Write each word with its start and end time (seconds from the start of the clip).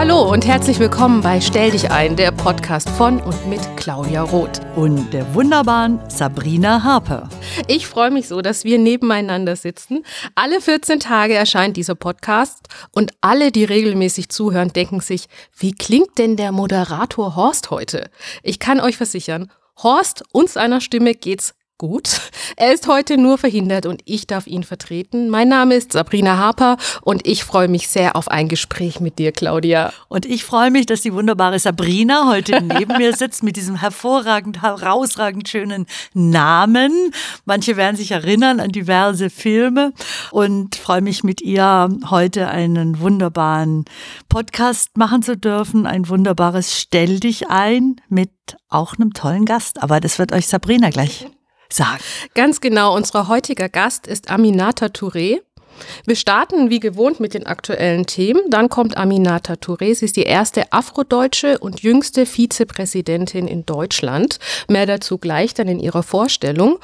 Hallo 0.00 0.32
und 0.32 0.46
herzlich 0.46 0.78
willkommen 0.78 1.20
bei 1.20 1.42
Stell 1.42 1.72
dich 1.72 1.90
ein, 1.90 2.16
der 2.16 2.32
Podcast 2.32 2.88
von 2.88 3.20
und 3.20 3.46
mit 3.46 3.60
Claudia 3.76 4.22
Roth. 4.22 4.58
Und 4.74 5.12
der 5.12 5.34
wunderbaren 5.34 6.00
Sabrina 6.08 6.82
Harper. 6.82 7.28
Ich 7.68 7.86
freue 7.86 8.10
mich 8.10 8.26
so, 8.26 8.40
dass 8.40 8.64
wir 8.64 8.78
nebeneinander 8.78 9.56
sitzen. 9.56 10.06
Alle 10.34 10.62
14 10.62 11.00
Tage 11.00 11.34
erscheint 11.34 11.76
dieser 11.76 11.96
Podcast 11.96 12.68
und 12.92 13.12
alle, 13.20 13.52
die 13.52 13.64
regelmäßig 13.64 14.30
zuhören, 14.30 14.72
denken 14.72 15.00
sich, 15.00 15.26
wie 15.54 15.72
klingt 15.72 16.16
denn 16.16 16.36
der 16.36 16.50
Moderator 16.50 17.36
Horst 17.36 17.70
heute? 17.70 18.08
Ich 18.42 18.58
kann 18.58 18.80
euch 18.80 18.96
versichern, 18.96 19.52
Horst 19.82 20.24
und 20.32 20.48
seiner 20.48 20.80
Stimme 20.80 21.14
geht's 21.14 21.52
gut. 21.80 22.20
Er 22.56 22.74
ist 22.74 22.86
heute 22.88 23.16
nur 23.16 23.38
verhindert 23.38 23.86
und 23.86 24.02
ich 24.04 24.26
darf 24.26 24.46
ihn 24.46 24.64
vertreten. 24.64 25.30
Mein 25.30 25.48
Name 25.48 25.76
ist 25.76 25.92
Sabrina 25.92 26.36
Harper 26.36 26.76
und 27.00 27.26
ich 27.26 27.42
freue 27.42 27.68
mich 27.68 27.88
sehr 27.88 28.16
auf 28.16 28.28
ein 28.28 28.48
Gespräch 28.48 29.00
mit 29.00 29.18
dir, 29.18 29.32
Claudia. 29.32 29.90
Und 30.08 30.26
ich 30.26 30.44
freue 30.44 30.70
mich, 30.70 30.84
dass 30.84 31.00
die 31.00 31.14
wunderbare 31.14 31.58
Sabrina 31.58 32.28
heute 32.28 32.62
neben 32.62 32.98
mir 32.98 33.16
sitzt 33.16 33.42
mit 33.42 33.56
diesem 33.56 33.76
hervorragend, 33.76 34.60
herausragend 34.60 35.48
schönen 35.48 35.86
Namen. 36.12 36.92
Manche 37.46 37.78
werden 37.78 37.96
sich 37.96 38.10
erinnern 38.10 38.60
an 38.60 38.72
diverse 38.72 39.30
Filme 39.30 39.94
und 40.32 40.76
freue 40.76 41.00
mich 41.00 41.24
mit 41.24 41.40
ihr 41.40 41.88
heute 42.10 42.48
einen 42.48 43.00
wunderbaren 43.00 43.86
Podcast 44.28 44.98
machen 44.98 45.22
zu 45.22 45.34
dürfen. 45.34 45.86
Ein 45.86 46.10
wunderbares 46.10 46.78
Stell 46.78 47.20
dich 47.20 47.48
ein 47.48 47.96
mit 48.10 48.32
auch 48.68 48.98
einem 48.98 49.14
tollen 49.14 49.46
Gast. 49.46 49.82
Aber 49.82 49.98
das 50.00 50.18
wird 50.18 50.32
euch 50.32 50.46
Sabrina 50.46 50.90
gleich 50.90 51.26
sagen. 51.72 52.02
Ganz 52.34 52.60
genau, 52.60 52.94
unser 52.94 53.28
heutiger 53.28 53.68
Gast 53.68 54.06
ist 54.06 54.30
Aminata 54.30 54.86
Touré. 54.86 55.40
Wir 56.04 56.16
starten 56.16 56.70
wie 56.70 56.80
gewohnt 56.80 57.20
mit 57.20 57.34
den 57.34 57.46
aktuellen 57.46 58.06
Themen. 58.06 58.42
Dann 58.50 58.68
kommt 58.68 58.96
Aminata 58.96 59.54
Touré. 59.54 59.94
Sie 59.94 60.04
ist 60.04 60.16
die 60.16 60.22
erste 60.22 60.72
afrodeutsche 60.72 61.58
und 61.58 61.82
jüngste 61.82 62.26
Vizepräsidentin 62.26 63.48
in 63.48 63.66
Deutschland. 63.66 64.38
Mehr 64.68 64.86
dazu 64.86 65.18
gleich 65.18 65.54
dann 65.54 65.68
in 65.68 65.80
ihrer 65.80 66.02
Vorstellung. 66.02 66.78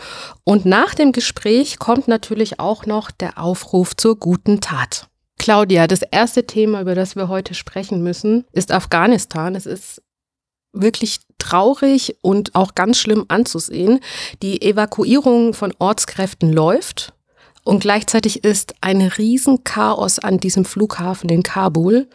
Und 0.44 0.64
nach 0.64 0.94
dem 0.94 1.12
Gespräch 1.12 1.78
kommt 1.78 2.08
natürlich 2.08 2.60
auch 2.60 2.86
noch 2.86 3.10
der 3.10 3.38
Aufruf 3.38 3.96
zur 3.96 4.18
guten 4.18 4.60
Tat. 4.60 5.08
Claudia, 5.38 5.86
das 5.86 6.02
erste 6.02 6.46
Thema, 6.46 6.80
über 6.80 6.94
das 6.94 7.14
wir 7.14 7.28
heute 7.28 7.54
sprechen 7.54 8.02
müssen, 8.02 8.46
ist 8.52 8.72
Afghanistan. 8.72 9.54
Es 9.54 9.66
ist 9.66 10.02
wirklich 10.82 11.20
traurig 11.38 12.16
und 12.22 12.54
auch 12.54 12.74
ganz 12.74 12.98
schlimm 12.98 13.24
anzusehen. 13.28 14.00
Die 14.42 14.62
Evakuierung 14.62 15.54
von 15.54 15.74
Ortskräften 15.78 16.52
läuft 16.52 17.12
und 17.64 17.80
gleichzeitig 17.80 18.44
ist 18.44 18.74
ein 18.80 19.02
Riesenchaos 19.02 20.18
an 20.18 20.38
diesem 20.38 20.64
Flughafen 20.64 21.28
in 21.28 21.42
Kabul. 21.42 22.08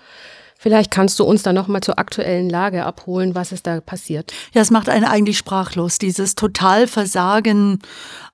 Vielleicht 0.58 0.92
kannst 0.92 1.20
du 1.20 1.23
uns 1.23 1.44
da 1.44 1.53
nochmal 1.53 1.81
zur 1.81 1.98
aktuellen 1.98 2.50
Lage 2.50 2.86
abholen, 2.86 3.34
was 3.34 3.52
ist 3.52 3.66
da 3.66 3.81
passiert? 3.81 4.31
Ja, 4.53 4.62
es 4.62 4.70
macht 4.70 4.90
einen 4.90 5.06
eigentlich 5.06 5.38
sprachlos, 5.38 5.98
dieses 5.98 6.36
Totalversagen 6.36 7.80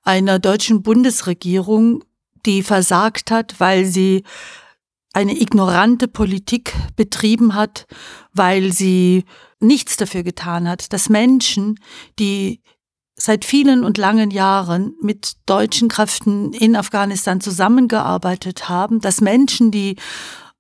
einer 0.04 0.38
deutschen 0.38 0.84
Bundesregierung, 0.84 2.04
die 2.46 2.64
versagt 2.64 3.32
hat, 3.32 3.56
weil 3.60 3.86
sie 3.86 4.24
eine 5.14 5.40
ignorante 5.40 6.08
Politik 6.08 6.74
betrieben 6.96 7.56
hat, 7.56 7.88
weil 8.34 8.74
sie 8.74 9.24
nichts 9.60 9.98
dafür 9.98 10.24
getan 10.24 10.68
hat, 10.68 10.94
dass 10.94 11.10
Menschen, 11.10 11.80
die 12.20 12.62
seit 13.16 13.46
vielen 13.46 13.84
und 13.84 13.98
langen 13.98 14.30
Jahren 14.30 14.96
mit 15.02 15.34
deutschen 15.48 15.90
Kräften 15.90 16.54
in 16.54 16.76
Afghanistan 16.76 17.42
zusammengearbeitet 17.42 18.70
haben, 18.70 19.02
dass 19.02 19.22
Menschen, 19.22 19.72
die 19.72 19.96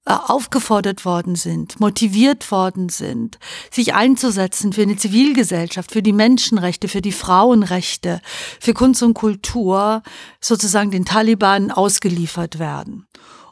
äh, 0.07 0.13
aufgefordert 0.13 1.05
worden 1.05 1.35
sind, 1.35 1.79
motiviert 1.79 2.49
worden 2.49 2.89
sind, 2.89 3.37
sich 3.69 3.93
einzusetzen 3.93 4.73
für 4.73 4.81
eine 4.81 4.95
Zivilgesellschaft, 4.95 5.91
für 5.91 6.01
die 6.01 6.13
Menschenrechte, 6.13 6.87
für 6.87 7.01
die 7.01 7.11
Frauenrechte, 7.11 8.21
für 8.59 8.73
Kunst 8.73 9.03
und 9.03 9.13
Kultur, 9.13 10.01
sozusagen 10.41 10.89
den 10.89 11.05
Taliban 11.05 11.71
ausgeliefert 11.71 12.57
werden. 12.57 13.05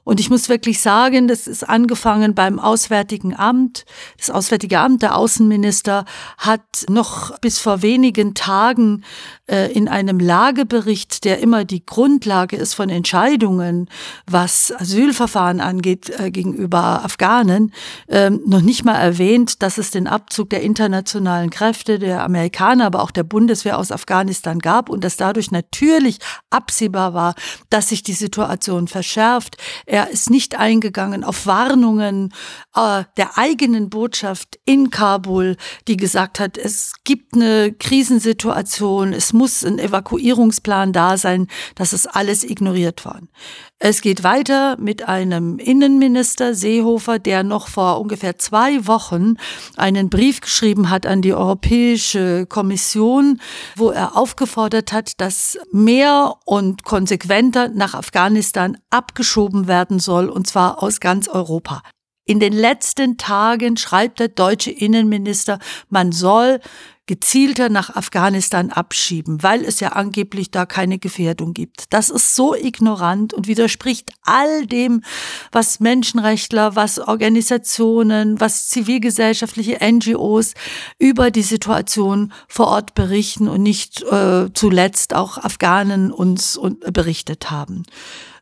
Und 0.05 0.19
ich 0.19 0.29
muss 0.29 0.49
wirklich 0.49 0.79
sagen, 0.79 1.27
das 1.27 1.47
ist 1.47 1.67
angefangen 1.67 2.35
beim 2.35 2.59
Auswärtigen 2.59 3.35
Amt. 3.35 3.85
Das 4.17 4.29
Auswärtige 4.29 4.79
Amt, 4.79 5.01
der 5.01 5.17
Außenminister, 5.17 6.05
hat 6.37 6.85
noch 6.87 7.37
bis 7.39 7.59
vor 7.59 7.81
wenigen 7.81 8.35
Tagen 8.35 9.03
äh, 9.47 9.71
in 9.71 9.87
einem 9.87 10.19
Lagebericht, 10.19 11.23
der 11.23 11.39
immer 11.39 11.65
die 11.65 11.85
Grundlage 11.85 12.55
ist 12.55 12.73
von 12.73 12.89
Entscheidungen, 12.89 13.89
was 14.25 14.73
Asylverfahren 14.75 15.61
angeht 15.61 16.09
äh, 16.19 16.31
gegenüber 16.31 17.03
Afghanen, 17.03 17.71
äh, 18.07 18.31
noch 18.31 18.61
nicht 18.61 18.85
mal 18.85 18.95
erwähnt, 18.95 19.61
dass 19.61 19.77
es 19.77 19.91
den 19.91 20.07
Abzug 20.07 20.49
der 20.49 20.61
internationalen 20.61 21.51
Kräfte, 21.51 21.99
der 21.99 22.23
Amerikaner, 22.23 22.85
aber 22.85 23.03
auch 23.03 23.11
der 23.11 23.23
Bundeswehr 23.23 23.77
aus 23.77 23.91
Afghanistan 23.91 24.57
gab 24.57 24.89
und 24.89 25.03
dass 25.03 25.15
dadurch 25.15 25.51
natürlich 25.51 26.17
absehbar 26.49 27.13
war, 27.13 27.35
dass 27.69 27.89
sich 27.89 28.01
die 28.01 28.13
Situation 28.13 28.87
verschärft. 28.87 29.57
Er 29.85 30.09
ist 30.09 30.31
nicht 30.31 30.57
eingegangen 30.57 31.23
auf 31.23 31.45
Warnungen 31.45 32.33
äh, 32.75 33.03
der 33.17 33.37
eigenen 33.37 33.91
Botschaft 33.91 34.57
in 34.65 34.89
Kabul, 34.89 35.55
die 35.87 35.97
gesagt 35.97 36.39
hat, 36.39 36.57
es 36.57 36.93
gibt 37.03 37.35
eine 37.35 37.73
Krisensituation, 37.73 39.13
es 39.13 39.34
muss 39.35 39.63
ein 39.63 39.77
Evakuierungsplan 39.77 40.93
da 40.93 41.17
sein. 41.17 41.47
Das 41.75 41.93
ist 41.93 42.07
alles 42.07 42.43
ignoriert 42.43 43.05
worden. 43.05 43.29
Es 43.77 44.01
geht 44.01 44.23
weiter 44.23 44.77
mit 44.79 45.07
einem 45.07 45.59
Innenminister 45.59 46.55
Seehofer, 46.55 47.19
der 47.19 47.43
noch 47.43 47.67
vor 47.67 47.99
ungefähr 47.99 48.39
zwei 48.39 48.87
Wochen 48.87 49.35
einen 49.75 50.09
Brief 50.09 50.41
geschrieben 50.41 50.89
hat 50.89 51.05
an 51.05 51.21
die 51.21 51.33
Europäische 51.33 52.45
Kommission, 52.47 53.39
wo 53.75 53.91
er 53.91 54.17
aufgefordert 54.17 54.93
hat, 54.93 55.19
dass 55.19 55.57
mehr 55.71 56.35
und 56.45 56.83
konsequenter 56.83 57.69
nach 57.69 57.93
Afghanistan 57.93 58.77
abgeschoben 58.89 59.67
werden 59.67 59.99
soll, 59.99 60.29
und 60.29 60.47
zwar 60.47 60.81
aus 60.81 60.99
ganz 60.99 61.27
Europa. 61.27 61.83
In 62.25 62.39
den 62.39 62.53
letzten 62.53 63.17
Tagen 63.17 63.77
schreibt 63.77 64.19
der 64.19 64.29
deutsche 64.29 64.71
Innenminister, 64.71 65.59
man 65.89 66.11
soll 66.11 66.59
gezielter 67.07 67.69
nach 67.69 67.95
Afghanistan 67.95 68.71
abschieben, 68.71 69.43
weil 69.43 69.63
es 69.63 69.79
ja 69.79 69.89
angeblich 69.89 70.49
da 70.49 70.65
keine 70.65 70.97
Gefährdung 70.97 71.53
gibt. 71.53 71.93
Das 71.93 72.09
ist 72.09 72.35
so 72.35 72.55
ignorant 72.55 73.33
und 73.33 73.47
widerspricht 73.47 74.11
all 74.23 74.65
dem, 74.65 75.03
was 75.51 75.79
Menschenrechtler, 75.79 76.75
was 76.75 76.97
Organisationen, 76.97 78.39
was 78.39 78.69
zivilgesellschaftliche 78.69 79.77
NGOs 79.83 80.55
über 80.97 81.29
die 81.29 81.43
Situation 81.43 82.33
vor 82.47 82.67
Ort 82.69 82.95
berichten 82.95 83.47
und 83.47 83.61
nicht 83.61 84.01
äh, 84.01 84.51
zuletzt 84.53 85.13
auch 85.13 85.37
Afghanen 85.37 86.11
uns 86.11 86.59
berichtet 86.91 87.51
haben. 87.51 87.83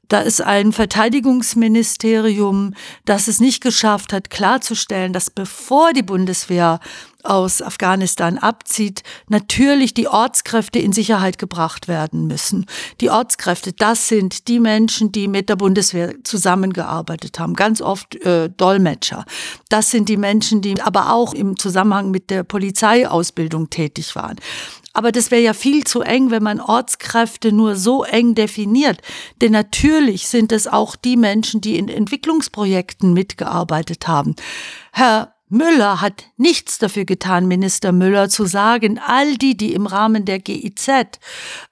Da 0.10 0.20
ist 0.20 0.42
ein 0.42 0.74
Verteidigungsministerium, 0.74 2.74
das 3.06 3.28
es 3.28 3.40
nicht 3.40 3.64
geschafft 3.64 4.14
hat, 4.14 4.30
klarzustellen, 4.30 5.14
dass 5.14 5.30
bevor 5.30 5.94
die 5.94 6.04
Bundeswehr 6.04 6.80
aus 7.24 7.62
Afghanistan 7.62 8.38
abzieht, 8.38 9.02
natürlich 9.30 9.94
die 9.94 10.10
Ortskräfte 10.10 10.80
in 10.80 10.92
Sicherheit 10.92 11.38
gebracht 11.38 11.88
werden 11.88 12.28
müssen. 12.28 12.66
Die 13.00 13.10
Ortskräfte, 13.10 13.72
das 13.72 14.10
sind 14.10 14.50
die 14.50 14.60
Menschen, 14.60 15.14
die 15.14 15.30
mit 15.30 15.48
der 15.48 15.56
Bundeswehr 15.56 16.16
zusammengearbeitet 16.24 17.40
haben, 17.40 17.54
ganz 17.54 17.82
oft 17.82 18.16
äh, 18.26 18.50
Dolmetscher. 18.50 19.24
Das 19.70 19.90
sind 19.90 20.10
die 20.10 20.18
Menschen, 20.18 20.62
die 20.62 20.82
aber 20.82 21.14
auch 21.14 21.34
im 21.34 21.58
Zusammenhang 21.58 22.12
mit 22.12 22.30
der 22.30 22.44
Polizeiausbildung 22.44 23.70
tätig 23.70 24.16
waren. 24.16 24.36
Aber 24.94 25.12
das 25.12 25.32
wäre 25.32 25.42
ja 25.42 25.54
viel 25.54 25.84
zu 25.84 26.02
eng, 26.02 26.30
wenn 26.32 26.44
man 26.44 26.62
Ortskräfte 26.62 27.52
nur 27.52 27.76
so 27.76 28.04
eng 28.04 28.36
definiert. 28.36 29.00
Denn 29.42 29.52
natürlich 29.52 30.28
sind 30.28 30.52
es 30.52 30.68
auch 30.68 30.96
die 30.96 31.18
Menschen, 31.18 31.62
die 31.62 31.78
in 31.78 31.90
Entwicklungsprojekten 31.90 33.14
mitgearbeitet 33.14 34.08
haben. 34.08 34.36
Herr 34.92 35.34
Müller 35.54 36.02
hat 36.02 36.26
nichts 36.36 36.80
dafür 36.80 37.06
getan, 37.06 37.48
Minister 37.48 37.92
Müller, 37.92 38.28
zu 38.28 38.46
sagen, 38.46 39.00
all 39.06 39.38
die, 39.38 39.56
die 39.56 39.74
im 39.74 39.86
Rahmen 39.86 40.26
der 40.26 40.40
GIZ 40.40 40.90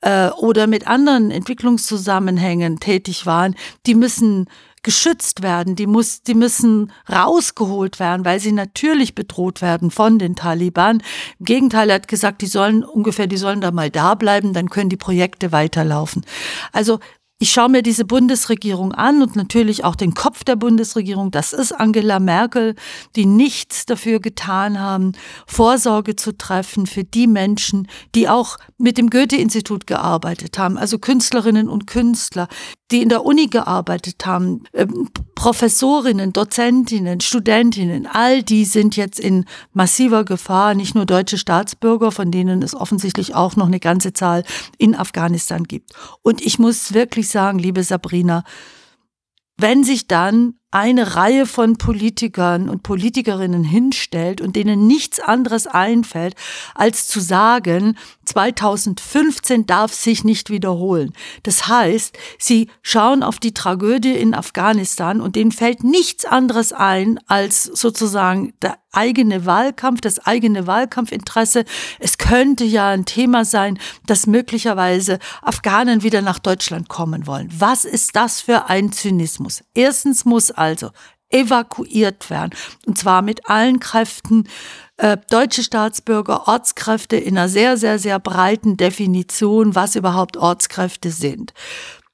äh, 0.01 0.29
oder 0.29 0.67
mit 0.67 0.87
anderen 0.87 1.31
Entwicklungszusammenhängen 1.31 2.79
tätig 2.79 3.25
waren, 3.25 3.55
die 3.87 3.95
müssen 3.95 4.47
geschützt 4.83 5.41
werden, 5.43 5.75
die, 5.75 5.87
muss, 5.87 6.23
die 6.23 6.33
müssen 6.33 6.91
rausgeholt 7.11 7.99
werden, 7.99 8.25
weil 8.25 8.39
sie 8.39 8.51
natürlich 8.51 9.15
bedroht 9.15 9.61
werden 9.61 9.91
von 9.91 10.19
den 10.19 10.35
Taliban. 10.35 11.03
Im 11.39 11.45
Gegenteil, 11.45 11.89
er 11.89 11.95
hat 11.95 12.07
gesagt, 12.07 12.41
die 12.41 12.47
sollen 12.47 12.83
ungefähr, 12.83 13.27
die 13.27 13.37
sollen 13.37 13.61
da 13.61 13.71
mal 13.71 13.89
da 13.89 14.15
bleiben, 14.15 14.53
dann 14.53 14.69
können 14.69 14.89
die 14.89 14.97
Projekte 14.97 15.51
weiterlaufen. 15.51 16.25
Also 16.71 16.99
ich 17.41 17.51
schaue 17.51 17.69
mir 17.69 17.81
diese 17.81 18.05
Bundesregierung 18.05 18.91
an 18.91 19.23
und 19.23 19.35
natürlich 19.35 19.83
auch 19.83 19.95
den 19.95 20.13
Kopf 20.13 20.43
der 20.43 20.55
Bundesregierung. 20.55 21.31
Das 21.31 21.53
ist 21.53 21.71
Angela 21.71 22.19
Merkel, 22.19 22.75
die 23.15 23.25
nichts 23.25 23.87
dafür 23.87 24.19
getan 24.19 24.79
haben, 24.79 25.13
Vorsorge 25.47 26.15
zu 26.15 26.37
treffen 26.37 26.85
für 26.85 27.03
die 27.03 27.25
Menschen, 27.25 27.87
die 28.13 28.29
auch 28.29 28.57
mit 28.77 28.99
dem 28.99 29.09
Goethe-Institut 29.09 29.87
gearbeitet 29.87 30.59
haben, 30.59 30.77
also 30.77 30.99
Künstlerinnen 30.99 31.67
und 31.67 31.87
Künstler, 31.87 32.47
die 32.91 33.01
in 33.01 33.09
der 33.09 33.25
Uni 33.25 33.47
gearbeitet 33.47 34.25
haben, 34.25 34.63
ähm, 34.73 35.09
Professorinnen, 35.35 36.33
Dozentinnen, 36.33 37.21
Studentinnen, 37.21 38.05
all 38.05 38.43
die 38.43 38.65
sind 38.65 38.95
jetzt 38.95 39.19
in 39.19 39.45
massiver 39.73 40.25
Gefahr, 40.25 40.75
nicht 40.75 40.93
nur 40.93 41.05
deutsche 41.05 41.37
Staatsbürger, 41.37 42.11
von 42.11 42.29
denen 42.29 42.61
es 42.61 42.75
offensichtlich 42.75 43.33
auch 43.33 43.55
noch 43.55 43.65
eine 43.65 43.79
ganze 43.79 44.13
Zahl 44.13 44.43
in 44.77 44.93
Afghanistan 44.93 45.63
gibt. 45.63 45.93
Und 46.21 46.41
ich 46.41 46.59
muss 46.59 46.93
wirklich 46.93 47.30
sagen, 47.31 47.59
liebe 47.59 47.83
Sabrina, 47.83 48.43
wenn 49.57 49.83
sich 49.83 50.07
dann 50.07 50.55
eine 50.71 51.15
Reihe 51.15 51.45
von 51.45 51.77
Politikern 51.77 52.69
und 52.69 52.81
Politikerinnen 52.81 53.63
hinstellt 53.63 54.41
und 54.41 54.55
denen 54.55 54.87
nichts 54.87 55.19
anderes 55.19 55.67
einfällt, 55.67 56.35
als 56.73 57.07
zu 57.07 57.19
sagen, 57.19 57.97
2015 58.25 59.65
darf 59.65 59.93
sich 59.93 60.23
nicht 60.23 60.49
wiederholen. 60.49 61.13
Das 61.43 61.67
heißt, 61.67 62.17
sie 62.39 62.69
schauen 62.81 63.21
auf 63.21 63.39
die 63.39 63.53
Tragödie 63.53 64.15
in 64.15 64.33
Afghanistan 64.33 65.19
und 65.19 65.35
denen 65.35 65.51
fällt 65.51 65.83
nichts 65.83 66.23
anderes 66.25 66.71
ein, 66.71 67.19
als 67.27 67.63
sozusagen 67.63 68.53
der 68.61 68.77
eigene 68.91 69.45
Wahlkampf, 69.45 70.01
das 70.01 70.19
eigene 70.19 70.67
Wahlkampfinteresse. 70.67 71.65
Es 71.99 72.17
könnte 72.17 72.63
ja 72.63 72.89
ein 72.89 73.05
Thema 73.05 73.45
sein, 73.45 73.79
dass 74.05 74.27
möglicherweise 74.27 75.19
Afghanen 75.41 76.03
wieder 76.03 76.21
nach 76.21 76.39
Deutschland 76.39 76.89
kommen 76.89 77.27
wollen. 77.27 77.49
Was 77.57 77.85
ist 77.85 78.15
das 78.15 78.41
für 78.41 78.69
ein 78.69 78.91
Zynismus? 78.91 79.63
Erstens 79.73 80.25
muss 80.25 80.51
also 80.61 80.91
evakuiert 81.29 82.29
werden. 82.29 82.51
Und 82.85 82.97
zwar 82.97 83.21
mit 83.21 83.49
allen 83.49 83.79
Kräften 83.79 84.47
äh, 84.97 85.17
deutsche 85.29 85.63
Staatsbürger, 85.63 86.47
Ortskräfte 86.47 87.15
in 87.15 87.37
einer 87.37 87.49
sehr, 87.49 87.77
sehr, 87.77 87.99
sehr 87.99 88.19
breiten 88.19 88.77
Definition, 88.77 89.75
was 89.75 89.95
überhaupt 89.95 90.37
Ortskräfte 90.37 91.11
sind. 91.11 91.53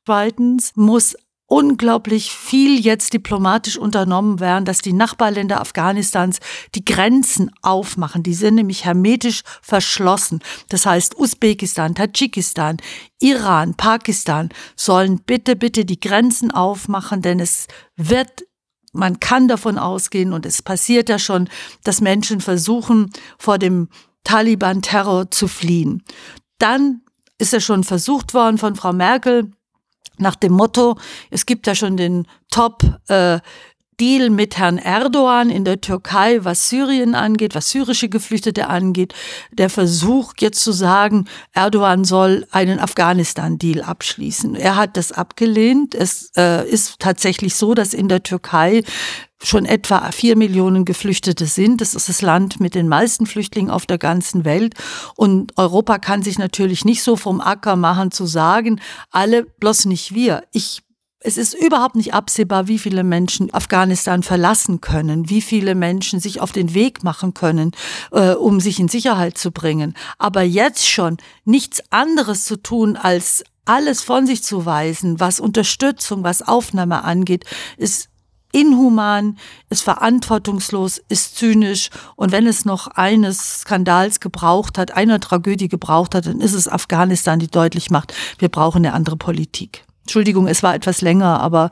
Zweitens 0.06 0.72
muss 0.76 1.16
unglaublich 1.48 2.32
viel 2.32 2.80
jetzt 2.80 3.14
diplomatisch 3.14 3.78
unternommen 3.78 4.40
werden, 4.40 4.66
dass 4.66 4.80
die 4.80 4.94
Nachbarländer 4.94 5.62
Afghanistans 5.62 6.40
die 6.76 6.86
Grenzen 6.86 7.52
aufmachen. 7.62 8.22
Die 8.22 8.34
sind 8.34 8.56
nämlich 8.56 8.86
hermetisch 8.86 9.44
verschlossen. 9.62 10.42
Das 10.70 10.86
heißt, 10.86 11.18
Usbekistan, 11.18 11.96
Tadschikistan, 11.96 12.78
Iran, 13.20 13.76
Pakistan 13.76 14.50
sollen 14.76 15.22
bitte, 15.26 15.56
bitte 15.56 15.86
die 15.86 16.00
Grenzen 16.00 16.52
aufmachen, 16.52 17.22
denn 17.22 17.40
es 17.40 17.68
wird 17.96 18.46
man 18.94 19.20
kann 19.20 19.48
davon 19.48 19.78
ausgehen, 19.78 20.34
und 20.34 20.46
es 20.46 20.64
passiert 20.64 21.08
ja 21.08 21.20
schon, 21.20 21.50
dass 21.84 22.02
Menschen 22.02 22.42
versuchen, 22.42 23.12
vor 23.38 23.60
dem 23.60 23.90
Taliban-Terror 24.24 25.30
zu 25.30 25.48
fliehen. 25.48 26.04
Dann 26.58 27.02
ist 27.38 27.54
ja 27.54 27.60
schon 27.60 27.84
versucht 27.84 28.34
worden 28.34 28.58
von 28.58 28.76
Frau 28.76 28.94
Merkel, 28.94 29.52
nach 30.20 30.36
dem 30.36 30.54
Motto, 30.54 30.98
es 31.30 31.46
gibt 31.46 31.68
ja 31.68 31.76
schon 31.76 31.98
den 31.98 32.28
Top 32.50 32.84
äh, 33.08 33.40
Deal 34.00 34.30
mit 34.30 34.58
Herrn 34.58 34.78
Erdogan 34.78 35.50
in 35.50 35.66
der 35.66 35.82
Türkei, 35.82 36.44
was 36.44 36.70
Syrien 36.70 37.16
angeht, 37.16 37.56
was 37.56 37.72
syrische 37.72 38.10
Geflüchtete 38.10 38.68
angeht, 38.68 39.14
der 39.52 39.70
Versuch 39.70 40.34
jetzt 40.40 40.64
zu 40.64 40.72
sagen, 40.72 41.26
Erdogan 41.54 42.04
soll 42.04 42.46
einen 42.52 42.80
Afghanistan-Deal 42.80 43.82
abschließen. 43.82 44.56
Er 44.56 44.76
hat 44.76 44.98
das 44.98 45.12
abgelehnt. 45.12 45.96
Es 45.96 46.32
äh, 46.38 46.68
ist 46.70 47.00
tatsächlich 47.00 47.56
so, 47.56 47.74
dass 47.74 47.94
in 47.94 48.08
der 48.08 48.22
Türkei 48.22 48.84
schon 49.42 49.66
etwa 49.66 50.12
vier 50.12 50.36
Millionen 50.36 50.86
Geflüchtete 50.86 51.46
sind. 51.46 51.82
Das 51.82 51.94
ist 51.94 52.10
das 52.10 52.22
Land 52.22 52.60
mit 52.60 52.76
den 52.76 52.88
meisten 52.88 53.26
Flüchtlingen 53.26 53.72
auf 53.72 53.86
der 53.86 53.98
ganzen 53.98 54.46
Welt. 54.46 54.74
Und 55.16 55.58
Europa 55.58 56.00
kann 56.00 56.24
sich 56.24 56.40
natürlich 56.40 56.86
nicht 56.86 57.04
so 57.04 57.16
vom 57.16 57.42
Acker 57.42 57.76
machen 57.76 58.12
zu 58.12 58.26
sagen, 58.26 58.80
alle, 59.12 59.44
bloß 59.44 59.86
nicht 59.86 60.14
wir. 60.14 60.44
Ich 60.52 60.82
es 61.20 61.38
ist 61.38 61.54
überhaupt 61.56 61.96
nicht 61.96 62.14
absehbar, 62.14 62.68
wie 62.68 62.78
viele 62.78 63.04
Menschen 63.04 63.54
Afghanistan 63.54 64.22
verlassen 64.22 64.82
können, 64.82 65.30
wie 65.30 65.42
viele 65.42 65.74
Menschen 65.74 66.20
sich 66.20 66.42
auf 66.42 66.52
den 66.52 66.74
Weg 66.74 67.04
machen 67.04 67.34
können, 67.34 67.72
äh, 68.12 68.34
um 68.34 68.60
sich 68.60 68.80
in 68.80 68.88
Sicherheit 68.88 69.38
zu 69.38 69.52
bringen. 69.52 69.96
Aber 70.20 70.44
jetzt 70.44 70.88
schon 70.88 71.18
nichts 71.44 71.82
anderes 71.90 72.46
zu 72.46 72.58
tun, 72.58 72.96
als 72.96 73.44
alles 73.66 74.02
von 74.02 74.28
sich 74.28 74.44
zu 74.44 74.66
weisen, 74.66 75.20
was 75.20 75.40
Unterstützung, 75.40 76.24
was 76.24 76.42
Aufnahme 76.42 77.04
angeht, 77.04 77.46
ist 77.78 78.10
inhuman, 78.54 79.38
ist 79.70 79.84
verantwortungslos, 79.84 81.02
ist 81.10 81.36
zynisch. 81.36 81.90
Und 82.16 82.32
wenn 82.32 82.48
es 82.48 82.64
noch 82.64 82.88
eines 82.88 83.62
Skandals 83.62 84.20
gebraucht 84.20 84.78
hat, 84.78 84.92
einer 84.92 85.20
Tragödie 85.20 85.68
gebraucht 85.68 86.16
hat, 86.16 86.28
dann 86.28 86.42
ist 86.42 86.54
es 86.54 86.68
Afghanistan, 86.68 87.40
die 87.40 87.48
deutlich 87.48 87.90
macht, 87.90 88.14
wir 88.40 88.50
brauchen 88.50 88.86
eine 88.86 88.94
andere 88.94 89.18
Politik. 89.18 89.87
Entschuldigung, 90.08 90.48
es 90.48 90.64
war 90.64 90.74
etwas 90.74 91.02
länger, 91.02 91.42
aber 91.42 91.70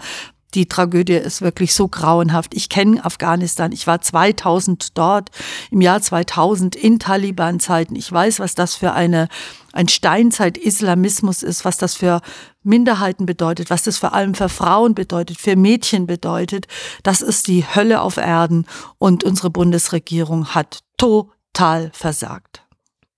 die 0.55 0.67
Tragödie 0.67 1.13
ist 1.13 1.41
wirklich 1.41 1.73
so 1.73 1.87
grauenhaft. 1.87 2.53
Ich 2.53 2.67
kenne 2.67 3.03
Afghanistan. 3.05 3.71
Ich 3.71 3.87
war 3.87 4.01
2000 4.01 4.97
dort, 4.97 5.29
im 5.71 5.79
Jahr 5.79 6.01
2000 6.01 6.75
in 6.75 6.99
Taliban-Zeiten. 6.99 7.95
Ich 7.95 8.11
weiß, 8.11 8.41
was 8.41 8.53
das 8.53 8.75
für 8.75 8.91
eine, 8.91 9.29
ein 9.71 9.87
Steinzeit-Islamismus 9.87 11.43
ist, 11.43 11.63
was 11.63 11.77
das 11.77 11.95
für 11.95 12.19
Minderheiten 12.61 13.25
bedeutet, 13.25 13.69
was 13.69 13.83
das 13.83 13.97
vor 13.97 14.13
allem 14.13 14.35
für 14.35 14.49
Frauen 14.49 14.95
bedeutet, 14.95 15.37
für 15.37 15.55
Mädchen 15.55 16.07
bedeutet. 16.07 16.67
Das 17.03 17.21
ist 17.21 17.47
die 17.47 17.63
Hölle 17.63 18.01
auf 18.01 18.17
Erden 18.17 18.65
und 18.97 19.23
unsere 19.23 19.49
Bundesregierung 19.49 20.47
hat 20.47 20.79
total 20.97 21.89
versagt. 21.93 22.64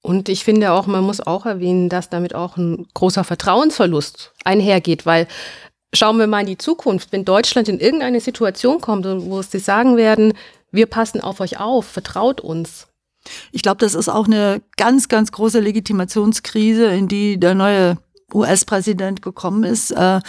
Und 0.08 0.30
ich 0.30 0.46
finde 0.46 0.72
auch, 0.72 0.88
man 0.88 1.04
muss 1.04 1.20
auch 1.20 1.46
erwähnen, 1.46 1.90
dass 1.90 2.10
damit 2.10 2.34
auch 2.34 2.56
ein 2.56 2.88
großer 2.94 3.26
Vertrauensverlust 3.26 4.32
einhergeht, 4.46 5.06
weil 5.06 5.28
schauen 5.94 6.18
wir 6.18 6.28
mal 6.28 6.40
in 6.40 6.48
die 6.48 6.58
Zukunft, 6.58 7.12
wenn 7.12 7.26
Deutschland 7.26 7.68
in 7.68 7.82
irgendeine 7.82 8.22
Situation 8.22 8.80
kommt, 8.80 9.06
wo 9.06 9.42
sie 9.42 9.60
sagen 9.60 9.98
werden, 9.98 10.32
wir 10.72 10.86
passen 10.86 11.20
auf 11.20 11.42
euch 11.42 11.60
auf, 11.60 11.86
vertraut 11.86 12.40
uns. 12.40 12.88
Ich 13.52 13.62
glaube, 13.62 13.80
das 13.80 13.96
ist 13.96 14.08
auch 14.08 14.28
eine 14.28 14.62
ganz, 14.78 15.10
ganz 15.10 15.34
große 15.34 15.60
Legitimationskrise, 15.60 16.86
in 16.86 17.10
die 17.10 17.38
der 17.38 17.54
neue 17.54 17.98
US-Präsident 18.34 19.22
gekommen 19.22 19.64
ist, 19.64 19.92
äh, 19.92 20.20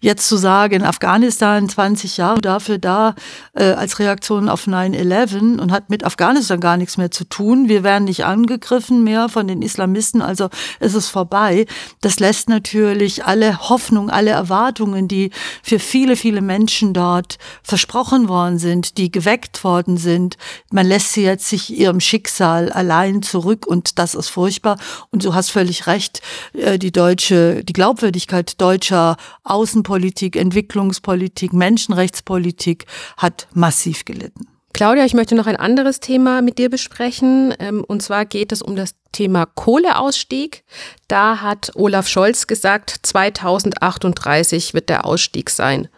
jetzt 0.00 0.26
zu 0.26 0.38
sagen, 0.38 0.84
Afghanistan 0.84 1.68
20 1.68 2.16
Jahre 2.16 2.40
dafür 2.40 2.78
da 2.78 3.14
äh, 3.52 3.72
als 3.72 3.98
Reaktion 3.98 4.48
auf 4.48 4.66
9-11 4.66 5.60
und 5.60 5.70
hat 5.70 5.90
mit 5.90 6.02
Afghanistan 6.02 6.60
gar 6.60 6.78
nichts 6.78 6.96
mehr 6.96 7.10
zu 7.10 7.24
tun. 7.24 7.68
Wir 7.68 7.82
werden 7.82 8.04
nicht 8.04 8.24
angegriffen 8.24 9.04
mehr 9.04 9.28
von 9.28 9.46
den 9.46 9.60
Islamisten, 9.60 10.22
also 10.22 10.48
ist 10.80 10.94
es 10.94 11.08
vorbei. 11.08 11.66
Das 12.00 12.20
lässt 12.20 12.48
natürlich 12.48 13.26
alle 13.26 13.68
Hoffnung, 13.68 14.08
alle 14.08 14.30
Erwartungen, 14.30 15.06
die 15.06 15.30
für 15.62 15.78
viele, 15.78 16.16
viele 16.16 16.40
Menschen 16.40 16.94
dort 16.94 17.36
versprochen 17.62 18.30
worden 18.30 18.58
sind, 18.58 18.96
die 18.96 19.12
geweckt 19.12 19.62
worden 19.62 19.98
sind, 19.98 20.38
man 20.70 20.86
lässt 20.86 21.12
sie 21.12 21.22
jetzt 21.22 21.50
sich 21.50 21.78
ihrem 21.78 22.00
Schicksal 22.00 22.72
allein 22.72 23.22
zurück 23.22 23.66
und 23.66 23.98
das 23.98 24.14
ist 24.14 24.30
furchtbar. 24.30 24.78
Und 25.10 25.22
du 25.22 25.34
hast 25.34 25.50
völlig 25.50 25.86
recht, 25.86 26.22
äh, 26.54 26.78
die 26.78 26.92
deutsche 26.92 27.41
die 27.62 27.72
Glaubwürdigkeit 27.72 28.60
deutscher 28.60 29.16
Außenpolitik, 29.44 30.36
Entwicklungspolitik, 30.36 31.52
Menschenrechtspolitik 31.52 32.86
hat 33.16 33.48
massiv 33.52 34.04
gelitten. 34.04 34.46
Claudia, 34.72 35.04
ich 35.04 35.14
möchte 35.14 35.34
noch 35.34 35.46
ein 35.46 35.56
anderes 35.56 36.00
Thema 36.00 36.40
mit 36.40 36.58
dir 36.58 36.70
besprechen. 36.70 37.54
Ähm, 37.58 37.84
und 37.86 38.02
zwar 38.02 38.24
geht 38.24 38.52
es 38.52 38.62
um 38.62 38.74
das 38.74 38.94
Thema 39.12 39.44
Kohleausstieg. 39.46 40.64
Da 41.08 41.42
hat 41.42 41.72
Olaf 41.74 42.08
Scholz 42.08 42.46
gesagt, 42.46 42.96
2038 43.02 44.72
wird 44.72 44.88
der 44.88 45.04
Ausstieg 45.04 45.50
sein. 45.50 45.88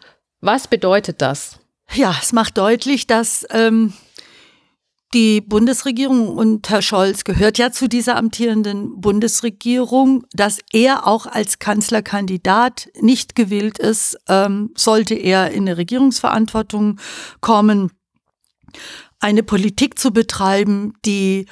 Was 0.41 0.67
bedeutet 0.67 1.23
das? 1.23 1.61
Ja, 1.93 2.15
es 2.21 2.33
macht 2.33 2.59
deutlich, 2.59 3.07
dass 3.07 3.47
ähm, 3.51 3.93
die 5.15 5.41
Bundesregierung 5.41 6.29
und 6.29 6.69
Herr 6.69 6.83
Scholz 6.83 7.25
gehört 7.25 7.57
ja 7.57 7.71
zu 7.71 7.89
dieser 7.89 8.17
amtierenden 8.17 9.01
Bundesregierung, 9.01 10.27
dass 10.33 10.59
er 10.73 11.07
auch 11.07 11.27
als 11.27 11.61
Kanzlerkandidat 11.61 12.89
nicht 13.01 13.37
gewillt 13.37 13.79
ist, 13.79 14.19
ähm, 14.29 14.73
sollte 14.77 15.15
er 15.15 15.53
in 15.53 15.63
eine 15.63 15.77
Regierungsverantwortung 15.77 17.01
kommen, 17.41 17.93
eine 19.21 19.45
Politik 19.45 19.99
zu 19.99 20.11
betreiben, 20.11 20.95
die 21.05 21.47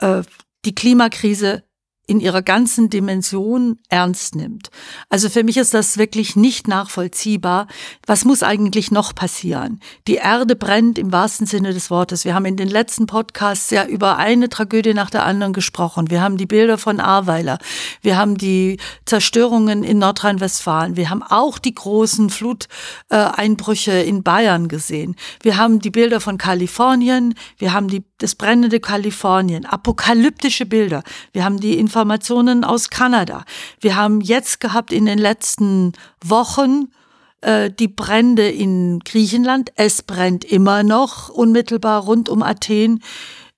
äh, 0.00 0.22
die 0.66 0.74
Klimakrise 0.74 1.64
in 2.06 2.20
ihrer 2.20 2.42
ganzen 2.42 2.90
Dimension 2.90 3.78
ernst 3.88 4.34
nimmt. 4.34 4.70
Also 5.08 5.28
für 5.30 5.42
mich 5.42 5.56
ist 5.56 5.72
das 5.72 5.96
wirklich 5.96 6.36
nicht 6.36 6.68
nachvollziehbar. 6.68 7.66
Was 8.06 8.24
muss 8.24 8.42
eigentlich 8.42 8.90
noch 8.90 9.14
passieren? 9.14 9.80
Die 10.06 10.16
Erde 10.16 10.54
brennt 10.54 10.98
im 10.98 11.12
wahrsten 11.12 11.46
Sinne 11.46 11.72
des 11.72 11.90
Wortes. 11.90 12.24
Wir 12.24 12.34
haben 12.34 12.44
in 12.44 12.56
den 12.56 12.68
letzten 12.68 13.06
Podcasts 13.06 13.70
ja 13.70 13.86
über 13.86 14.18
eine 14.18 14.50
Tragödie 14.50 14.92
nach 14.92 15.08
der 15.08 15.24
anderen 15.24 15.54
gesprochen. 15.54 16.10
Wir 16.10 16.20
haben 16.20 16.36
die 16.36 16.46
Bilder 16.46 16.76
von 16.76 17.00
Ahrweiler. 17.00 17.58
Wir 18.02 18.18
haben 18.18 18.36
die 18.36 18.78
Zerstörungen 19.06 19.82
in 19.82 19.98
Nordrhein-Westfalen. 19.98 20.96
Wir 20.96 21.08
haben 21.08 21.22
auch 21.22 21.58
die 21.58 21.74
großen 21.74 22.28
Fluteinbrüche 22.28 23.92
in 23.92 24.22
Bayern 24.22 24.68
gesehen. 24.68 25.16
Wir 25.42 25.56
haben 25.56 25.80
die 25.80 25.90
Bilder 25.90 26.20
von 26.20 26.36
Kalifornien. 26.36 27.34
Wir 27.56 27.72
haben 27.72 27.88
die, 27.88 28.04
das 28.24 28.34
brennende 28.34 28.80
Kalifornien. 28.80 29.66
Apokalyptische 29.66 30.64
Bilder. 30.64 31.02
Wir 31.32 31.44
haben 31.44 31.60
die 31.60 31.78
Informationen 31.78 32.64
aus 32.64 32.88
Kanada. 32.88 33.44
Wir 33.80 33.96
haben 33.96 34.22
jetzt 34.22 34.60
gehabt 34.60 34.92
in 34.92 35.04
den 35.04 35.18
letzten 35.18 35.92
Wochen 36.24 36.88
äh, 37.42 37.70
die 37.70 37.88
Brände 37.88 38.48
in 38.48 39.00
Griechenland. 39.00 39.72
Es 39.76 40.02
brennt 40.02 40.42
immer 40.42 40.82
noch 40.82 41.28
unmittelbar 41.28 42.02
rund 42.02 42.30
um 42.30 42.42
Athen. 42.42 43.02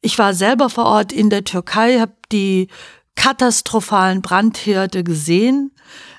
Ich 0.01 0.19
war 0.19 0.35
selber 0.35 0.69
vor 0.69 0.87
Ort 0.87 1.13
in 1.13 1.31
der 1.31 1.45
Türkei, 1.45 2.01
habe 2.01 2.15
die 2.33 2.67
katastrophalen 3.15 4.21
Brandherde 4.21 5.05
gesehen. 5.05 5.71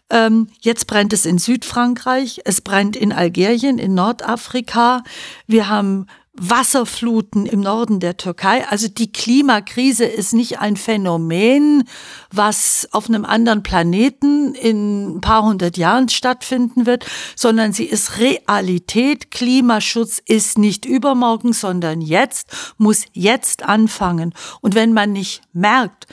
Ähm, 0.10 0.48
jetzt 0.62 0.88
brennt 0.88 1.12
es 1.12 1.26
in 1.26 1.38
Südfrankreich, 1.38 2.40
es 2.46 2.62
brennt 2.62 2.96
in 2.96 3.12
Algerien, 3.12 3.78
in 3.78 3.94
Nordafrika. 3.94 5.04
Wir 5.48 5.68
haben 5.68 6.08
Wasserfluten 6.40 7.46
im 7.46 7.62
Norden 7.62 8.00
der 8.00 8.18
Türkei. 8.18 8.68
Also 8.68 8.88
die 8.88 9.12
Klimakrise 9.12 10.06
ist 10.06 10.34
nicht 10.34 10.60
ein 10.60 10.78
Phänomen, 10.78 11.84
was 12.32 12.88
auf 12.92 13.10
einem 13.10 13.26
anderen 13.26 13.64
Planeten 13.64 14.54
in 14.56 15.18
ein 15.18 15.22
paar 15.22 15.44
hundert 15.44 15.78
Jahren 15.78 16.10
stattfinden 16.10 16.86
wird, 16.86 17.06
sondern 17.36 17.74
sie 17.74 17.86
ist 17.86 18.20
Realität. 18.20 19.32
Klimaschutz 19.32 20.22
ist 20.26 20.58
nicht 20.58 20.86
übermorgen, 20.86 21.54
sondern 21.54 22.02
jetzt, 22.02 22.74
muss 22.78 23.06
jetzt 23.14 23.64
anfangen. 23.64 24.34
Und 24.62 24.76
wenn 24.76 24.94
man 24.94 25.12
nicht 25.12 25.42
merkt, 25.54 26.08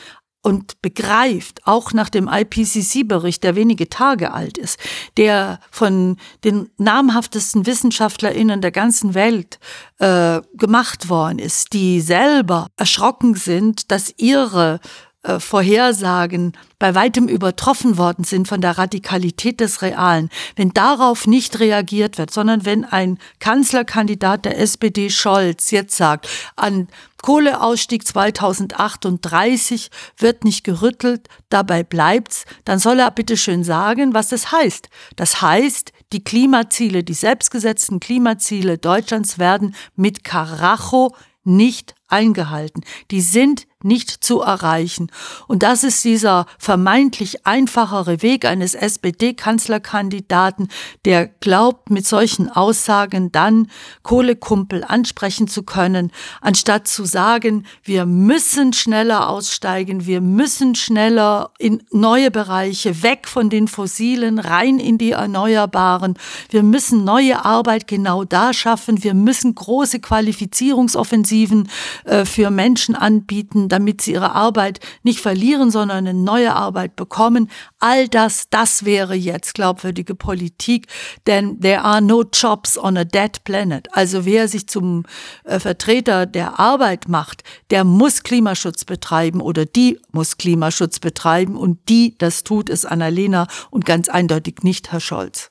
und 0.44 0.82
begreift, 0.82 1.66
auch 1.66 1.92
nach 1.92 2.10
dem 2.10 2.28
IPCC-Bericht, 2.28 3.42
der 3.42 3.56
wenige 3.56 3.88
Tage 3.88 4.32
alt 4.32 4.58
ist, 4.58 4.78
der 5.16 5.58
von 5.70 6.18
den 6.44 6.68
namhaftesten 6.76 7.66
WissenschaftlerInnen 7.66 8.60
der 8.60 8.70
ganzen 8.70 9.14
Welt 9.14 9.58
äh, 9.98 10.42
gemacht 10.52 11.08
worden 11.08 11.38
ist, 11.38 11.72
die 11.72 12.02
selber 12.02 12.68
erschrocken 12.76 13.34
sind, 13.34 13.90
dass 13.90 14.12
ihre 14.18 14.80
äh, 15.24 15.40
Vorhersagen 15.40 16.52
bei 16.78 16.94
weitem 16.94 17.28
übertroffen 17.28 17.96
worden 17.96 18.24
sind 18.24 18.46
von 18.46 18.60
der 18.60 18.76
Radikalität 18.76 19.58
des 19.58 19.80
Realen, 19.80 20.28
wenn 20.54 20.74
darauf 20.74 21.26
nicht 21.26 21.58
reagiert 21.60 22.18
wird, 22.18 22.30
sondern 22.30 22.66
wenn 22.66 22.84
ein 22.84 23.18
Kanzlerkandidat 23.38 24.44
der 24.44 24.58
SPD 24.58 25.08
Scholz 25.08 25.70
jetzt 25.70 25.96
sagt, 25.96 26.28
an 26.56 26.88
Kohleausstieg 27.22 28.06
2038 28.06 29.90
wird 30.18 30.44
nicht 30.44 30.62
gerüttelt, 30.62 31.28
dabei 31.48 31.82
bleibt's, 31.82 32.44
dann 32.66 32.78
soll 32.78 33.00
er 33.00 33.10
bitte 33.10 33.38
schön 33.38 33.64
sagen, 33.64 34.12
was 34.12 34.28
das 34.28 34.52
heißt. 34.52 34.90
Das 35.16 35.40
heißt, 35.40 35.92
die 36.12 36.22
Klimaziele, 36.22 37.02
die 37.02 37.14
selbstgesetzten 37.14 37.98
Klimaziele 37.98 38.76
Deutschlands 38.76 39.38
werden 39.38 39.74
mit 39.96 40.22
Karacho 40.22 41.14
nicht 41.44 41.94
eingehalten. 42.08 42.82
Die 43.10 43.20
sind 43.20 43.66
nicht 43.84 44.24
zu 44.24 44.40
erreichen. 44.40 45.10
Und 45.46 45.62
das 45.62 45.84
ist 45.84 46.04
dieser 46.04 46.46
vermeintlich 46.58 47.46
einfachere 47.46 48.22
Weg 48.22 48.44
eines 48.44 48.74
SPD-Kanzlerkandidaten, 48.74 50.68
der 51.04 51.26
glaubt, 51.26 51.90
mit 51.90 52.06
solchen 52.06 52.48
Aussagen 52.48 53.32
dann 53.32 53.68
Kohlekumpel 54.02 54.84
ansprechen 54.84 55.48
zu 55.48 55.62
können, 55.62 56.10
anstatt 56.40 56.88
zu 56.88 57.04
sagen, 57.04 57.66
wir 57.82 58.06
müssen 58.06 58.72
schneller 58.72 59.28
aussteigen, 59.28 60.06
wir 60.06 60.20
müssen 60.20 60.74
schneller 60.74 61.50
in 61.58 61.82
neue 61.90 62.30
Bereiche, 62.30 63.02
weg 63.02 63.28
von 63.28 63.50
den 63.50 63.68
fossilen, 63.68 64.38
rein 64.38 64.78
in 64.78 64.98
die 64.98 65.12
Erneuerbaren. 65.12 66.14
Wir 66.50 66.62
müssen 66.62 67.04
neue 67.04 67.44
Arbeit 67.44 67.86
genau 67.86 68.24
da 68.24 68.52
schaffen. 68.52 69.02
Wir 69.02 69.14
müssen 69.14 69.54
große 69.54 70.00
Qualifizierungsoffensiven 70.00 71.68
äh, 72.04 72.24
für 72.24 72.50
Menschen 72.50 72.94
anbieten, 72.94 73.68
damit 73.74 74.02
sie 74.02 74.12
ihre 74.12 74.30
Arbeit 74.30 74.78
nicht 75.02 75.18
verlieren, 75.18 75.72
sondern 75.72 76.06
eine 76.06 76.14
neue 76.14 76.54
Arbeit 76.54 76.94
bekommen. 76.94 77.50
All 77.80 78.06
das, 78.06 78.48
das 78.48 78.84
wäre 78.84 79.16
jetzt 79.16 79.54
glaubwürdige 79.54 80.14
Politik, 80.14 80.86
denn 81.26 81.60
there 81.60 81.82
are 81.82 82.00
no 82.00 82.22
jobs 82.22 82.78
on 82.78 82.96
a 82.96 83.02
dead 83.02 83.42
planet. 83.42 83.88
Also 83.90 84.24
wer 84.24 84.46
sich 84.46 84.68
zum 84.68 85.02
äh, 85.42 85.58
Vertreter 85.58 86.26
der 86.26 86.60
Arbeit 86.60 87.08
macht, 87.08 87.42
der 87.70 87.82
muss 87.82 88.22
Klimaschutz 88.22 88.84
betreiben 88.84 89.40
oder 89.40 89.66
die 89.66 89.98
muss 90.12 90.36
Klimaschutz 90.36 91.00
betreiben 91.00 91.56
und 91.56 91.88
die 91.88 92.16
das 92.18 92.44
tut, 92.44 92.70
ist 92.70 92.86
Annalena 92.86 93.48
und 93.70 93.84
ganz 93.84 94.08
eindeutig 94.08 94.62
nicht 94.62 94.92
Herr 94.92 95.00
Scholz. 95.00 95.50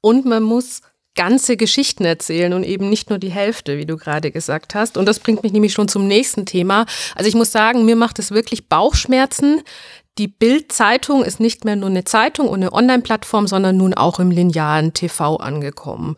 Und 0.00 0.24
man 0.24 0.42
muss 0.42 0.80
ganze 1.14 1.56
Geschichten 1.56 2.04
erzählen 2.04 2.52
und 2.52 2.64
eben 2.64 2.88
nicht 2.88 3.10
nur 3.10 3.18
die 3.18 3.30
Hälfte, 3.30 3.76
wie 3.76 3.86
du 3.86 3.96
gerade 3.96 4.30
gesagt 4.30 4.74
hast. 4.74 4.96
Und 4.96 5.06
das 5.06 5.20
bringt 5.20 5.42
mich 5.42 5.52
nämlich 5.52 5.72
schon 5.72 5.88
zum 5.88 6.06
nächsten 6.06 6.46
Thema. 6.46 6.86
Also 7.14 7.28
ich 7.28 7.34
muss 7.34 7.52
sagen, 7.52 7.84
mir 7.84 7.96
macht 7.96 8.18
es 8.18 8.30
wirklich 8.30 8.68
Bauchschmerzen. 8.68 9.62
Die 10.18 10.28
Bild-Zeitung 10.28 11.24
ist 11.24 11.40
nicht 11.40 11.64
mehr 11.64 11.76
nur 11.76 11.88
eine 11.88 12.04
Zeitung 12.04 12.48
und 12.48 12.62
eine 12.62 12.72
Online-Plattform, 12.72 13.46
sondern 13.46 13.78
nun 13.78 13.94
auch 13.94 14.20
im 14.20 14.30
linearen 14.30 14.92
TV 14.92 15.36
angekommen. 15.36 16.16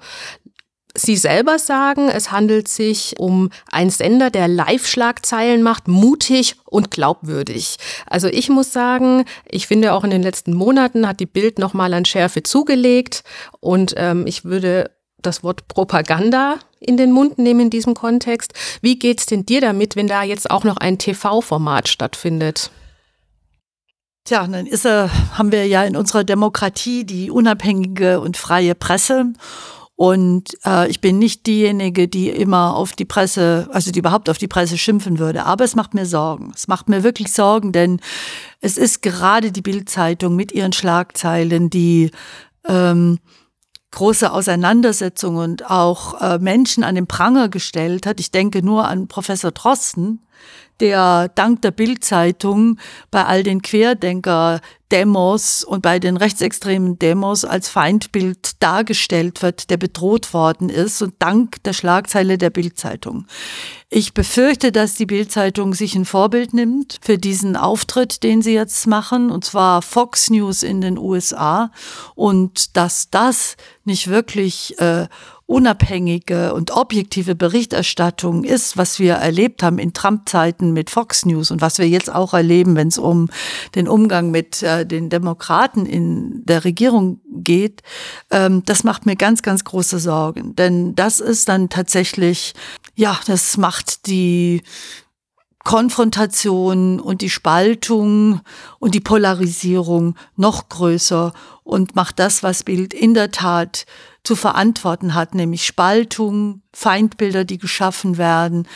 Sie 0.97 1.17
selber 1.17 1.59
sagen, 1.59 2.09
es 2.09 2.31
handelt 2.31 2.69
sich 2.69 3.17
um 3.19 3.51
einen 3.71 3.91
Sender, 3.91 4.31
der 4.31 4.47
Live-Schlagzeilen 4.47 5.63
macht, 5.63 5.89
mutig 5.89 6.55
und 6.67 6.93
glaubwürdig. 6.93 7.79
Also 8.07 8.29
ich 8.29 8.49
muss 8.49 8.73
sagen, 8.73 9.25
ich 9.51 9.67
finde 9.67 9.93
auch 9.93 10.05
in 10.05 10.11
den 10.11 10.23
letzten 10.23 10.55
Monaten 10.55 11.09
hat 11.09 11.19
die 11.19 11.27
Bild 11.27 11.59
nochmal 11.59 11.93
an 11.95 12.05
Schärfe 12.05 12.45
zugelegt 12.45 13.25
und 13.59 13.95
ähm, 13.97 14.25
ich 14.29 14.45
würde 14.45 14.93
das 15.21 15.43
Wort 15.43 15.67
Propaganda 15.67 16.59
in 16.79 16.97
den 16.97 17.11
Mund 17.11 17.39
nehmen 17.39 17.61
in 17.61 17.71
diesem 17.71 17.95
Kontext. 17.95 18.53
Wie 18.81 18.99
geht's 18.99 19.27
denn 19.27 19.45
dir 19.45 19.61
damit, 19.61 19.97
wenn 19.97 20.07
da 20.07 20.23
jetzt 20.23 20.51
auch 20.51 20.63
noch 20.63 20.77
ein 20.77 20.99
TV-Format 20.99 21.89
stattfindet? 21.89 22.71
Tja, 24.25 24.47
dann 24.47 24.67
ist, 24.67 24.87
äh, 24.87 25.09
haben 25.33 25.51
wir 25.51 25.67
ja 25.67 25.85
in 25.85 25.97
unserer 25.97 26.25
Demokratie 26.25 27.05
die 27.05 27.31
unabhängige 27.31 28.21
und 28.21 28.37
freie 28.37 28.75
Presse. 28.75 29.33
Und 29.97 30.57
äh, 30.65 30.89
ich 30.89 31.01
bin 31.01 31.19
nicht 31.19 31.47
diejenige, 31.47 32.09
die 32.09 32.29
immer 32.29 32.75
auf 32.75 32.95
die 32.95 33.05
Presse, 33.05 33.69
also 33.71 33.93
die 33.93 34.01
überhaupt 34.01 34.29
auf 34.29 34.39
die 34.39 34.49
Presse 34.49 34.77
schimpfen 34.77 35.21
würde. 35.21 35.45
Aber 35.45 35.65
es 35.65 35.77
macht 35.77 35.95
mir 35.95 36.05
Sorgen. 36.05 36.53
Es 36.55 36.67
macht 36.67 36.89
mir 36.89 37.05
wirklich 37.05 37.33
Sorgen, 37.33 37.71
denn 37.71 38.01
es 38.61 38.77
ist 38.77 39.03
gerade 39.03 39.53
die 39.53 39.63
Bildzeitung 39.63 40.35
mit 40.35 40.51
ihren 40.51 40.73
Schlagzeilen, 40.73 41.71
die 41.71 42.11
ähm, 42.67 43.21
große 43.93 44.33
Auseinandersetzungen 44.33 45.53
und 45.53 45.71
auch 45.71 46.21
äh, 46.21 46.39
Menschen 46.39 46.83
an 46.83 46.97
den 46.97 47.07
Pranger 47.07 47.49
gestellt 47.49 48.07
hat. 48.07 48.19
Ich 48.19 48.33
denke 48.33 48.65
nur 48.65 48.89
an 48.89 49.07
Professor 49.07 49.53
Drosten, 49.53 50.27
der 50.81 51.29
dank 51.29 51.63
der 51.63 51.71
Bildzeitung 51.71 52.79
bei 53.11 53.25
all 53.25 53.43
den 53.43 53.63
Querdenker-Demos 53.63 55.65
und 55.65 55.81
bei 55.83 55.99
den 55.99 56.17
rechtsextremen 56.17 56.99
Demos 56.99 57.45
als 57.45 57.69
Feindbild 57.69 58.63
dargestellt 58.63 59.43
wird, 59.43 59.69
der 59.71 59.77
bedroht 59.77 60.33
worden 60.35 60.69
ist 60.69 61.03
und 61.03 61.15
dank 61.19 61.63
der 61.65 61.73
Schlagzeile 61.73 62.39
der 62.39 62.51
Bildzeitung. 62.51 63.27
Ich 63.89 64.13
befürchte, 64.13 64.73
dass 64.73 64.97
die 64.97 65.07
Bildzeitung 65.07 65.73
sich 65.73 65.95
ein 65.95 66.05
Vorbild 66.05 66.53
nimmt 66.53 66.99
für 67.01 67.17
diesen 67.17 67.57
Auftritt, 67.57 68.25
den 68.25 68.43
sie 68.43 68.55
jetzt 68.55 68.89
machen, 68.89 69.31
und 69.31 69.45
zwar 69.45 69.83
Fox 69.83 70.31
News 70.31 70.65
in 70.65 70.81
den 70.81 70.99
USA, 70.99 71.71
und 72.17 72.77
dass 72.77 73.09
das 73.11 73.57
nicht 73.85 74.09
wirklich 74.09 74.81
äh, 74.81 75.07
unabhängige 75.47 76.55
und 76.55 76.71
objektive 76.71 77.35
Berichterstattung 77.35 78.45
ist, 78.45 78.79
was 78.79 78.99
wir 78.99 79.15
erlebt 79.15 79.63
haben 79.63 79.79
in 79.79 79.93
Trump-Zeiten 79.93 80.73
mit 80.73 80.89
Fox 80.89 81.27
News 81.27 81.51
und 81.51 81.61
was 81.61 81.79
wir 81.79 81.89
jetzt 81.89 82.13
auch 82.13 82.33
erleben, 82.33 82.77
wenn 82.77 82.89
es 82.89 82.97
um 82.97 83.29
den 83.75 83.87
Umgang 83.87 84.31
mit 84.31 84.63
äh, 84.63 84.87
den 84.87 85.11
Demokraten 85.11 85.85
in 85.85 86.45
der 86.47 86.65
Regierung 86.65 87.21
geht, 87.31 87.83
ähm, 88.31 88.63
das 88.65 88.85
macht 88.85 89.05
mir 89.05 89.17
ganz, 89.17 89.43
ganz 89.43 89.65
große 89.65 89.99
Sorgen. 89.99 90.57
Denn 90.57 90.95
das 90.95 91.21
ist 91.21 91.49
dann 91.49 91.69
tatsächlich, 91.69 92.55
ja, 92.95 93.19
das 93.27 93.59
macht 93.59 94.07
die 94.07 94.63
Konfrontation 95.65 97.01
und 97.01 97.23
die 97.23 97.31
Spaltung 97.31 98.41
und 98.79 98.95
die 98.95 99.01
Polarisierung 99.01 100.15
noch 100.37 100.69
größer 100.69 101.33
und 101.65 101.97
macht 101.97 102.19
das, 102.19 102.43
was 102.43 102.63
Bild 102.63 102.95
in 102.95 103.15
der 103.15 103.31
Tat 103.31 103.87
zu 104.23 104.37
verantworten 104.37 105.15
hat, 105.15 105.35
nämlich 105.35 105.67
Spaltung, 105.67 106.63
Feindbilder, 106.73 107.45
die 107.45 107.59
geschaffen 107.59 108.17
werden, 108.17 108.69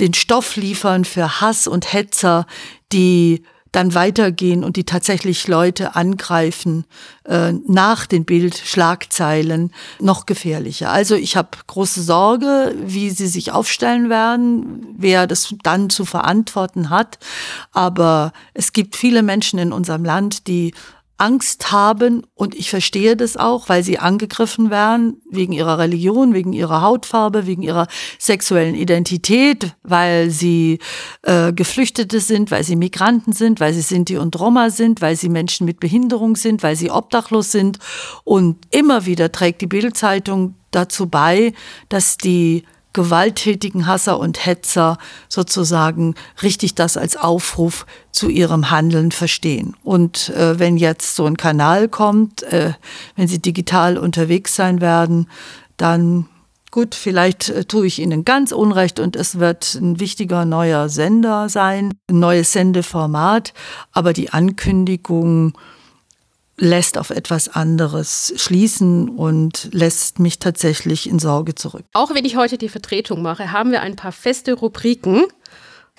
den 0.00 0.14
Stoff 0.14 0.56
liefern 0.56 1.04
für 1.04 1.40
Hass 1.40 1.66
und 1.66 1.92
Hetzer, 1.92 2.46
die 2.92 3.44
dann 3.76 3.94
weitergehen 3.94 4.64
und 4.64 4.76
die 4.76 4.84
tatsächlich 4.84 5.48
Leute 5.48 5.96
angreifen 5.96 6.86
äh, 7.24 7.52
nach 7.52 8.06
den 8.06 8.24
Bildschlagzeilen 8.24 9.70
noch 10.00 10.24
gefährlicher. 10.24 10.90
Also 10.90 11.14
ich 11.14 11.36
habe 11.36 11.50
große 11.66 12.02
Sorge, 12.02 12.74
wie 12.80 13.10
sie 13.10 13.26
sich 13.26 13.52
aufstellen 13.52 14.08
werden, 14.08 14.94
wer 14.96 15.26
das 15.26 15.54
dann 15.62 15.90
zu 15.90 16.06
verantworten 16.06 16.88
hat. 16.88 17.18
Aber 17.72 18.32
es 18.54 18.72
gibt 18.72 18.96
viele 18.96 19.22
Menschen 19.22 19.58
in 19.58 19.72
unserem 19.72 20.06
Land, 20.06 20.46
die 20.46 20.72
Angst 21.18 21.72
haben 21.72 22.26
und 22.34 22.54
ich 22.54 22.68
verstehe 22.70 23.16
das 23.16 23.36
auch, 23.36 23.68
weil 23.68 23.82
sie 23.82 23.98
angegriffen 23.98 24.70
werden 24.70 25.22
wegen 25.30 25.52
ihrer 25.52 25.78
Religion, 25.78 26.34
wegen 26.34 26.52
ihrer 26.52 26.82
Hautfarbe, 26.82 27.46
wegen 27.46 27.62
ihrer 27.62 27.86
sexuellen 28.18 28.74
Identität, 28.74 29.74
weil 29.82 30.30
sie 30.30 30.78
äh, 31.22 31.52
Geflüchtete 31.52 32.20
sind, 32.20 32.50
weil 32.50 32.64
sie 32.64 32.76
Migranten 32.76 33.32
sind, 33.32 33.60
weil 33.60 33.72
sie 33.72 33.80
Sinti 33.80 34.18
und 34.18 34.38
Roma 34.38 34.70
sind, 34.70 35.00
weil 35.00 35.16
sie 35.16 35.30
Menschen 35.30 35.64
mit 35.64 35.80
Behinderung 35.80 36.36
sind, 36.36 36.62
weil 36.62 36.76
sie 36.76 36.90
obdachlos 36.90 37.50
sind. 37.50 37.78
Und 38.24 38.58
immer 38.70 39.06
wieder 39.06 39.32
trägt 39.32 39.62
die 39.62 39.66
Bildzeitung 39.66 40.54
dazu 40.70 41.06
bei, 41.06 41.54
dass 41.88 42.18
die 42.18 42.64
gewalttätigen 42.96 43.86
Hasser 43.86 44.18
und 44.18 44.46
Hetzer 44.46 44.96
sozusagen 45.28 46.14
richtig 46.42 46.74
das 46.74 46.96
als 46.96 47.14
Aufruf 47.18 47.84
zu 48.10 48.30
ihrem 48.30 48.70
Handeln 48.70 49.12
verstehen. 49.12 49.76
Und 49.84 50.30
äh, 50.30 50.58
wenn 50.58 50.78
jetzt 50.78 51.14
so 51.14 51.26
ein 51.26 51.36
Kanal 51.36 51.88
kommt, 51.88 52.42
äh, 52.44 52.72
wenn 53.14 53.28
sie 53.28 53.38
digital 53.38 53.98
unterwegs 53.98 54.56
sein 54.56 54.80
werden, 54.80 55.28
dann 55.76 56.26
gut, 56.70 56.94
vielleicht 56.94 57.50
äh, 57.50 57.66
tue 57.66 57.86
ich 57.86 57.98
Ihnen 57.98 58.24
ganz 58.24 58.50
Unrecht 58.50 58.98
und 58.98 59.14
es 59.14 59.38
wird 59.38 59.74
ein 59.74 60.00
wichtiger 60.00 60.46
neuer 60.46 60.88
Sender 60.88 61.50
sein, 61.50 61.92
ein 62.08 62.18
neues 62.18 62.52
Sendeformat, 62.52 63.52
aber 63.92 64.14
die 64.14 64.30
Ankündigung, 64.30 65.52
lässt 66.58 66.98
auf 66.98 67.10
etwas 67.10 67.48
anderes 67.48 68.32
schließen 68.36 69.08
und 69.08 69.68
lässt 69.72 70.18
mich 70.18 70.38
tatsächlich 70.38 71.08
in 71.08 71.18
Sorge 71.18 71.54
zurück. 71.54 71.84
Auch 71.92 72.14
wenn 72.14 72.24
ich 72.24 72.36
heute 72.36 72.58
die 72.58 72.68
Vertretung 72.68 73.22
mache, 73.22 73.52
haben 73.52 73.72
wir 73.72 73.82
ein 73.82 73.96
paar 73.96 74.12
feste 74.12 74.54
Rubriken 74.54 75.24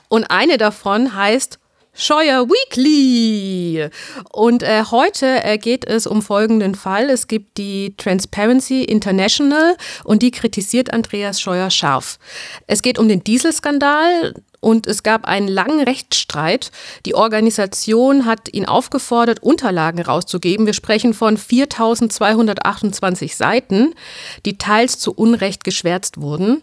und 0.09 0.25
eine 0.25 0.57
davon 0.57 1.15
heißt 1.15 1.59
Scheuer 1.99 2.47
Weekly. 2.47 3.89
Und 4.31 4.61
äh, 4.61 4.83
heute 4.91 5.43
äh, 5.43 5.57
geht 5.57 5.83
es 5.83 6.05
um 6.05 6.21
folgenden 6.21 6.75
Fall. 6.75 7.09
Es 7.09 7.27
gibt 7.27 7.57
die 7.57 7.95
Transparency 7.97 8.83
International 8.83 9.75
und 10.03 10.21
die 10.21 10.29
kritisiert 10.29 10.93
Andreas 10.93 11.41
Scheuer 11.41 11.71
scharf. 11.71 12.19
Es 12.67 12.83
geht 12.83 12.99
um 12.99 13.09
den 13.09 13.23
Dieselskandal 13.23 14.35
und 14.59 14.85
es 14.85 15.01
gab 15.01 15.25
einen 15.25 15.47
langen 15.47 15.81
Rechtsstreit. 15.81 16.69
Die 17.07 17.15
Organisation 17.15 18.25
hat 18.25 18.53
ihn 18.53 18.67
aufgefordert, 18.67 19.41
Unterlagen 19.41 20.03
rauszugeben. 20.03 20.67
Wir 20.67 20.73
sprechen 20.73 21.15
von 21.15 21.35
4228 21.35 23.35
Seiten, 23.35 23.95
die 24.45 24.59
teils 24.59 24.99
zu 24.99 25.13
Unrecht 25.13 25.63
geschwärzt 25.63 26.21
wurden. 26.21 26.61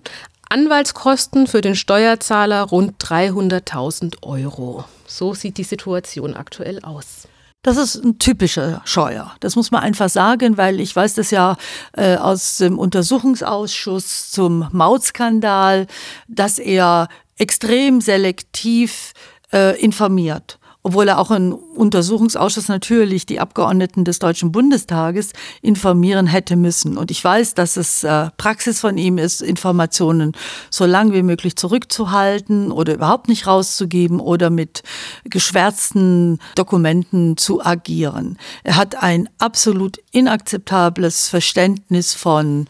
Anwaltskosten 0.48 1.48
für 1.48 1.60
den 1.60 1.74
Steuerzahler 1.74 2.62
rund 2.62 3.02
300.000 3.02 4.22
Euro. 4.22 4.84
So 5.14 5.32
sieht 5.32 5.58
die 5.58 5.64
Situation 5.64 6.34
aktuell 6.34 6.80
aus. 6.80 7.28
Das 7.62 7.76
ist 7.76 8.04
ein 8.04 8.18
typischer 8.18 8.82
Scheuer. 8.84 9.32
Das 9.38 9.54
muss 9.54 9.70
man 9.70 9.82
einfach 9.82 10.08
sagen, 10.08 10.56
weil 10.56 10.80
ich 10.80 10.94
weiß 10.94 11.14
das 11.14 11.30
ja 11.30 11.56
äh, 11.92 12.16
aus 12.16 12.56
dem 12.56 12.80
Untersuchungsausschuss 12.80 14.32
zum 14.32 14.68
Mautskandal, 14.72 15.86
dass 16.26 16.58
er 16.58 17.06
extrem 17.38 18.00
selektiv 18.00 19.12
äh, 19.52 19.80
informiert 19.80 20.58
obwohl 20.86 21.08
er 21.08 21.18
auch 21.18 21.30
im 21.30 21.54
Untersuchungsausschuss 21.54 22.68
natürlich 22.68 23.24
die 23.24 23.40
Abgeordneten 23.40 24.04
des 24.04 24.18
Deutschen 24.18 24.52
Bundestages 24.52 25.32
informieren 25.62 26.26
hätte 26.26 26.56
müssen. 26.56 26.98
Und 26.98 27.10
ich 27.10 27.24
weiß, 27.24 27.54
dass 27.54 27.78
es 27.78 28.04
äh, 28.04 28.28
Praxis 28.36 28.80
von 28.80 28.98
ihm 28.98 29.16
ist, 29.16 29.40
Informationen 29.40 30.32
so 30.68 30.84
lang 30.84 31.14
wie 31.14 31.22
möglich 31.22 31.56
zurückzuhalten 31.56 32.70
oder 32.70 32.94
überhaupt 32.94 33.28
nicht 33.28 33.46
rauszugeben 33.46 34.20
oder 34.20 34.50
mit 34.50 34.82
geschwärzten 35.24 36.38
Dokumenten 36.54 37.38
zu 37.38 37.64
agieren. 37.64 38.36
Er 38.62 38.76
hat 38.76 39.02
ein 39.02 39.30
absolut 39.38 39.96
inakzeptables 40.12 41.28
Verständnis 41.28 42.12
von 42.12 42.66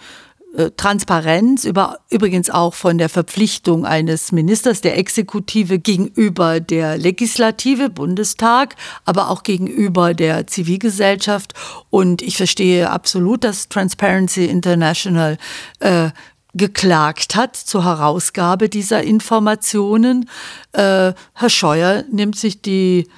Transparenz, 0.76 1.64
über, 1.64 1.99
übrigens 2.11 2.49
auch 2.49 2.75
von 2.75 2.99
der 2.99 3.08
Verpflichtung 3.08 3.84
eines 3.84 4.30
Ministers 4.30 4.80
der 4.80 4.96
Exekutive 4.96 5.78
gegenüber 5.78 6.61
der 6.61 6.96
Legislative, 6.96 7.90
Bundestag, 7.90 8.76
aber 9.04 9.30
auch 9.30 9.42
gegenüber 9.42 10.14
der 10.14 10.46
Zivilgesellschaft. 10.46 11.54
Und 11.90 12.23
ich 12.23 12.37
verstehe 12.37 12.90
absolut, 12.90 13.42
dass 13.42 13.68
Transparency 13.68 14.44
International 14.44 15.38
äh, 15.80 16.11
geklagt 16.54 17.34
hat 17.34 17.56
zur 17.56 17.84
Herausgabe 17.84 18.69
dieser 18.69 19.02
Informationen. 19.02 20.30
Äh, 20.73 21.12
Herr 21.32 21.50
Scheuer 21.50 22.04
nimmt 22.10 22.36
sich 22.36 22.62
die 22.62 23.08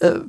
äh, 0.00 0.20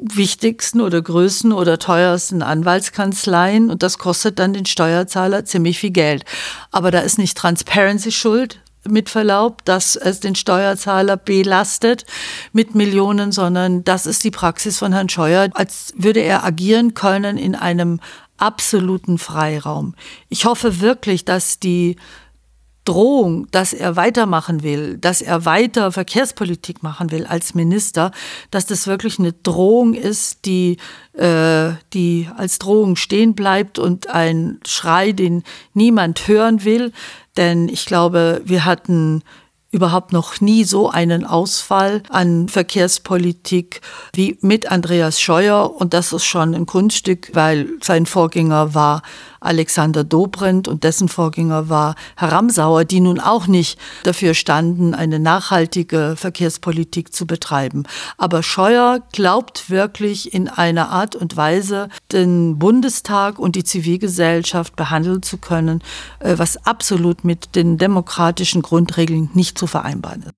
wichtigsten 0.00 0.80
oder 0.80 1.00
größten 1.00 1.52
oder 1.52 1.78
teuersten 1.78 2.42
Anwaltskanzleien 2.42 3.70
und 3.70 3.82
das 3.82 3.98
kostet 3.98 4.38
dann 4.38 4.52
den 4.52 4.66
Steuerzahler 4.66 5.44
ziemlich 5.44 5.78
viel 5.78 5.90
Geld. 5.90 6.24
Aber 6.70 6.90
da 6.90 7.00
ist 7.00 7.18
nicht 7.18 7.36
Transparency 7.36 8.12
schuld, 8.12 8.60
mit 8.88 9.10
Verlaub, 9.10 9.64
dass 9.64 9.96
es 9.96 10.20
den 10.20 10.34
Steuerzahler 10.34 11.16
belastet 11.16 12.04
mit 12.52 12.74
Millionen, 12.74 13.32
sondern 13.32 13.84
das 13.84 14.06
ist 14.06 14.24
die 14.24 14.30
Praxis 14.30 14.78
von 14.78 14.92
Herrn 14.92 15.08
Scheuer, 15.08 15.48
als 15.54 15.92
würde 15.96 16.20
er 16.20 16.44
agieren 16.44 16.94
können 16.94 17.38
in 17.38 17.54
einem 17.54 18.00
absoluten 18.38 19.18
Freiraum. 19.18 19.94
Ich 20.28 20.46
hoffe 20.46 20.80
wirklich, 20.80 21.24
dass 21.24 21.60
die 21.60 21.96
Drohung, 22.84 23.46
dass 23.52 23.72
er 23.72 23.94
weitermachen 23.94 24.62
will, 24.62 24.98
dass 24.98 25.22
er 25.22 25.44
weiter 25.44 25.92
Verkehrspolitik 25.92 26.82
machen 26.82 27.12
will 27.12 27.26
als 27.26 27.54
Minister, 27.54 28.10
dass 28.50 28.66
das 28.66 28.86
wirklich 28.86 29.18
eine 29.18 29.32
Drohung 29.32 29.94
ist, 29.94 30.44
die, 30.46 30.78
äh, 31.12 31.72
die 31.92 32.28
als 32.36 32.58
Drohung 32.58 32.96
stehen 32.96 33.34
bleibt 33.34 33.78
und 33.78 34.08
ein 34.08 34.58
Schrei, 34.66 35.12
den 35.12 35.44
niemand 35.74 36.26
hören 36.26 36.64
will. 36.64 36.92
Denn 37.36 37.68
ich 37.68 37.86
glaube, 37.86 38.42
wir 38.44 38.64
hatten 38.64 39.22
überhaupt 39.72 40.12
noch 40.12 40.40
nie 40.40 40.64
so 40.64 40.90
einen 40.90 41.24
Ausfall 41.24 42.02
an 42.10 42.48
Verkehrspolitik 42.48 43.80
wie 44.12 44.38
mit 44.42 44.70
Andreas 44.70 45.20
Scheuer. 45.20 45.74
Und 45.74 45.94
das 45.94 46.12
ist 46.12 46.26
schon 46.26 46.54
ein 46.54 46.66
Kunststück, 46.66 47.30
weil 47.32 47.70
sein 47.80 48.04
Vorgänger 48.04 48.74
war 48.74 49.02
Alexander 49.42 50.04
Dobrindt 50.04 50.68
und 50.68 50.84
dessen 50.84 51.08
Vorgänger 51.08 51.68
war 51.68 51.94
Herr 52.16 52.32
Ramsauer, 52.32 52.84
die 52.84 53.00
nun 53.00 53.20
auch 53.20 53.46
nicht 53.46 53.78
dafür 54.04 54.34
standen, 54.34 54.94
eine 54.94 55.18
nachhaltige 55.18 56.14
Verkehrspolitik 56.16 57.12
zu 57.14 57.26
betreiben. 57.26 57.84
Aber 58.18 58.42
Scheuer 58.42 59.00
glaubt 59.12 59.70
wirklich 59.70 60.32
in 60.32 60.48
einer 60.48 60.90
Art 60.90 61.16
und 61.16 61.36
Weise, 61.36 61.88
den 62.12 62.58
Bundestag 62.58 63.38
und 63.38 63.56
die 63.56 63.64
Zivilgesellschaft 63.64 64.76
behandeln 64.76 65.22
zu 65.22 65.38
können, 65.38 65.82
äh, 66.20 66.34
was 66.36 66.66
absolut 66.66 67.24
mit 67.24 67.54
den 67.54 67.78
demokratischen 67.78 68.62
Grundregeln 68.62 69.30
nicht 69.34 69.58
zu 69.58 69.66
vereinbaren 69.66 70.22
ist. 70.22 70.32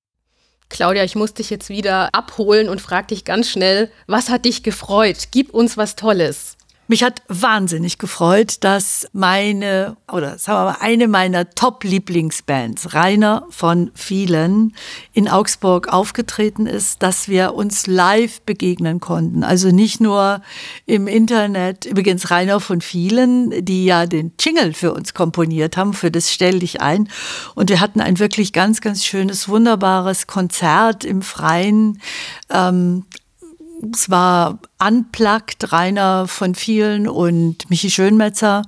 Claudia, 0.71 1.05
ich 1.05 1.15
muss 1.15 1.35
dich 1.35 1.51
jetzt 1.51 1.69
wieder 1.69 2.13
abholen 2.13 2.69
und 2.69 2.81
frag 2.81 3.09
dich 3.09 3.25
ganz 3.25 3.49
schnell, 3.49 3.91
was 4.07 4.29
hat 4.29 4.45
dich 4.45 4.63
gefreut? 4.63 5.29
Gib 5.31 5.55
uns 5.55 5.77
was 5.77 5.95
Tolles. 5.95 6.57
Mich 6.87 7.03
hat 7.03 7.23
wahnsinnig 7.29 7.97
gefreut, 7.97 8.59
dass 8.61 9.09
meine, 9.15 9.97
oder 10.13 10.37
sagen 10.39 10.59
wir 10.59 10.73
mal, 10.73 10.77
eine 10.81 11.09
meiner 11.09 11.49
Top-Lieblingsbands, 11.49 12.93
Rainer 12.93 13.47
von 13.49 13.91
vielen, 13.95 14.75
in 15.15 15.29
Augsburg 15.29 15.89
aufgetreten 15.89 16.67
ist, 16.67 17.03
dass 17.03 17.27
wir 17.27 17.55
uns 17.55 17.87
live 17.87 18.43
begegnen 18.43 19.01
konnten. 19.01 19.45
Also 19.45 19.71
nicht 19.71 20.03
nur 20.03 20.43
im 20.85 21.07
Internet, 21.07 21.87
übrigens 21.87 22.31
Rainer 22.31 22.61
von 22.61 22.83
vielen, 22.83 23.65
die 23.65 23.87
ja 23.87 24.05
den 24.05 24.33
Jingle 24.39 24.75
für 24.75 24.93
uns 24.93 25.15
komponiert 25.15 25.79
haben, 25.79 25.95
für 25.95 26.11
das 26.11 26.31
Stell 26.31 26.59
dich 26.59 26.83
ein. 26.83 27.09
Und 27.55 27.71
wir 27.71 27.81
hatten 27.81 28.03
ein 28.03 28.19
wirklich 28.19 28.53
ganz, 28.53 28.83
ganz 28.83 29.07
schönes, 29.07 29.49
wunderbares 29.49 30.27
Konzert 30.27 31.05
im 31.07 31.23
Freien. 31.23 32.03
Ähm, 32.51 33.05
es 33.93 34.11
war 34.11 34.59
unplugged, 34.85 35.73
Rainer 35.73 36.27
von 36.29 36.55
vielen 36.55 37.09
und 37.09 37.69
Michi 37.71 37.91
Schönmetzer. 37.91 38.63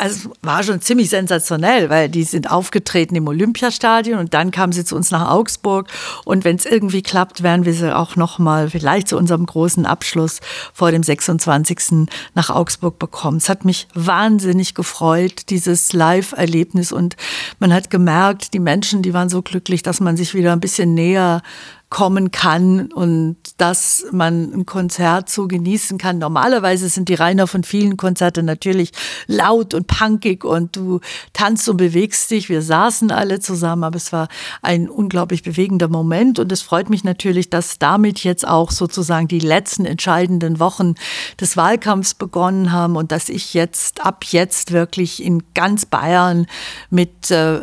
Also 0.00 0.30
war 0.42 0.62
schon 0.62 0.80
ziemlich 0.80 1.10
sensationell, 1.10 1.90
weil 1.90 2.08
die 2.08 2.22
sind 2.22 2.52
aufgetreten 2.52 3.16
im 3.16 3.26
Olympiastadion 3.26 4.20
und 4.20 4.32
dann 4.32 4.52
kamen 4.52 4.72
sie 4.72 4.84
zu 4.84 4.94
uns 4.94 5.10
nach 5.10 5.28
Augsburg 5.28 5.88
und 6.24 6.44
wenn 6.44 6.54
es 6.54 6.66
irgendwie 6.66 7.02
klappt, 7.02 7.42
werden 7.42 7.64
wir 7.64 7.74
sie 7.74 7.92
auch 7.92 8.14
noch 8.14 8.38
mal 8.38 8.70
vielleicht 8.70 9.08
zu 9.08 9.16
unserem 9.16 9.44
großen 9.44 9.86
Abschluss 9.86 10.38
vor 10.72 10.92
dem 10.92 11.02
26. 11.02 12.06
nach 12.36 12.48
Augsburg 12.48 13.00
bekommen. 13.00 13.38
Es 13.38 13.48
hat 13.48 13.64
mich 13.64 13.88
wahnsinnig 13.92 14.74
gefreut, 14.74 15.50
dieses 15.50 15.92
Live-Erlebnis 15.92 16.92
und 16.92 17.16
man 17.58 17.74
hat 17.74 17.90
gemerkt, 17.90 18.54
die 18.54 18.60
Menschen, 18.60 19.02
die 19.02 19.14
waren 19.14 19.28
so 19.28 19.42
glücklich, 19.42 19.82
dass 19.82 19.98
man 19.98 20.16
sich 20.16 20.32
wieder 20.32 20.52
ein 20.52 20.60
bisschen 20.60 20.94
näher 20.94 21.42
kommen 21.90 22.30
kann 22.30 22.92
und 22.92 23.36
dass 23.56 24.04
man 24.12 24.52
ein 24.52 24.66
Konzert 24.66 25.30
so 25.30 25.48
genießen 25.48 25.96
kann. 25.96 26.18
Normalerweise 26.18 26.88
sind 26.90 27.08
die 27.08 27.14
Rainer 27.14 27.46
von 27.46 27.64
vielen 27.64 27.96
Konzerte 27.96 28.42
natürlich 28.42 28.92
laut 29.26 29.72
und 29.72 29.86
punkig 29.86 30.44
und 30.44 30.76
du 30.76 31.00
tanzt 31.32 31.66
und 31.68 31.78
bewegst 31.78 32.30
dich. 32.30 32.50
Wir 32.50 32.60
saßen 32.60 33.10
alle 33.10 33.40
zusammen, 33.40 33.84
aber 33.84 33.96
es 33.96 34.12
war 34.12 34.28
ein 34.60 34.90
unglaublich 34.90 35.42
bewegender 35.42 35.88
Moment 35.88 36.38
und 36.38 36.52
es 36.52 36.60
freut 36.60 36.90
mich 36.90 37.04
natürlich, 37.04 37.48
dass 37.48 37.78
damit 37.78 38.22
jetzt 38.22 38.46
auch 38.46 38.70
sozusagen 38.70 39.26
die 39.26 39.40
letzten 39.40 39.86
entscheidenden 39.86 40.60
Wochen 40.60 40.94
des 41.40 41.56
Wahlkampfs 41.56 42.14
begonnen 42.14 42.70
haben 42.70 42.96
und 42.96 43.12
dass 43.12 43.30
ich 43.30 43.54
jetzt 43.54 44.04
ab 44.04 44.24
jetzt 44.26 44.72
wirklich 44.72 45.22
in 45.22 45.42
ganz 45.54 45.86
Bayern 45.86 46.46
mit 46.90 47.30
äh, 47.30 47.60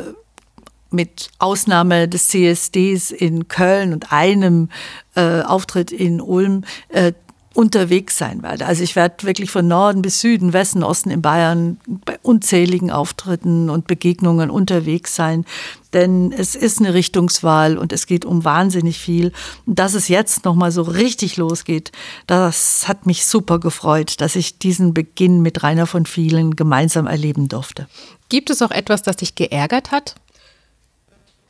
mit 0.95 1.29
Ausnahme 1.39 2.07
des 2.07 2.29
CSDs 2.29 3.11
in 3.11 3.47
Köln 3.47 3.93
und 3.93 4.11
einem 4.11 4.69
äh, 5.15 5.41
Auftritt 5.41 5.91
in 5.91 6.21
Ulm 6.21 6.63
äh, 6.89 7.13
unterwegs 7.55 8.17
sein 8.17 8.43
werde. 8.43 8.65
Also 8.65 8.83
ich 8.83 8.95
werde 8.95 9.25
wirklich 9.25 9.49
von 9.49 9.65
Norden 9.67 10.01
bis 10.01 10.19
Süden, 10.19 10.51
Westen, 10.51 10.83
Osten 10.83 11.09
in 11.09 11.21
Bayern 11.21 11.77
bei 11.87 12.19
unzähligen 12.21 12.91
Auftritten 12.91 13.69
und 13.69 13.87
Begegnungen 13.87 14.49
unterwegs 14.49 15.15
sein. 15.15 15.45
Denn 15.93 16.33
es 16.33 16.55
ist 16.55 16.79
eine 16.79 16.93
Richtungswahl 16.93 17.77
und 17.77 17.93
es 17.93 18.07
geht 18.07 18.25
um 18.25 18.43
wahnsinnig 18.43 18.99
viel. 18.99 19.31
Und 19.65 19.79
dass 19.79 19.93
es 19.93 20.09
jetzt 20.09 20.43
nochmal 20.43 20.71
so 20.71 20.81
richtig 20.81 21.37
losgeht, 21.37 21.93
das 22.27 22.89
hat 22.89 23.05
mich 23.05 23.25
super 23.25 23.59
gefreut, 23.59 24.19
dass 24.19 24.35
ich 24.35 24.59
diesen 24.59 24.93
Beginn 24.93 25.41
mit 25.41 25.63
Rainer 25.63 25.87
von 25.87 26.05
vielen 26.05 26.57
gemeinsam 26.57 27.07
erleben 27.07 27.47
durfte. 27.47 27.87
Gibt 28.27 28.49
es 28.49 28.61
auch 28.61 28.71
etwas, 28.71 29.01
das 29.01 29.15
dich 29.17 29.35
geärgert 29.35 29.91
hat? 29.91 30.15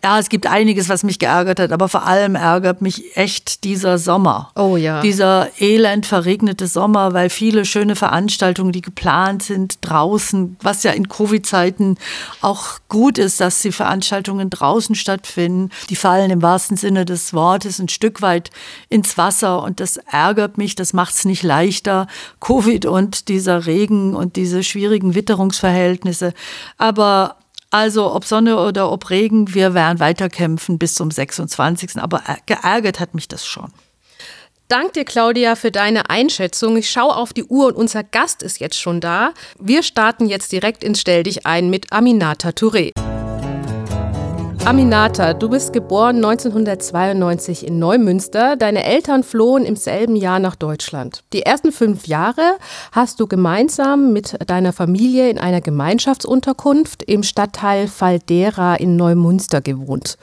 Ja, 0.06 0.20
es 0.20 0.30
gibt 0.30 0.46
einiges, 0.46 0.88
was 0.88 1.02
mich 1.02 1.18
geärgert 1.18 1.60
hat, 1.60 1.72
aber 1.72 1.90
vor 1.90 2.06
allem 2.06 2.36
ärgert 2.36 2.80
mich 2.80 3.18
echt 3.18 3.64
dieser 3.64 3.98
Sommer. 3.98 4.52
Oh 4.56 4.78
ja. 4.78 5.02
Dieser 5.02 5.50
elend 5.60 6.06
verregnete 6.06 6.68
Sommer, 6.68 7.14
weil 7.14 7.32
viele 7.32 7.66
schöne 7.66 7.96
Veranstaltungen, 7.96 8.72
die 8.72 8.82
geplant 8.82 9.42
sind 9.42 9.80
draußen, 9.82 10.58
was 10.62 10.84
ja 10.84 10.92
in 10.92 11.10
Covid-Zeiten 11.10 11.98
auch 12.42 12.78
gut 12.88 13.18
ist, 13.18 13.40
dass 13.40 13.64
die 13.64 13.72
Veranstaltungen 13.72 14.52
draußen 14.52 14.94
stattfinden, 14.94 15.72
die 15.90 15.96
fallen 15.96 16.30
im 16.30 16.44
wahrsten 16.44 16.78
Sinne 16.78 17.06
des 17.06 17.34
Wortes 17.34 17.80
ein 17.80 17.90
Stück 17.90 18.22
weit 18.22 18.52
ins 18.90 19.18
Wasser 19.18 19.64
und 19.64 19.80
das 19.80 19.98
ärgert 19.98 20.60
mich, 20.60 20.76
das 20.76 20.94
macht 20.94 21.16
es 21.16 21.26
nicht 21.26 21.42
leichter. 21.42 22.06
Covid 22.40 22.86
und 22.86 23.28
dieser 23.28 23.66
Regen 23.66 24.14
und 24.16 24.36
diese 24.36 24.62
schwierigen 24.62 25.16
Witterungsverhältnisse. 25.16 26.36
Aber 26.78 27.38
also 27.76 28.14
ob 28.14 28.24
Sonne 28.24 28.58
oder 28.58 28.90
ob 28.90 29.10
Regen, 29.10 29.54
wir 29.54 29.74
werden 29.74 30.00
weiterkämpfen 30.00 30.80
bis 30.80 30.96
zum 30.96 31.12
26. 31.12 31.98
Aber 31.98 32.24
geärgert 32.46 33.02
hat 33.02 33.14
mich 33.14 33.28
das 33.28 33.46
schon. 33.46 33.74
Dank 34.70 34.94
dir, 34.94 35.04
Claudia, 35.04 35.56
für 35.56 35.72
deine 35.72 36.10
Einschätzung. 36.10 36.78
Ich 36.78 36.90
schaue 36.90 37.16
auf 37.16 37.34
die 37.34 37.44
Uhr 37.44 37.68
und 37.68 37.76
unser 37.76 38.04
Gast 38.04 38.44
ist 38.44 38.62
jetzt 38.62 38.80
schon 38.80 39.02
da. 39.02 39.34
Wir 39.60 39.84
starten 39.84 40.26
jetzt 40.26 40.54
direkt 40.54 40.86
ins 40.86 41.02
Stell 41.02 41.24
dich 41.24 41.46
ein 41.46 41.70
mit 41.70 41.92
Aminata 41.92 42.50
Touré. 42.50 42.94
Aminata, 44.66 45.36
du 45.36 45.48
bist 45.48 45.74
geboren 45.74 46.16
1992 46.16 47.68
in 47.68 47.78
Neumünster. 47.78 48.56
Deine 48.56 48.84
Eltern 48.84 49.22
flohen 49.22 49.64
im 49.64 49.76
selben 49.76 50.16
Jahr 50.16 50.40
nach 50.40 50.56
Deutschland. 50.56 51.24
Die 51.34 51.44
ersten 51.44 51.72
fünf 51.72 52.08
Jahre 52.08 52.58
hast 52.92 53.20
du 53.20 53.28
gemeinsam 53.28 54.12
mit 54.12 54.36
deiner 54.50 54.74
Familie 54.74 55.30
in 55.30 55.38
einer 55.38 55.62
Gemeinschaftsunterkunft 55.62 57.04
im 57.04 57.22
Stadtteil 57.22 57.88
Faldera 57.88 58.74
in 58.74 58.96
Neumünster 58.96 59.62
gewohnt. 59.62 60.18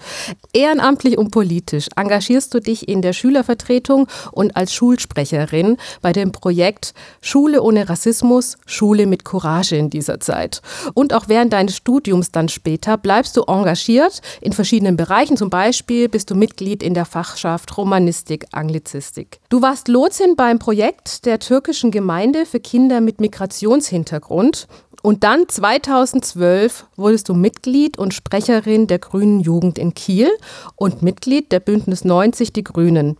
Ehrenamtlich 0.53 1.19
und 1.19 1.31
politisch 1.31 1.87
engagierst 1.95 2.53
du 2.53 2.59
dich 2.59 2.89
in 2.89 3.01
der 3.01 3.13
Schülervertretung 3.13 4.09
und 4.33 4.57
als 4.57 4.75
Schulsprecherin 4.75 5.77
bei 6.01 6.13
dem 6.13 6.33
Projekt 6.33 6.95
Schule 7.21 7.63
ohne 7.63 7.89
Rassismus, 7.89 8.57
Schule 8.67 9.07
mit 9.07 9.25
Courage 9.25 9.77
in 9.77 9.89
dieser 9.89 10.19
Zeit. 10.19 10.63
Und 10.95 11.15
auch 11.15 11.29
während 11.29 11.53
deines 11.53 11.77
Studiums 11.77 12.33
dann 12.33 12.49
später 12.49 12.99
bleibst 12.99 13.37
du 13.37 13.45
engagiert 13.45 14.21
in 14.41 14.53
verschiedenen 14.53 14.97
Bereichen. 14.97 15.37
Zum 15.37 15.51
Beispiel 15.51 16.09
bist 16.09 16.31
du 16.31 16.35
Mitglied 16.35 16.83
in 16.83 16.95
der 16.95 17.05
Fachschaft 17.05 17.77
Romanistik, 17.77 18.47
Anglizistik. 18.53 19.41
Du 19.49 19.63
warst 19.63 19.89
Lotsin 19.89 20.37
beim 20.37 20.59
Projekt 20.59 21.27
der 21.27 21.39
türkischen 21.39 21.91
Gemeinde 21.91 22.47
für 22.47 22.61
Kinder 22.61 23.01
mit 23.01 23.21
Migrationshintergrund. 23.21 24.67
Und 25.03 25.25
dann 25.25 25.49
2012 25.49 26.87
wurdest 26.97 27.29
du 27.29 27.35
Mitglied 27.35 27.99
und 27.99 28.15
Sprecherin 28.15 28.87
der 28.87 29.01
Grünen 29.01 29.41
Jugend 29.41 29.79
in 29.79 29.95
Kiel 29.95 30.31
und 30.77 31.03
Mitglied 31.03 31.51
der 31.51 31.61
Bündnis 31.61 32.05
90 32.05 32.53
Die 32.53 32.63
Grünen. 32.63 33.17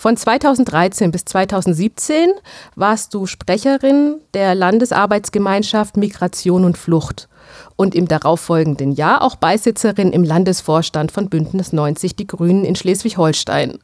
Von 0.00 0.16
2013 0.16 1.10
bis 1.10 1.26
2017 1.26 2.30
warst 2.74 3.14
du 3.14 3.26
Sprecherin 3.26 4.16
der 4.34 4.54
Landesarbeitsgemeinschaft 4.54 5.98
Migration 5.98 6.64
und 6.64 6.78
Flucht 6.78 7.28
und 7.80 7.94
im 7.94 8.06
darauffolgenden 8.06 8.92
Jahr 8.92 9.22
auch 9.22 9.36
Beisitzerin 9.36 10.12
im 10.12 10.22
Landesvorstand 10.22 11.12
von 11.12 11.30
Bündnis 11.30 11.72
90 11.72 12.14
Die 12.14 12.26
Grünen 12.26 12.62
in 12.62 12.76
Schleswig-Holstein. 12.76 13.78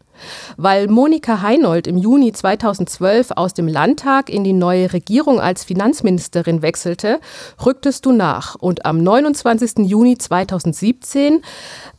Weil 0.58 0.88
Monika 0.88 1.40
Heinold 1.40 1.86
im 1.86 1.96
Juni 1.96 2.30
2012 2.30 3.30
aus 3.30 3.54
dem 3.54 3.66
Landtag 3.66 4.28
in 4.28 4.44
die 4.44 4.52
neue 4.52 4.92
Regierung 4.92 5.40
als 5.40 5.64
Finanzministerin 5.64 6.60
wechselte, 6.60 7.20
rücktest 7.64 8.04
du 8.04 8.12
nach 8.12 8.54
und 8.56 8.84
am 8.84 9.02
29. 9.02 9.86
Juni 9.86 10.18
2017 10.18 11.40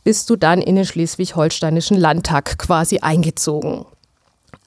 bist 0.04 0.30
du 0.30 0.36
dann 0.36 0.62
in 0.62 0.76
den 0.76 0.84
schleswig-holsteinischen 0.84 1.96
Landtag 1.96 2.60
quasi 2.60 2.98
eingezogen. 2.98 3.86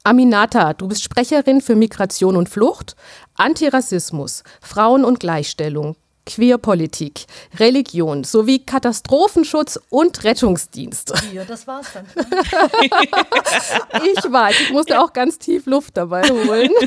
Aminata, 0.03 0.73
du 0.73 0.89
bist 0.89 1.01
Sprecherin 1.01 1.61
für 1.61 1.77
Migration 1.77 2.35
und 2.35 2.49
Flucht, 2.49 2.97
Antirassismus, 3.35 4.43
Frauen- 4.59 5.05
und 5.05 5.21
Gleichstellung, 5.21 5.95
Queerpolitik, 6.25 7.25
Religion 7.59 8.23
sowie 8.23 8.59
Katastrophenschutz 8.59 9.79
und 9.89 10.23
Rettungsdienst. 10.23 11.13
Ja, 11.33 11.43
das 11.45 11.65
war's 11.67 11.87
dann. 11.93 12.05
ich 14.03 14.31
weiß, 14.31 14.55
ich 14.61 14.71
musste 14.71 14.99
auch 15.01 15.13
ganz 15.13 15.39
tief 15.39 15.65
Luft 15.65 15.97
dabei 15.97 16.23
holen. 16.23 16.71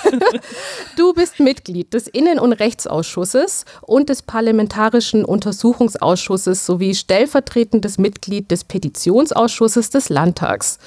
Du 0.97 1.12
bist 1.12 1.40
Mitglied 1.40 1.92
des 1.92 2.07
Innen- 2.07 2.38
und 2.38 2.53
Rechtsausschusses 2.53 3.64
und 3.83 4.09
des 4.09 4.23
Parlamentarischen 4.23 5.25
Untersuchungsausschusses 5.25 6.64
sowie 6.64 6.94
stellvertretendes 6.94 7.99
Mitglied 7.99 8.51
des 8.51 8.64
Petitionsausschusses 8.64 9.90
des 9.90 10.09
Landtags. 10.09 10.79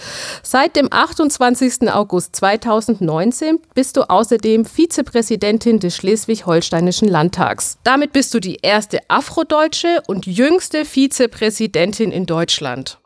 Seit 0.44 0.76
dem 0.76 0.88
28. 0.92 1.92
August 1.92 2.36
2019 2.38 3.60
bist 3.74 3.98
du 3.98 4.10
außerdem 4.10 4.66
Vizepräsidentin 4.66 5.80
des 5.80 5.96
Schleswig-Holsteinischen 5.98 7.08
Landtags. 7.08 7.78
Damit 7.84 8.14
bist 8.14 8.34
du 8.34 8.37
die 8.40 8.58
die 8.58 8.60
erste 8.62 9.00
afrodeutsche 9.10 10.02
und 10.08 10.26
jüngste 10.26 10.86
Vizepräsidentin 10.86 12.12
in 12.12 12.26
Deutschland. 12.26 13.00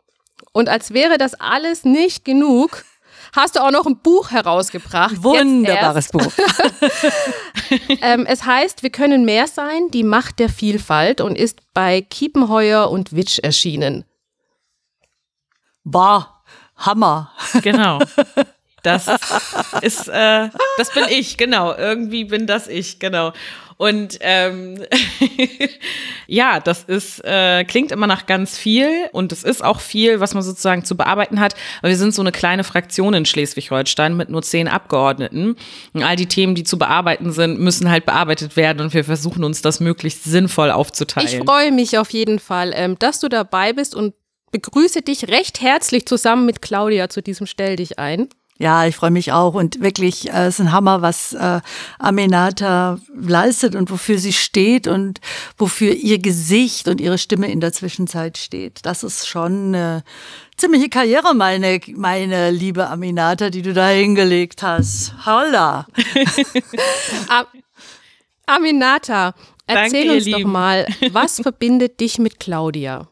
Und 0.52 0.68
als 0.68 0.92
wäre 0.92 1.18
das 1.18 1.34
alles 1.34 1.84
nicht 1.84 2.24
genug, 2.24 2.84
hast 3.34 3.56
du 3.56 3.60
auch 3.60 3.70
noch 3.70 3.86
ein 3.86 3.98
Buch 3.98 4.30
herausgebracht. 4.30 5.22
Wunderbares 5.22 6.08
Buch. 6.10 6.32
ähm, 8.02 8.26
es 8.26 8.44
heißt, 8.44 8.82
wir 8.82 8.90
können 8.90 9.24
mehr 9.24 9.46
sein, 9.46 9.90
die 9.90 10.04
Macht 10.04 10.38
der 10.38 10.48
Vielfalt 10.48 11.20
und 11.20 11.36
ist 11.36 11.60
bei 11.74 12.02
Kiepenheuer 12.02 12.90
und 12.90 13.14
Witsch 13.16 13.38
erschienen. 13.38 14.04
War 15.84 16.44
Hammer. 16.76 17.32
Genau. 17.62 17.98
Das 18.82 19.06
ist, 19.82 20.08
äh, 20.08 20.48
das 20.76 20.92
bin 20.92 21.04
ich, 21.08 21.36
genau. 21.36 21.74
Irgendwie 21.74 22.24
bin 22.24 22.46
das 22.46 22.68
ich, 22.68 22.98
genau. 22.98 23.32
Und 23.82 24.18
ähm, 24.20 24.80
ja, 26.28 26.60
das 26.60 26.84
ist, 26.84 27.24
äh, 27.24 27.64
klingt 27.64 27.90
immer 27.90 28.06
nach 28.06 28.26
ganz 28.26 28.56
viel 28.56 28.88
und 29.10 29.32
es 29.32 29.42
ist 29.42 29.64
auch 29.64 29.80
viel, 29.80 30.20
was 30.20 30.34
man 30.34 30.44
sozusagen 30.44 30.84
zu 30.84 30.96
bearbeiten 30.96 31.40
hat. 31.40 31.54
Aber 31.80 31.88
wir 31.88 31.96
sind 31.96 32.14
so 32.14 32.22
eine 32.22 32.30
kleine 32.30 32.62
Fraktion 32.62 33.12
in 33.12 33.24
Schleswig-Holstein 33.24 34.16
mit 34.16 34.28
nur 34.28 34.42
zehn 34.42 34.68
Abgeordneten. 34.68 35.56
Und 35.94 36.02
all 36.04 36.14
die 36.14 36.26
Themen, 36.26 36.54
die 36.54 36.62
zu 36.62 36.78
bearbeiten 36.78 37.32
sind, 37.32 37.58
müssen 37.58 37.90
halt 37.90 38.06
bearbeitet 38.06 38.54
werden 38.54 38.80
und 38.82 38.94
wir 38.94 39.02
versuchen 39.02 39.42
uns 39.42 39.62
das 39.62 39.80
möglichst 39.80 40.22
sinnvoll 40.22 40.70
aufzuteilen. 40.70 41.28
Ich 41.28 41.38
freue 41.38 41.72
mich 41.72 41.98
auf 41.98 42.10
jeden 42.10 42.38
Fall, 42.38 42.72
ähm, 42.76 42.96
dass 43.00 43.18
du 43.18 43.28
dabei 43.28 43.72
bist 43.72 43.96
und 43.96 44.14
begrüße 44.52 45.02
dich 45.02 45.26
recht 45.26 45.60
herzlich 45.60 46.06
zusammen 46.06 46.46
mit 46.46 46.62
Claudia 46.62 47.08
zu 47.08 47.20
diesem 47.20 47.46
Stell 47.46 47.74
dich 47.74 47.98
ein. 47.98 48.28
Ja, 48.62 48.86
ich 48.86 48.94
freue 48.94 49.10
mich 49.10 49.32
auch 49.32 49.54
und 49.54 49.80
wirklich, 49.80 50.28
äh, 50.28 50.46
es 50.46 50.54
ist 50.54 50.60
ein 50.60 50.70
Hammer, 50.70 51.02
was 51.02 51.32
äh, 51.32 51.60
Aminata 51.98 53.00
leistet 53.12 53.74
und 53.74 53.90
wofür 53.90 54.18
sie 54.18 54.32
steht 54.32 54.86
und 54.86 55.20
wofür 55.58 55.92
ihr 55.92 56.20
Gesicht 56.20 56.86
und 56.86 57.00
ihre 57.00 57.18
Stimme 57.18 57.50
in 57.50 57.58
der 57.58 57.72
Zwischenzeit 57.72 58.38
steht. 58.38 58.78
Das 58.84 59.02
ist 59.02 59.26
schon 59.26 59.74
eine 59.74 60.04
ziemliche 60.56 60.88
Karriere, 60.88 61.34
meine, 61.34 61.80
meine 61.96 62.52
liebe 62.52 62.86
Aminata, 62.86 63.50
die 63.50 63.62
du 63.62 63.72
da 63.72 63.88
hingelegt 63.88 64.62
hast. 64.62 65.12
Holla! 65.26 65.88
Aminata, 68.46 69.34
erzähl 69.66 70.06
Danke, 70.06 70.18
uns 70.18 70.30
doch 70.30 70.48
mal, 70.48 70.86
was 71.10 71.40
verbindet 71.40 71.98
dich 71.98 72.20
mit 72.20 72.38
Claudia? 72.38 73.08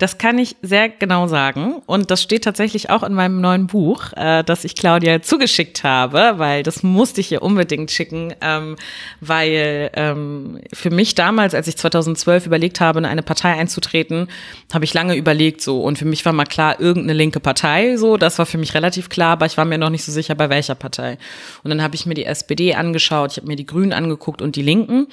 Das 0.00 0.16
kann 0.16 0.38
ich 0.38 0.56
sehr 0.62 0.88
genau 0.88 1.26
sagen. 1.26 1.82
Und 1.84 2.10
das 2.10 2.22
steht 2.22 2.44
tatsächlich 2.44 2.88
auch 2.88 3.02
in 3.02 3.12
meinem 3.12 3.42
neuen 3.42 3.66
Buch, 3.66 4.14
äh, 4.16 4.42
das 4.42 4.64
ich 4.64 4.74
Claudia 4.74 5.20
zugeschickt 5.20 5.84
habe, 5.84 6.38
weil 6.38 6.62
das 6.62 6.82
musste 6.82 7.20
ich 7.20 7.30
ihr 7.30 7.42
unbedingt 7.42 7.90
schicken, 7.90 8.32
ähm, 8.40 8.76
weil 9.20 9.90
ähm, 9.92 10.60
für 10.72 10.88
mich 10.88 11.14
damals, 11.14 11.54
als 11.54 11.68
ich 11.68 11.76
2012 11.76 12.46
überlegt 12.46 12.80
habe, 12.80 12.98
in 12.98 13.04
eine 13.04 13.22
Partei 13.22 13.52
einzutreten, 13.52 14.28
habe 14.72 14.86
ich 14.86 14.94
lange 14.94 15.16
überlegt 15.16 15.60
so. 15.60 15.82
Und 15.82 15.98
für 15.98 16.06
mich 16.06 16.24
war 16.24 16.32
mal 16.32 16.46
klar, 16.46 16.80
irgendeine 16.80 17.12
linke 17.12 17.40
Partei, 17.40 17.98
so. 17.98 18.16
Das 18.16 18.38
war 18.38 18.46
für 18.46 18.56
mich 18.56 18.72
relativ 18.72 19.10
klar, 19.10 19.32
aber 19.32 19.44
ich 19.44 19.58
war 19.58 19.66
mir 19.66 19.76
noch 19.76 19.90
nicht 19.90 20.04
so 20.04 20.12
sicher, 20.12 20.34
bei 20.34 20.48
welcher 20.48 20.76
Partei. 20.76 21.18
Und 21.62 21.68
dann 21.68 21.82
habe 21.82 21.94
ich 21.94 22.06
mir 22.06 22.14
die 22.14 22.24
SPD 22.24 22.72
angeschaut, 22.74 23.32
ich 23.32 23.36
habe 23.36 23.48
mir 23.48 23.56
die 23.56 23.66
Grünen 23.66 23.92
angeguckt 23.92 24.40
und 24.40 24.56
die 24.56 24.62
Linken. 24.62 25.08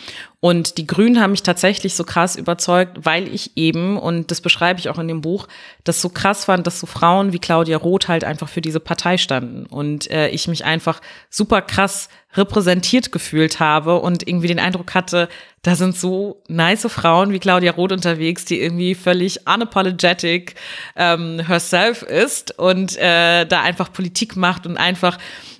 Und 0.47 0.77
die 0.77 0.87
Grünen 0.87 1.19
haben 1.19 1.31
mich 1.31 1.43
tatsächlich 1.43 1.93
so 1.93 2.05
krass 2.05 2.37
überzeugt, 2.37 2.99
weil 3.01 3.27
ich 3.27 3.57
eben, 3.57 3.97
und 3.97 4.31
das 4.31 4.39
beschreibe 4.39 4.79
ich 4.79 4.87
auch 4.87 4.97
in 4.97 5.09
dem 5.09 5.19
Buch, 5.19 5.49
das 5.83 6.01
so 6.01 6.07
krass 6.07 6.45
fand, 6.45 6.65
dass 6.65 6.79
so 6.79 6.87
Frauen 6.87 7.33
wie 7.33 7.39
Claudia 7.39 7.75
Roth 7.75 8.07
halt 8.07 8.23
einfach 8.23 8.47
für 8.47 8.61
diese 8.61 8.79
Partei 8.79 9.17
standen. 9.17 9.65
Und 9.65 10.09
äh, 10.09 10.29
ich 10.29 10.47
mich 10.47 10.63
einfach 10.63 11.01
super 11.29 11.61
krass 11.61 12.07
repräsentiert 12.35 13.11
gefühlt 13.11 13.59
habe 13.59 13.99
und 13.99 14.25
irgendwie 14.25 14.47
den 14.47 14.59
Eindruck 14.59 14.93
hatte, 14.93 15.27
da 15.63 15.75
sind 15.75 15.97
so 15.97 16.41
nice 16.47 16.87
Frauen 16.87 17.33
wie 17.33 17.39
Claudia 17.39 17.73
Roth 17.73 17.91
unterwegs, 17.91 18.45
die 18.45 18.61
irgendwie 18.61 18.95
völlig 18.95 19.45
unapologetic 19.47 20.55
ähm, 20.95 21.41
herself 21.45 22.03
ist 22.03 22.57
und 22.57 22.95
äh, 22.95 23.43
da 23.45 23.63
einfach 23.63 23.91
Politik 23.91 24.37
macht 24.37 24.65
und 24.65 24.77
einfach 24.77 25.17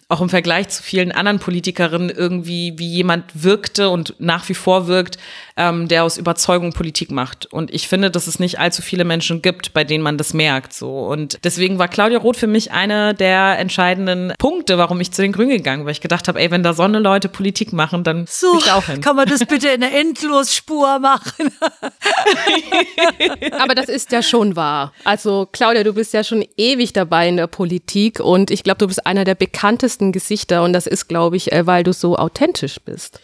auch 0.10 0.22
im 0.22 0.30
Vergleich 0.30 0.70
zu 0.70 0.82
vielen 0.82 1.12
anderen 1.12 1.40
Politikerinnen 1.40 2.10
irgendwie 2.10 2.74
wie 2.78 2.88
jemand 2.88 3.44
wirkte 3.44 3.90
und 3.90 4.16
nach 4.20 4.48
wie 4.48 4.54
vor 4.54 4.88
wirkt, 4.88 5.18
ähm, 5.58 5.90
der 5.90 6.06
aus 6.06 6.18
Überzeugung 6.18 6.72
Politik 6.72 7.12
macht. 7.12 7.46
Und 7.48 7.74
ich 7.74 7.90
finde, 7.90 8.10
dass 8.10 8.28
es 8.28 8.40
nicht 8.40 8.58
allzu 8.58 8.82
viele 8.82 9.04
Menschen 9.04 9.42
gibt, 9.42 9.74
bei 9.74 9.84
denen 9.84 10.04
man 10.04 10.18
das 10.18 10.34
merkt. 10.34 10.72
So 10.72 11.08
und 11.08 11.40
deswegen 11.44 11.78
war 11.78 11.90
Claudia 11.90 12.20
Roth 12.20 12.38
für 12.38 12.48
mich 12.48 12.72
einer 12.72 13.14
der 13.14 13.60
entscheidenden 13.60 14.32
Punkte, 14.40 14.78
warum 14.78 15.02
ich 15.02 15.12
zu 15.12 15.22
den 15.22 15.34
Grünen 15.34 15.50
gegangen, 15.50 15.84
weil 15.84 15.92
ich 15.92 16.00
gedacht 16.00 16.30
habe, 16.30 16.40
ey, 16.40 16.52
wenn 16.52 16.64
da 16.64 16.74
so 16.74 16.84
eine 16.84 17.00
Leute 17.00 17.28
Politik 17.28 17.74
machen, 17.74 18.06
dann 18.06 18.26
so 18.30 18.58
ich 18.60 18.64
da 18.64 18.76
auch 18.76 18.86
hin. 18.86 19.02
Kann 19.02 19.18
man 19.18 19.28
das 19.28 19.44
bitte 19.46 19.68
in 19.68 19.84
einer 19.84 19.94
Endlosspur 19.94 21.00
machen? 21.00 21.52
Aber 23.60 23.76
das 23.76 23.90
ist 23.90 24.14
ja 24.14 24.22
schon 24.22 24.56
wahr. 24.56 24.94
Also 25.04 25.50
Claudia, 25.52 25.84
du 25.84 25.94
bist 25.94 26.14
ja 26.14 26.24
schon 26.24 26.46
ewig 26.56 26.94
dabei 26.94 27.28
in 27.28 27.36
der 27.36 27.48
Politik 27.48 28.22
und 28.22 28.52
ich 28.52 28.64
glaube, 28.64 28.78
du 28.78 28.88
bist 28.88 29.06
einer 29.06 29.26
der 29.26 29.36
bekanntesten 29.36 29.97
bekanntesten 29.98 30.12
Gesichter 30.12 30.64
und 30.64 30.74
das 30.74 30.88
ist, 30.88 31.08
glaube 31.08 31.38
ich, 31.38 31.52
äh, 31.52 31.66
weil 31.66 31.84
du 31.84 31.94
so 31.94 32.18
authentisch 32.18 32.80
bist. 32.84 33.20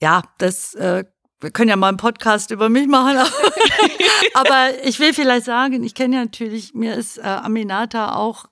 Ja, 0.00 0.22
das 0.38 0.74
äh, 0.74 1.04
wir 1.40 1.50
können 1.50 1.68
ja 1.68 1.76
mal 1.76 1.88
einen 1.88 1.98
Podcast 1.98 2.50
über 2.50 2.70
mich 2.70 2.86
machen. 2.86 3.18
Aber 4.34 4.70
ich 4.82 4.98
will 4.98 5.12
vielleicht 5.12 5.44
sagen, 5.44 5.84
ich 5.84 5.94
kenne 5.94 6.16
ja 6.16 6.24
natürlich, 6.24 6.72
mir 6.72 6.94
ist 6.94 7.18
äh, 7.18 7.22
Aminata 7.22 8.14
auch 8.14 8.46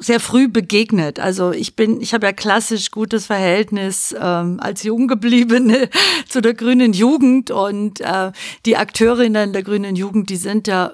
sehr 0.00 0.20
früh 0.20 0.48
begegnet. 0.48 1.18
Also 1.18 1.50
ich 1.50 1.76
bin, 1.76 2.00
ich 2.00 2.12
habe 2.12 2.26
ja 2.26 2.32
klassisch 2.32 2.90
gutes 2.90 3.26
Verhältnis 3.26 4.14
ähm, 4.20 4.60
als 4.60 4.82
Junggebliebene 4.82 5.88
zu 6.28 6.42
der 6.42 6.54
grünen 6.54 6.92
Jugend 6.92 7.50
und 7.50 8.00
äh, 8.00 8.32
die 8.66 8.76
Akteurinnen 8.76 9.54
der 9.54 9.62
grünen 9.62 9.96
Jugend, 9.96 10.28
die 10.28 10.36
sind 10.36 10.68
ja 10.68 10.92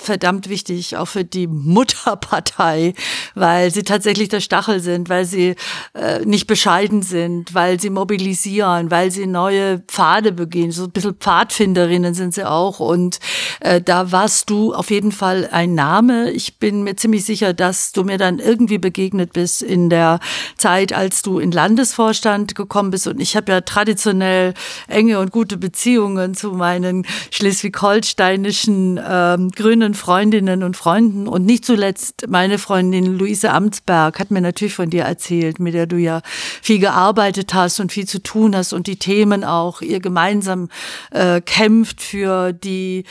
verdammt 0.00 0.48
wichtig, 0.48 0.96
auch 0.96 1.06
für 1.06 1.24
die 1.24 1.46
Mutterpartei, 1.46 2.94
weil 3.34 3.70
sie 3.70 3.82
tatsächlich 3.82 4.28
der 4.28 4.40
Stachel 4.40 4.80
sind, 4.80 5.08
weil 5.08 5.24
sie 5.24 5.54
äh, 5.94 6.24
nicht 6.24 6.46
bescheiden 6.46 7.02
sind, 7.02 7.54
weil 7.54 7.80
sie 7.80 7.90
mobilisieren, 7.90 8.90
weil 8.90 9.10
sie 9.10 9.26
neue 9.26 9.80
Pfade 9.80 10.32
begehen. 10.32 10.72
So 10.72 10.84
ein 10.84 10.90
bisschen 10.90 11.14
Pfadfinderinnen 11.14 12.14
sind 12.14 12.34
sie 12.34 12.44
auch. 12.44 12.80
Und 12.80 13.20
äh, 13.60 13.80
da 13.80 14.12
warst 14.12 14.50
du 14.50 14.74
auf 14.74 14.90
jeden 14.90 15.12
Fall 15.12 15.48
ein 15.52 15.74
Name. 15.74 16.30
Ich 16.30 16.58
bin 16.58 16.82
mir 16.82 16.96
ziemlich 16.96 17.24
sicher, 17.24 17.52
dass 17.52 17.92
du 17.92 18.04
mir 18.04 18.18
dann 18.18 18.38
irgendwie 18.38 18.78
begegnet 18.78 19.32
bist 19.32 19.62
in 19.62 19.90
der 19.90 20.20
Zeit, 20.56 20.92
als 20.92 21.22
du 21.22 21.38
in 21.38 21.52
Landesvorstand 21.52 22.54
gekommen 22.54 22.90
bist. 22.90 23.06
Und 23.06 23.20
ich 23.20 23.36
habe 23.36 23.52
ja 23.52 23.60
traditionell 23.60 24.54
enge 24.88 25.20
und 25.20 25.30
gute 25.30 25.56
Beziehungen 25.56 26.34
zu 26.34 26.52
meinen 26.52 27.06
schleswig-holsteinischen 27.30 29.00
ähm, 29.06 29.50
grünen 29.50 29.89
Freundinnen 29.94 30.62
und 30.62 30.76
Freunden 30.76 31.28
und 31.28 31.44
nicht 31.44 31.64
zuletzt 31.64 32.26
meine 32.28 32.58
Freundin 32.58 33.18
Luise 33.18 33.50
Amtsberg 33.50 34.18
hat 34.18 34.30
mir 34.30 34.40
natürlich 34.40 34.74
von 34.74 34.90
dir 34.90 35.04
erzählt, 35.04 35.60
mit 35.60 35.74
der 35.74 35.86
du 35.86 35.96
ja 35.96 36.22
viel 36.62 36.78
gearbeitet 36.78 37.54
hast 37.54 37.80
und 37.80 37.92
viel 37.92 38.06
zu 38.06 38.22
tun 38.22 38.56
hast 38.56 38.72
und 38.72 38.86
die 38.86 38.96
Themen 38.96 39.44
auch 39.44 39.82
ihr 39.82 40.00
gemeinsam 40.00 40.68
äh, 41.10 41.40
kämpft 41.40 42.00
für 42.00 42.52
die 42.52 43.04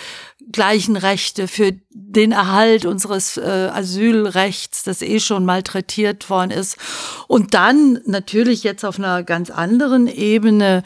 gleichen 0.51 0.95
Rechte, 0.97 1.47
für 1.47 1.73
den 1.91 2.31
Erhalt 2.31 2.85
unseres 2.85 3.37
äh, 3.37 3.69
Asylrechts, 3.71 4.83
das 4.83 5.01
eh 5.01 5.19
schon 5.19 5.45
malträtiert 5.45 6.29
worden 6.29 6.51
ist. 6.51 6.77
Und 7.27 7.53
dann 7.53 7.99
natürlich 8.05 8.63
jetzt 8.63 8.83
auf 8.83 8.97
einer 8.97 9.23
ganz 9.23 9.49
anderen 9.49 10.07
Ebene 10.07 10.83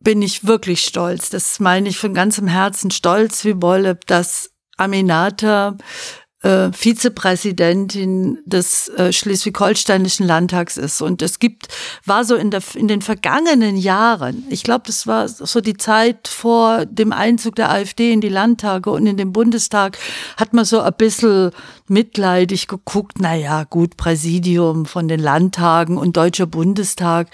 bin 0.00 0.22
ich 0.22 0.46
wirklich 0.46 0.84
stolz. 0.84 1.30
Das 1.30 1.60
meine 1.60 1.88
ich 1.88 1.98
von 1.98 2.14
ganzem 2.14 2.48
Herzen 2.48 2.90
stolz 2.90 3.44
wie 3.44 3.54
Bolle, 3.54 3.98
dass 4.06 4.49
Aminata 4.80 5.76
äh, 6.42 6.72
Vizepräsidentin 6.72 8.38
des 8.44 8.88
äh, 8.88 9.12
Schleswig-Holsteinischen 9.12 10.26
Landtags 10.26 10.76
ist. 10.76 11.02
Und 11.02 11.22
es 11.22 11.38
gibt, 11.38 11.68
war 12.06 12.24
so 12.24 12.34
in, 12.34 12.50
der, 12.50 12.62
in 12.74 12.88
den 12.88 13.02
vergangenen 13.02 13.76
Jahren, 13.76 14.44
ich 14.48 14.62
glaube, 14.62 14.84
das 14.86 15.06
war 15.06 15.28
so 15.28 15.60
die 15.60 15.76
Zeit 15.76 16.28
vor 16.28 16.86
dem 16.86 17.12
Einzug 17.12 17.56
der 17.56 17.70
AfD 17.70 18.12
in 18.12 18.20
die 18.20 18.28
Landtage 18.28 18.90
und 18.90 19.06
in 19.06 19.16
den 19.16 19.32
Bundestag, 19.32 19.98
hat 20.36 20.54
man 20.54 20.64
so 20.64 20.80
ein 20.80 20.94
bisschen 20.96 21.50
mitleidig 21.88 22.68
geguckt, 22.68 23.16
na 23.18 23.34
ja, 23.34 23.64
gut, 23.64 23.96
Präsidium 23.96 24.86
von 24.86 25.08
den 25.08 25.20
Landtagen 25.20 25.98
und 25.98 26.16
Deutscher 26.16 26.46
Bundestag. 26.46 27.28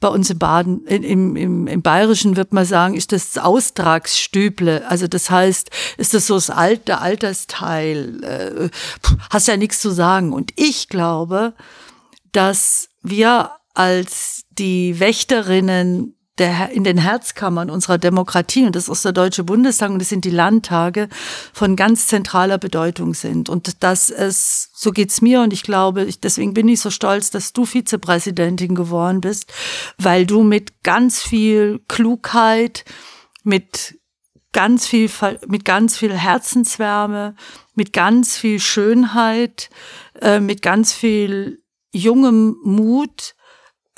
Bei 0.00 0.08
uns 0.08 0.28
im 0.30 0.38
Baden, 0.38 0.84
im, 0.86 1.36
im, 1.36 1.66
im 1.66 1.82
Bayerischen 1.82 2.36
wird 2.36 2.52
man 2.52 2.64
sagen, 2.64 2.94
ist 2.94 3.12
das 3.12 3.38
Austragsstüble. 3.38 4.84
Also 4.88 5.06
das 5.06 5.30
heißt, 5.30 5.70
ist 5.96 6.12
das 6.12 6.26
so 6.26 6.34
das 6.34 6.50
alte 6.50 6.98
Altersteil, 6.98 8.22
äh, 8.24 8.49
äh, 8.50 8.70
hast 9.30 9.48
ja 9.48 9.56
nichts 9.56 9.80
zu 9.80 9.90
sagen. 9.90 10.32
Und 10.32 10.52
ich 10.56 10.88
glaube, 10.88 11.54
dass 12.32 12.88
wir 13.02 13.50
als 13.74 14.42
die 14.50 15.00
Wächterinnen 15.00 16.16
der, 16.40 16.70
in 16.70 16.84
den 16.84 16.96
Herzkammern 16.96 17.68
unserer 17.68 17.98
Demokratie, 17.98 18.64
und 18.64 18.74
das 18.74 18.88
ist 18.88 19.04
der 19.04 19.12
Deutsche 19.12 19.44
Bundestag 19.44 19.90
und 19.90 19.98
das 19.98 20.08
sind 20.08 20.24
die 20.24 20.30
Landtage, 20.30 21.08
von 21.52 21.76
ganz 21.76 22.06
zentraler 22.06 22.56
Bedeutung 22.56 23.12
sind. 23.12 23.50
Und 23.50 23.82
dass 23.82 24.08
es, 24.08 24.70
so 24.74 24.90
geht's 24.90 25.20
mir 25.20 25.42
und 25.42 25.52
ich 25.52 25.62
glaube, 25.62 26.04
ich, 26.04 26.18
deswegen 26.18 26.54
bin 26.54 26.66
ich 26.68 26.80
so 26.80 26.90
stolz, 26.90 27.30
dass 27.30 27.52
du 27.52 27.66
Vizepräsidentin 27.66 28.74
geworden 28.74 29.20
bist, 29.20 29.52
weil 29.98 30.24
du 30.24 30.42
mit 30.42 30.82
ganz 30.82 31.20
viel 31.20 31.80
Klugheit, 31.88 32.86
mit 33.44 33.99
ganz 34.52 34.86
viel, 34.86 35.10
mit 35.46 35.64
ganz 35.64 35.96
viel 35.96 36.12
Herzenswärme, 36.12 37.34
mit 37.74 37.92
ganz 37.92 38.36
viel 38.36 38.58
Schönheit, 38.60 39.70
äh, 40.20 40.40
mit 40.40 40.62
ganz 40.62 40.92
viel 40.92 41.62
jungem 41.92 42.56
Mut 42.62 43.34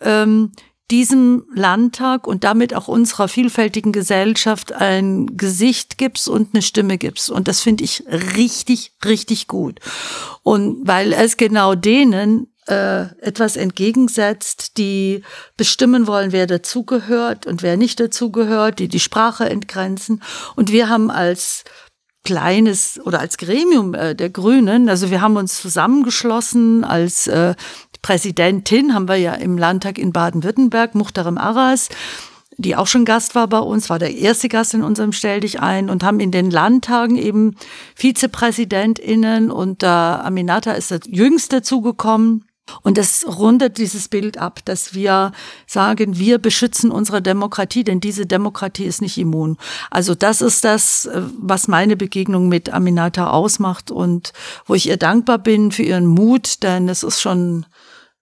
ähm, 0.01 0.53
diesem 0.91 1.47
Landtag 1.55 2.27
und 2.27 2.45
damit 2.45 2.75
auch 2.75 2.87
unserer 2.87 3.27
vielfältigen 3.27 3.93
Gesellschaft 3.93 4.73
ein 4.73 5.39
Gesicht 5.39 5.97
gibst 5.97 6.29
und 6.29 6.51
eine 6.53 6.61
Stimme 6.61 6.99
gibst. 6.99 7.31
Und 7.31 7.49
das 7.49 7.61
finde 7.61 7.85
ich 7.85 8.05
richtig, 8.07 8.93
richtig 9.05 9.49
gut. 9.49 9.81
Und 10.43 10.87
weil 10.87 11.15
es 11.15 11.39
genau 11.39 11.75
denen 11.75 12.52
äh, 12.73 13.27
etwas 13.27 13.57
entgegensetzt, 13.57 14.79
die 14.79 15.23
bestimmen 15.57 16.07
wollen, 16.07 16.33
wer 16.33 16.47
dazugehört 16.47 17.47
und 17.47 17.63
wer 17.63 17.77
nicht 17.77 18.01
dazugehört, 18.01 18.79
die 18.79 18.89
die 18.89 19.01
Sprache 19.01 19.49
entgrenzen. 19.49 20.23
Und 20.57 20.73
wir 20.73 20.89
haben 20.89 21.11
als 21.11 21.65
kleines 22.25 23.01
oder 23.05 23.21
als 23.21 23.37
Gremium 23.37 23.95
äh, 23.95 24.15
der 24.15 24.31
Grünen, 24.31 24.89
also 24.89 25.11
wir 25.11 25.21
haben 25.21 25.37
uns 25.37 25.61
zusammengeschlossen 25.61 26.85
als 26.85 27.27
äh, 27.27 27.55
Präsidentin, 28.01 28.95
haben 28.95 29.09
wir 29.09 29.17
ja 29.17 29.35
im 29.35 29.59
Landtag 29.59 29.99
in 29.99 30.13
Baden-Württemberg, 30.13 30.95
Muchterem 30.95 31.39
Arras, 31.39 31.89
die 32.59 32.77
auch 32.77 32.87
schon 32.87 33.05
Gast 33.05 33.35
war 33.35 33.49
bei 33.49 33.59
uns, 33.59 33.91
war 33.91 33.99
der 33.99 34.15
erste 34.15 34.49
Gast 34.49 34.75
in 34.75 34.83
unserem 34.83 35.13
Stell 35.13 35.41
dich 35.41 35.61
ein 35.61 35.91
und 35.91 36.05
haben 36.05 36.21
in 36.21 36.31
den 36.31 36.51
Landtagen 36.51 37.17
eben 37.17 37.57
VizepräsidentInnen 37.97 39.51
und 39.51 39.83
da 39.83 40.21
äh, 40.21 40.27
Aminata 40.27 40.73
ist 40.73 40.91
der 40.91 41.01
jüngste 41.07 41.63
zugekommen. 41.63 42.45
Und 42.83 42.97
das 42.97 43.27
rundet 43.27 43.79
dieses 43.79 44.09
Bild 44.09 44.39
ab, 44.39 44.61
dass 44.65 44.95
wir 44.95 45.33
sagen, 45.67 46.19
wir 46.19 46.39
beschützen 46.39 46.91
unsere 46.91 47.21
Demokratie, 47.21 47.85
denn 47.85 48.01
diese 48.01 48.25
Demokratie 48.25 48.85
ist 48.85 49.03
nicht 49.03 49.19
immun. 49.19 49.57
Also 49.91 50.15
das 50.15 50.41
ist 50.41 50.65
das, 50.65 51.07
äh, 51.07 51.23
was 51.39 51.69
meine 51.69 51.97
Begegnung 51.97 52.49
mit 52.49 52.73
Aminata 52.73 53.31
ausmacht 53.31 53.91
und 53.91 54.33
wo 54.67 54.75
ich 54.75 54.89
ihr 54.89 54.97
dankbar 54.97 55.39
bin 55.39 55.73
für 55.73 55.83
ihren 55.83 56.07
Mut, 56.07 56.63
denn 56.63 56.89
es 56.89 57.03
ist 57.03 57.21
schon 57.21 57.67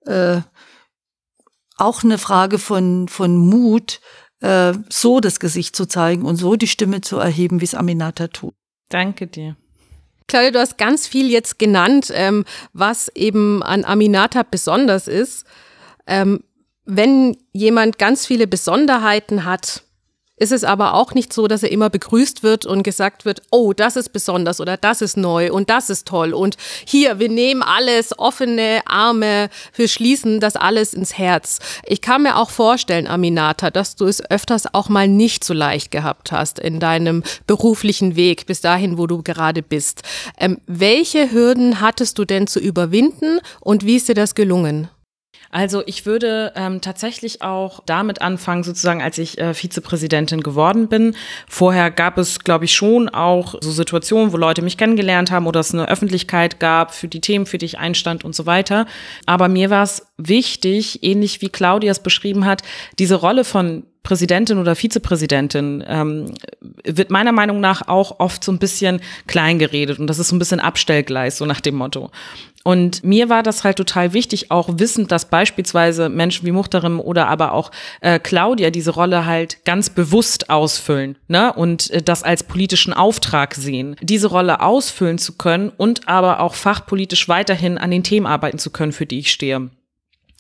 äh, 0.07 0.41
auch 1.77 2.03
eine 2.03 2.19
Frage 2.19 2.59
von, 2.59 3.09
von 3.09 3.37
Mut, 3.37 4.01
äh, 4.41 4.73
so 4.89 5.21
das 5.21 5.41
Gesicht 5.41 5.77
zu 5.77 5.87
zeigen 5.87 6.25
und 6.25 6.37
so 6.37 6.57
die 6.57 6.67
Stimme 6.67 7.01
zu 7.01 7.19
erheben, 7.19 7.61
wie 7.61 7.65
es 7.65 7.75
Aminata 7.75 8.29
tut. 8.29 8.55
Danke 8.89 9.27
dir. 9.27 9.57
Claudia, 10.31 10.53
du 10.53 10.61
hast 10.61 10.79
ganz 10.79 11.09
viel 11.09 11.29
jetzt 11.29 11.59
genannt, 11.59 12.13
ähm, 12.15 12.45
was 12.73 13.11
eben 13.17 13.65
an 13.65 13.85
Aminata 13.85 14.45
besonders 14.49 15.09
ist. 15.09 15.45
Ähm, 16.07 16.45
wenn 16.85 17.37
jemand 17.53 17.99
ganz 17.99 18.27
viele 18.27 18.47
Besonderheiten 18.47 19.45
hat, 19.45 19.83
ist 20.41 20.53
es 20.53 20.65
aber 20.65 20.95
auch 20.95 21.15
nicht 21.15 21.33
so, 21.33 21.47
dass 21.47 21.63
er 21.63 21.71
immer 21.71 21.91
begrüßt 21.91 22.43
wird 22.43 22.67
und 22.67 22.83
gesagt 22.83 23.25
wird, 23.25 23.43
oh, 23.51 23.73
das 23.73 23.95
ist 23.95 24.13
besonders 24.13 24.61
oder 24.61 24.77
das 24.77 25.03
ist 25.03 25.17
neu 25.17 25.53
und 25.53 25.71
das 25.71 25.91
ist 25.91 26.09
toll 26.09 26.33
und 26.33 26.57
hier, 26.85 27.19
wir 27.19 27.29
nehmen 27.29 27.63
alles, 27.63 28.19
offene 28.19 28.81
Arme, 28.87 29.51
wir 29.77 29.87
schließen 29.87 30.41
das 30.41 30.57
alles 30.57 30.95
ins 30.95 31.17
Herz. 31.17 31.59
Ich 31.85 32.01
kann 32.01 32.23
mir 32.23 32.37
auch 32.37 32.51
vorstellen, 32.51 33.07
Aminata, 33.07 33.71
dass 33.71 33.97
du 33.97 34.07
es 34.07 34.29
öfters 34.31 34.75
auch 34.75 34.89
mal 34.89 35.07
nicht 35.07 35.45
so 35.45 35.53
leicht 35.53 35.91
gehabt 35.91 36.33
hast 36.33 36.59
in 36.59 36.81
deinem 36.81 37.23
beruflichen 37.47 38.17
Weg 38.17 38.47
bis 38.47 38.63
dahin, 38.63 38.97
wo 38.97 39.07
du 39.07 39.23
gerade 39.23 39.63
bist. 39.63 40.03
Ähm, 40.39 40.59
welche 40.67 41.31
Hürden 41.31 41.81
hattest 41.81 42.19
du 42.19 42.25
denn 42.25 42.47
zu 42.47 42.61
überwinden 42.61 43.41
und 43.61 43.85
wie 43.85 43.97
ist 43.97 44.09
dir 44.09 44.15
das 44.15 44.35
gelungen? 44.35 44.89
Also 45.51 45.83
ich 45.87 46.07
würde 46.07 46.53
ähm, 46.55 46.81
tatsächlich 46.81 47.43
auch 47.43 47.81
damit 47.85 48.23
anfangen, 48.23 48.63
sozusagen, 48.63 49.03
als 49.03 49.19
ich 49.19 49.39
äh, 49.39 49.53
Vizepräsidentin 49.53 50.43
geworden 50.43 50.89
bin. 50.89 51.17
Vorher 51.49 51.91
gab 51.91 52.19
es, 52.19 52.41
glaube 52.41 52.67
ich, 52.67 52.75
schon 52.75 53.09
auch 53.09 53.57
so 53.61 53.73
Situationen, 53.73 54.33
wo 54.33 54.37
Leute 54.37 54.63
mich 54.63 54.77
kennengelernt 54.77 55.33
haben 55.33 55.49
oder 55.49 55.61
es 55.61 55.75
eine 55.75 55.89
Öffentlichkeit 55.89 56.61
gab 56.61 56.95
für 56.95 57.09
die 57.09 57.21
Themen, 57.21 57.47
für 57.47 57.59
die 57.59 57.67
ich 57.67 57.79
einstand 57.79 58.25
und 58.25 58.35
so 58.35 58.47
weiter. 58.47 58.87
Aber 59.27 59.49
mir 59.49 59.71
war 59.71 59.83
es 59.83 60.07
wichtig, 60.19 61.03
ähnlich 61.03 61.41
wie 61.41 61.49
Claudia 61.49 61.91
es 61.91 62.01
beschrieben 62.01 62.45
hat, 62.45 62.63
diese 62.99 63.17
Rolle 63.17 63.45
von 63.45 63.85
Präsidentin 64.03 64.59
oder 64.59 64.77
Vizepräsidentin 64.77 65.85
ähm, 65.87 66.33
wird 66.85 67.11
meiner 67.11 67.33
Meinung 67.33 67.61
nach 67.61 67.87
auch 67.87 68.19
oft 68.19 68.43
so 68.43 68.51
ein 68.51 68.59
bisschen 68.59 69.01
kleingeredet 69.27 69.99
und 69.99 70.07
das 70.07 70.19
ist 70.19 70.29
so 70.29 70.37
ein 70.37 70.39
bisschen 70.39 70.59
Abstellgleis, 70.59 71.37
so 71.37 71.45
nach 71.45 71.61
dem 71.61 71.75
Motto. 71.75 72.11
Und 72.63 73.03
mir 73.03 73.31
war 73.31 73.43
das 73.43 73.65
halt 73.65 73.79
total 73.79 74.13
wichtig, 74.13 74.51
auch 74.51 74.69
wissend, 74.75 75.11
dass 75.11 75.25
beispielsweise 75.25 76.11
Menschen 76.11 76.47
wie 76.47 76.53
Muchterim 76.53 77.01
oder 77.01 77.27
aber 77.29 77.53
auch 77.53 77.71
äh, 78.03 78.19
Claudia 78.19 78.71
diese 78.71 78.91
Rolle 78.91 79.25
halt 79.25 79.65
ganz 79.65 79.89
bewusst 79.89 80.51
ausfüllen 80.51 81.17
ne? 81.27 81.55
und 81.55 81.91
äh, 81.91 82.03
das 82.03 82.23
als 82.23 82.43
politischen 82.43 82.93
Auftrag 82.93 83.55
sehen, 83.55 83.97
diese 84.03 84.27
Rolle 84.27 84.61
ausfüllen 84.61 85.17
zu 85.17 85.39
können 85.39 85.73
und 85.75 86.07
aber 86.07 86.41
auch 86.41 86.55
fachpolitisch 86.55 87.29
weiterhin 87.29 87.79
an 87.79 87.91
den 87.91 88.03
Themen 88.03 88.27
arbeiten 88.27 88.59
zu 88.59 88.71
können, 88.71 88.93
für 88.93 89.07
die 89.07 89.21
ich 89.21 89.31
stehe. 89.33 89.71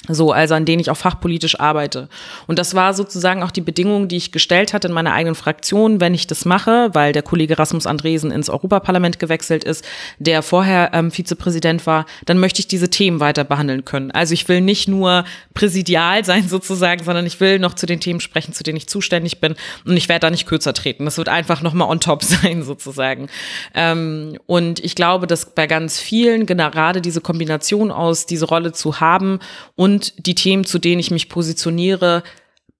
So, 0.08 0.32
also 0.32 0.54
an 0.54 0.64
denen 0.64 0.80
ich 0.80 0.90
auch 0.90 0.96
fachpolitisch 0.96 1.60
arbeite. 1.60 2.08
Und 2.46 2.58
das 2.58 2.74
war 2.74 2.94
sozusagen 2.94 3.42
auch 3.42 3.50
die 3.50 3.60
Bedingung, 3.60 4.08
die 4.08 4.16
ich 4.16 4.32
gestellt 4.32 4.72
hatte 4.72 4.88
in 4.88 4.94
meiner 4.94 5.12
eigenen 5.12 5.34
Fraktion, 5.34 6.00
wenn 6.00 6.14
ich 6.14 6.26
das 6.26 6.46
mache, 6.46 6.88
weil 6.94 7.12
der 7.12 7.22
Kollege 7.22 7.58
Rasmus 7.58 7.86
Andresen 7.86 8.30
ins 8.30 8.48
Europaparlament 8.48 9.18
gewechselt 9.18 9.62
ist, 9.62 9.84
der 10.18 10.42
vorher 10.42 10.92
ähm, 10.94 11.10
Vizepräsident 11.10 11.86
war, 11.86 12.06
dann 12.24 12.38
möchte 12.38 12.60
ich 12.60 12.66
diese 12.66 12.88
Themen 12.88 13.20
weiter 13.20 13.44
behandeln 13.44 13.84
können. 13.84 14.10
Also 14.10 14.32
ich 14.32 14.48
will 14.48 14.62
nicht 14.62 14.88
nur 14.88 15.24
präsidial 15.52 16.24
sein 16.24 16.48
sozusagen, 16.48 17.04
sondern 17.04 17.26
ich 17.26 17.38
will 17.38 17.58
noch 17.58 17.74
zu 17.74 17.84
den 17.84 18.00
Themen 18.00 18.20
sprechen, 18.20 18.54
zu 18.54 18.62
denen 18.62 18.78
ich 18.78 18.88
zuständig 18.88 19.38
bin. 19.38 19.54
Und 19.84 19.98
ich 19.98 20.08
werde 20.08 20.20
da 20.20 20.30
nicht 20.30 20.46
kürzer 20.46 20.72
treten. 20.72 21.04
Das 21.04 21.18
wird 21.18 21.28
einfach 21.28 21.60
nochmal 21.60 21.90
on 21.90 22.00
top 22.00 22.24
sein 22.24 22.62
sozusagen. 22.62 23.28
Ähm, 23.74 24.38
und 24.46 24.82
ich 24.82 24.94
glaube, 24.94 25.26
dass 25.26 25.54
bei 25.54 25.66
ganz 25.66 26.00
vielen 26.00 26.46
gerade 26.46 27.02
diese 27.02 27.20
Kombination 27.20 27.90
aus, 27.90 28.24
diese 28.24 28.46
Rolle 28.46 28.72
zu 28.72 29.00
haben 29.00 29.40
und 29.76 29.89
und 29.90 30.26
die 30.26 30.36
Themen, 30.36 30.64
zu 30.64 30.78
denen 30.78 31.00
ich 31.00 31.10
mich 31.10 31.28
positioniere, 31.28 32.22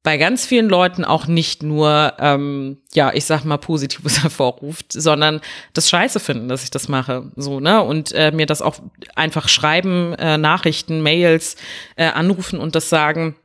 bei 0.03 0.17
ganz 0.17 0.47
vielen 0.47 0.69
Leuten 0.69 1.05
auch 1.05 1.27
nicht 1.27 1.63
nur, 1.63 2.15
ähm, 2.19 2.79
ja, 2.95 3.13
ich 3.13 3.25
sag 3.27 3.45
mal, 3.45 3.59
Positives 3.59 4.23
hervorruft, 4.23 4.93
sondern 4.93 5.41
das 5.75 5.91
Scheiße 5.91 6.21
finden, 6.21 6.49
dass 6.49 6.63
ich 6.63 6.71
das 6.71 6.89
mache, 6.89 7.31
so, 7.37 7.61
ne, 7.61 7.83
und 7.83 8.13
äh, 8.13 8.31
mir 8.33 8.47
das 8.47 8.63
auch 8.63 8.77
einfach 9.15 9.49
schreiben, 9.49 10.15
äh, 10.15 10.39
Nachrichten, 10.39 11.03
Mails, 11.03 11.57
äh, 11.97 12.07
anrufen 12.07 12.61
und 12.61 12.75
das 12.75 12.89
sagen, 12.89 13.37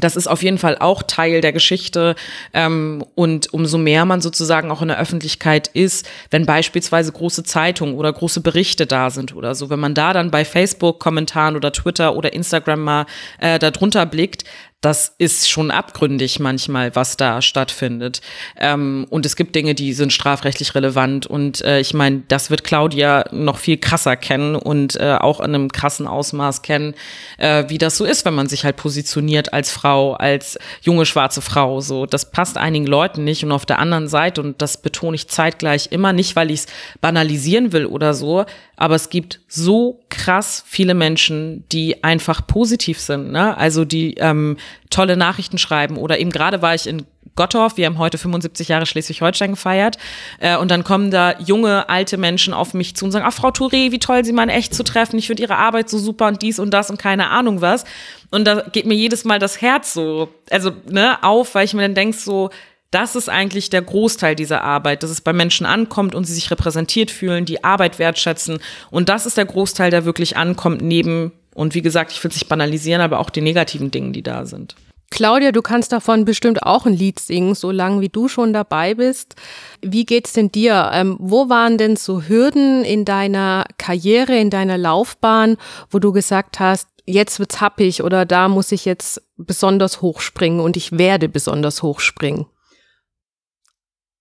das 0.00 0.16
ist 0.16 0.26
auf 0.26 0.42
jeden 0.42 0.58
Fall 0.58 0.76
auch 0.78 1.02
Teil 1.02 1.40
der 1.40 1.52
Geschichte. 1.52 2.14
Ähm, 2.52 3.04
und 3.14 3.52
umso 3.52 3.78
mehr 3.78 4.04
man 4.04 4.20
sozusagen 4.20 4.70
auch 4.70 4.82
in 4.82 4.88
der 4.88 4.98
Öffentlichkeit 4.98 5.68
ist, 5.68 6.08
wenn 6.30 6.46
beispielsweise 6.46 7.12
große 7.12 7.44
Zeitungen 7.44 7.94
oder 7.94 8.12
große 8.12 8.40
Berichte 8.40 8.86
da 8.86 9.10
sind 9.10 9.34
oder 9.34 9.54
so, 9.54 9.70
wenn 9.70 9.80
man 9.80 9.94
da 9.94 10.12
dann 10.12 10.30
bei 10.30 10.44
Facebook 10.44 11.00
Kommentaren 11.00 11.56
oder 11.56 11.72
Twitter 11.72 12.16
oder 12.16 12.32
Instagram 12.32 12.80
mal 12.80 13.06
äh, 13.40 13.58
darunter 13.58 14.06
blickt, 14.06 14.44
das 14.80 15.12
ist 15.18 15.50
schon 15.50 15.72
abgründig 15.72 16.38
manchmal, 16.38 16.94
was 16.94 17.16
da 17.16 17.42
stattfindet. 17.42 18.20
Ähm, 18.56 19.06
und 19.10 19.26
es 19.26 19.34
gibt 19.34 19.56
Dinge, 19.56 19.74
die 19.74 19.92
sind 19.92 20.12
strafrechtlich 20.12 20.76
relevant. 20.76 21.26
Und 21.26 21.62
äh, 21.64 21.80
ich 21.80 21.94
meine, 21.94 22.22
das 22.28 22.48
wird 22.48 22.62
Claudia 22.62 23.24
noch 23.32 23.58
viel 23.58 23.78
krasser 23.78 24.14
kennen 24.16 24.54
und 24.54 24.94
äh, 24.94 25.16
auch 25.18 25.40
in 25.40 25.46
einem 25.46 25.72
krassen 25.72 26.06
Ausmaß 26.06 26.62
kennen, 26.62 26.94
äh, 27.38 27.64
wie 27.66 27.78
das 27.78 27.96
so 27.96 28.04
ist, 28.04 28.24
wenn 28.24 28.34
man 28.34 28.48
sich 28.48 28.64
halt 28.64 28.76
positioniert 28.76 29.52
als 29.52 29.72
Frau, 29.72 30.12
als 30.14 30.58
junge 30.80 31.06
schwarze 31.06 31.42
Frau. 31.42 31.80
So, 31.80 32.06
das 32.06 32.30
passt 32.30 32.56
einigen 32.56 32.86
Leuten 32.86 33.24
nicht. 33.24 33.42
Und 33.44 33.50
auf 33.50 33.66
der 33.66 33.80
anderen 33.80 34.06
Seite, 34.06 34.40
und 34.40 34.62
das 34.62 34.80
betone 34.80 35.16
ich 35.16 35.26
zeitgleich 35.26 35.88
immer, 35.90 36.12
nicht 36.12 36.36
weil 36.36 36.52
ich 36.52 36.60
es 36.60 36.66
banalisieren 37.00 37.72
will 37.72 37.86
oder 37.86 38.14
so, 38.14 38.44
aber 38.76 38.94
es 38.94 39.10
gibt 39.10 39.40
so 39.48 40.00
krass 40.08 40.62
viele 40.64 40.94
Menschen, 40.94 41.64
die 41.72 42.04
einfach 42.04 42.46
positiv 42.46 43.00
sind. 43.00 43.32
Ne? 43.32 43.56
Also 43.56 43.84
die 43.84 44.14
ähm, 44.14 44.56
tolle 44.90 45.16
Nachrichten 45.16 45.58
schreiben. 45.58 45.96
Oder 45.96 46.18
eben 46.18 46.30
gerade 46.30 46.62
war 46.62 46.74
ich 46.74 46.86
in 46.86 47.06
Gottorf, 47.36 47.76
wir 47.76 47.86
haben 47.86 47.98
heute 47.98 48.18
75 48.18 48.68
Jahre 48.68 48.84
Schleswig-Holstein 48.84 49.52
gefeiert. 49.52 49.96
Äh, 50.40 50.56
und 50.56 50.70
dann 50.70 50.82
kommen 50.82 51.10
da 51.10 51.38
junge, 51.38 51.88
alte 51.88 52.16
Menschen 52.16 52.52
auf 52.52 52.74
mich 52.74 52.96
zu 52.96 53.04
und 53.04 53.12
sagen, 53.12 53.24
ach 53.28 53.32
Frau 53.32 53.48
Touré, 53.48 53.92
wie 53.92 53.98
toll 54.00 54.24
Sie 54.24 54.32
mal 54.32 54.48
echt 54.48 54.74
zu 54.74 54.82
treffen, 54.82 55.18
ich 55.18 55.28
finde 55.28 55.42
Ihre 55.44 55.56
Arbeit 55.56 55.88
so 55.88 55.98
super 55.98 56.26
und 56.26 56.42
dies 56.42 56.58
und 56.58 56.72
das 56.72 56.90
und 56.90 56.98
keine 56.98 57.30
Ahnung 57.30 57.60
was. 57.60 57.84
Und 58.30 58.44
da 58.44 58.62
geht 58.72 58.86
mir 58.86 58.94
jedes 58.94 59.24
Mal 59.24 59.38
das 59.38 59.60
Herz 59.60 59.92
so, 59.92 60.28
also 60.50 60.72
ne, 60.90 61.22
auf, 61.22 61.54
weil 61.54 61.64
ich 61.64 61.74
mir 61.74 61.82
dann 61.82 61.94
denk 61.94 62.14
so, 62.14 62.50
das 62.90 63.16
ist 63.16 63.28
eigentlich 63.28 63.70
der 63.70 63.82
Großteil 63.82 64.34
dieser 64.34 64.64
Arbeit, 64.64 65.02
dass 65.02 65.10
es 65.10 65.20
bei 65.20 65.32
Menschen 65.32 65.66
ankommt 65.66 66.14
und 66.14 66.24
sie 66.24 66.34
sich 66.34 66.50
repräsentiert 66.50 67.10
fühlen, 67.10 67.44
die 67.44 67.62
Arbeit 67.62 67.98
wertschätzen. 67.98 68.60
Und 68.90 69.10
das 69.10 69.26
ist 69.26 69.36
der 69.36 69.44
Großteil, 69.44 69.90
der 69.90 70.04
wirklich 70.06 70.36
ankommt, 70.36 70.80
neben, 70.80 71.32
und 71.54 71.74
wie 71.74 71.82
gesagt, 71.82 72.12
ich 72.12 72.22
will 72.22 72.30
es 72.30 72.36
nicht 72.36 72.48
banalisieren, 72.48 73.00
aber 73.00 73.18
auch 73.18 73.30
den 73.30 73.44
negativen 73.44 73.90
Dingen, 73.90 74.12
die 74.12 74.22
da 74.22 74.46
sind. 74.46 74.76
Claudia, 75.10 75.52
du 75.52 75.62
kannst 75.62 75.92
davon 75.92 76.24
bestimmt 76.24 76.62
auch 76.62 76.84
ein 76.84 76.92
Lied 76.92 77.18
singen, 77.18 77.54
solange 77.54 78.02
wie 78.02 78.10
du 78.10 78.28
schon 78.28 78.52
dabei 78.52 78.94
bist. 78.94 79.36
Wie 79.80 80.04
geht's 80.04 80.34
denn 80.34 80.52
dir? 80.52 80.90
Ähm, 80.92 81.16
wo 81.18 81.48
waren 81.48 81.78
denn 81.78 81.96
so 81.96 82.22
Hürden 82.22 82.84
in 82.84 83.04
deiner 83.04 83.64
Karriere, 83.78 84.38
in 84.38 84.50
deiner 84.50 84.76
Laufbahn, 84.76 85.56
wo 85.90 85.98
du 85.98 86.12
gesagt 86.12 86.60
hast, 86.60 86.88
jetzt 87.06 87.38
wird's 87.38 87.60
happig 87.60 88.02
oder 88.02 88.26
da 88.26 88.48
muss 88.48 88.70
ich 88.70 88.84
jetzt 88.84 89.22
besonders 89.38 90.02
hochspringen 90.02 90.60
und 90.60 90.76
ich 90.76 90.98
werde 90.98 91.28
besonders 91.28 91.82
hochspringen? 91.82 92.46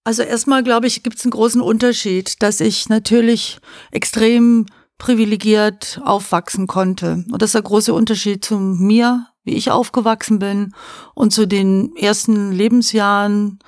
Also 0.05 0.23
erstmal 0.23 0.63
glaube 0.63 0.87
ich, 0.87 1.03
gibt 1.03 1.17
es 1.17 1.25
einen 1.25 1.31
großen 1.31 1.61
Unterschied, 1.61 2.41
dass 2.41 2.61
ich 2.61 2.87
natürlich 2.87 3.57
extrem 3.91 4.65
privilegiert 4.97 6.01
aufwachsen 6.03 6.67
konnte. 6.67 7.25
Und 7.31 7.41
das 7.41 7.49
ist 7.49 7.55
der 7.55 7.61
große 7.61 7.93
Unterschied 7.93 8.43
zu 8.43 8.57
mir, 8.57 9.27
wie 9.43 9.55
ich 9.55 9.71
aufgewachsen 9.71 10.39
bin 10.39 10.73
und 11.13 11.31
zu 11.31 11.47
den 11.47 11.95
ersten 11.95 12.51
Lebensjahren 12.51 13.59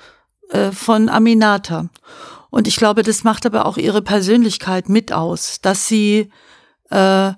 äh, 0.50 0.72
von 0.72 1.08
Aminata. 1.08 1.88
Und 2.50 2.66
ich 2.66 2.76
glaube, 2.76 3.02
das 3.02 3.24
macht 3.24 3.46
aber 3.46 3.66
auch 3.66 3.76
ihre 3.76 4.02
Persönlichkeit 4.02 4.88
mit 4.88 5.12
aus, 5.12 5.60
dass 5.60 5.86
sie 5.86 6.30
äh, 6.90 7.32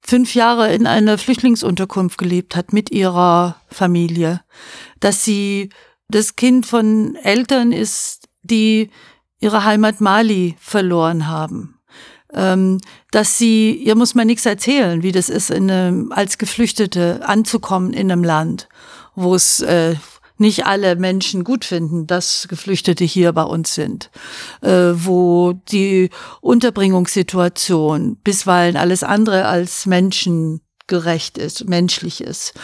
fünf 0.00 0.34
Jahre 0.34 0.72
in 0.72 0.86
einer 0.86 1.18
Flüchtlingsunterkunft 1.18 2.18
gelebt 2.18 2.56
hat 2.56 2.72
mit 2.72 2.90
ihrer 2.90 3.56
Familie, 3.68 4.40
dass 5.00 5.24
sie 5.24 5.70
das 6.08 6.36
Kind 6.36 6.64
von 6.64 7.16
Eltern 7.16 7.72
ist, 7.72 8.28
die 8.42 8.90
ihre 9.40 9.64
Heimat 9.64 10.00
Mali 10.00 10.56
verloren 10.58 11.26
haben. 11.26 11.77
Ähm, 12.34 12.78
dass 13.10 13.38
sie, 13.38 13.74
ihr 13.74 13.94
muss 13.94 14.14
man 14.14 14.26
nichts 14.26 14.44
erzählen, 14.44 15.02
wie 15.02 15.12
das 15.12 15.28
ist, 15.30 15.50
in 15.50 15.70
einem, 15.70 16.12
als 16.12 16.36
Geflüchtete 16.36 17.26
anzukommen 17.26 17.92
in 17.92 18.12
einem 18.12 18.22
Land, 18.22 18.68
wo 19.14 19.34
es 19.34 19.60
äh, 19.60 19.94
nicht 20.38 20.66
alle 20.66 20.96
Menschen 20.96 21.44
gut 21.44 21.64
finden, 21.64 22.06
dass 22.06 22.46
Geflüchtete 22.48 23.04
hier 23.04 23.32
bei 23.32 23.42
uns 23.42 23.74
sind, 23.74 24.10
äh, 24.62 24.92
wo 24.94 25.52
die 25.52 26.10
Unterbringungssituation 26.40 28.16
bisweilen 28.22 28.76
alles 28.76 29.02
andere 29.02 29.46
als 29.46 29.86
Menschen 29.86 30.60
gerecht 30.86 31.36
ist, 31.38 31.68
menschlich 31.68 32.22
ist. 32.22 32.54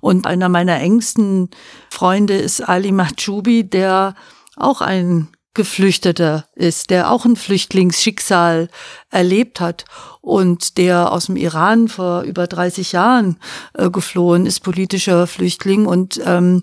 Und 0.00 0.26
einer 0.26 0.48
meiner 0.48 0.78
engsten 0.80 1.50
Freunde 1.90 2.36
ist 2.36 2.60
Ali 2.60 2.92
Mahjoubi, 2.92 3.64
der 3.68 4.14
auch 4.56 4.80
ein 4.80 5.28
Geflüchteter 5.54 6.46
ist, 6.54 6.90
der 6.90 7.10
auch 7.10 7.24
ein 7.24 7.36
Flüchtlingsschicksal 7.36 8.68
erlebt 9.10 9.60
hat 9.60 9.84
und 10.20 10.78
der 10.78 11.12
aus 11.12 11.26
dem 11.26 11.36
Iran 11.36 11.88
vor 11.88 12.22
über 12.22 12.46
30 12.46 12.92
Jahren 12.92 13.38
äh, 13.74 13.90
geflohen 13.90 14.46
ist, 14.46 14.60
politischer 14.60 15.26
Flüchtling 15.26 15.86
und 15.86 16.20
ähm, 16.24 16.62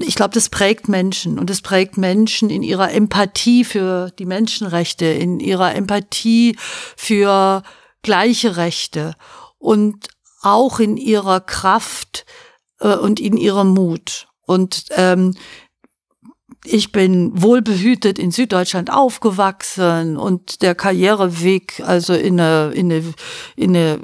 ich 0.00 0.16
glaube, 0.16 0.34
das 0.34 0.48
prägt 0.48 0.88
Menschen 0.88 1.38
und 1.38 1.48
es 1.48 1.62
prägt 1.62 1.96
Menschen 1.96 2.50
in 2.50 2.62
ihrer 2.62 2.92
Empathie 2.92 3.64
für 3.64 4.10
die 4.18 4.26
Menschenrechte, 4.26 5.06
in 5.06 5.38
ihrer 5.38 5.74
Empathie 5.74 6.56
für 6.96 7.62
gleiche 8.02 8.56
Rechte 8.56 9.14
und 9.58 10.08
auch 10.42 10.80
in 10.80 10.96
ihrer 10.96 11.40
Kraft 11.40 12.26
äh, 12.80 12.94
und 12.94 13.20
in 13.20 13.36
ihrem 13.36 13.68
Mut. 13.68 14.28
Und 14.46 14.86
ähm, 14.90 15.34
ich 16.66 16.92
bin 16.92 17.30
wohlbehütet 17.40 18.18
in 18.18 18.30
Süddeutschland 18.30 18.92
aufgewachsen 18.92 20.16
und 20.16 20.62
der 20.62 20.74
Karriereweg, 20.74 21.82
also 21.84 22.14
in 22.14 22.40
eine, 22.40 22.72
in 22.72 22.92
eine, 22.92 23.14
in 23.56 23.76
eine 23.76 24.00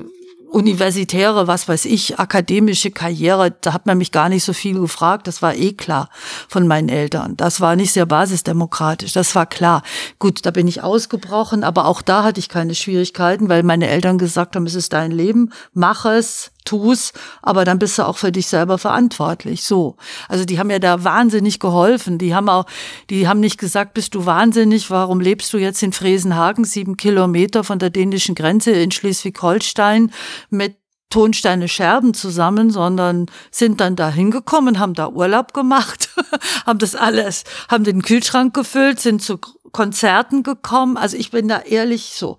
universitäre, 0.53 1.47
was 1.47 1.67
weiß 1.67 1.87
ich, 1.87 2.19
akademische 2.19 2.91
Karriere, 2.91 3.55
da 3.63 3.73
hat 3.73 3.87
man 3.87 3.99
mich 3.99 4.13
gar 4.13 4.29
nicht 4.29 4.45
so 4.45 4.53
viel 4.53 4.79
gefragt. 4.79 5.27
Das 5.27 5.41
war 5.41 5.55
eh 5.55 5.73
klar 5.73 6.11
von 6.49 6.67
meinen 6.67 6.91
Eltern. 6.91 7.37
Das 7.37 7.61
war 7.61 7.75
nicht 7.75 7.93
sehr 7.93 8.07
basisdemokratisch. 8.07 9.13
Das 9.13 9.35
war 9.35 9.47
klar. 9.47 9.83
Gut, 10.19 10.45
da 10.45 10.51
bin 10.51 10.69
ich 10.69 10.83
ausgebrochen, 10.83 11.65
aber 11.65 11.87
auch 11.87 12.03
da 12.03 12.23
hatte 12.23 12.39
ich 12.39 12.49
keine 12.49 12.75
Schwierigkeiten, 12.75 13.49
weil 13.49 13.63
meine 13.63 13.89
Eltern 13.89 14.19
gesagt 14.19 14.55
haben, 14.55 14.67
es 14.67 14.75
ist 14.75 14.93
dein 14.93 15.11
Leben, 15.11 15.51
mach 15.73 16.05
es, 16.05 16.53
tu's, 16.65 17.13
aber 17.43 17.65
dann 17.65 17.79
bist 17.79 17.99
du 17.99 18.07
auch 18.07 18.17
für 18.17 18.33
dich 18.33 18.47
selber 18.47 18.79
verantwortlich. 18.79 19.65
So. 19.65 19.97
Also 20.29 20.45
die 20.45 20.59
haben 20.59 20.71
ja 20.71 20.79
da 20.79 21.05
wahnsinnig 21.05 21.59
geholfen. 21.59 22.19
Die 22.19 22.35
haben 22.35 22.49
auch, 22.49 22.67
die 23.11 23.29
haben 23.29 23.41
nicht 23.41 23.59
gesagt, 23.59 23.95
bist 23.95 24.15
du 24.15 24.27
wahnsinnig, 24.27 24.91
warum 24.91 25.21
lebst 25.21 25.53
du 25.53 25.59
jetzt 25.59 25.83
in 25.83 25.93
Fresenhagen, 25.93 26.65
sieben 26.65 26.97
Kilometer 26.97 27.65
von 27.65 27.79
der 27.79 27.91
dänischen 27.91 28.35
Grenze 28.35 28.73
in 28.73 28.91
Schleswig-Holstein 28.91 30.11
mit 30.51 30.77
Tonsteine 31.13 31.69
Scherben 31.69 32.15
zusammen, 32.15 32.71
sondern 32.71 33.27
sind 33.51 33.81
dann 33.81 33.97
da 33.97 34.09
hingekommen, 34.09 34.79
haben 34.79 34.95
da 34.95 35.09
Urlaub 35.09 35.53
gemacht, 35.53 36.09
haben 36.67 36.79
das 36.79 36.95
alles, 36.95 37.45
haben 37.69 37.85
den 37.85 38.01
Kühlschrank 38.01 38.55
gefüllt, 38.55 38.99
sind 38.99 39.21
zu 39.21 39.39
Konzerten 39.73 40.43
gekommen. 40.43 40.97
Also 40.97 41.17
ich 41.17 41.31
bin 41.31 41.49
da 41.49 41.61
ehrlich 41.61 42.13
so. 42.15 42.39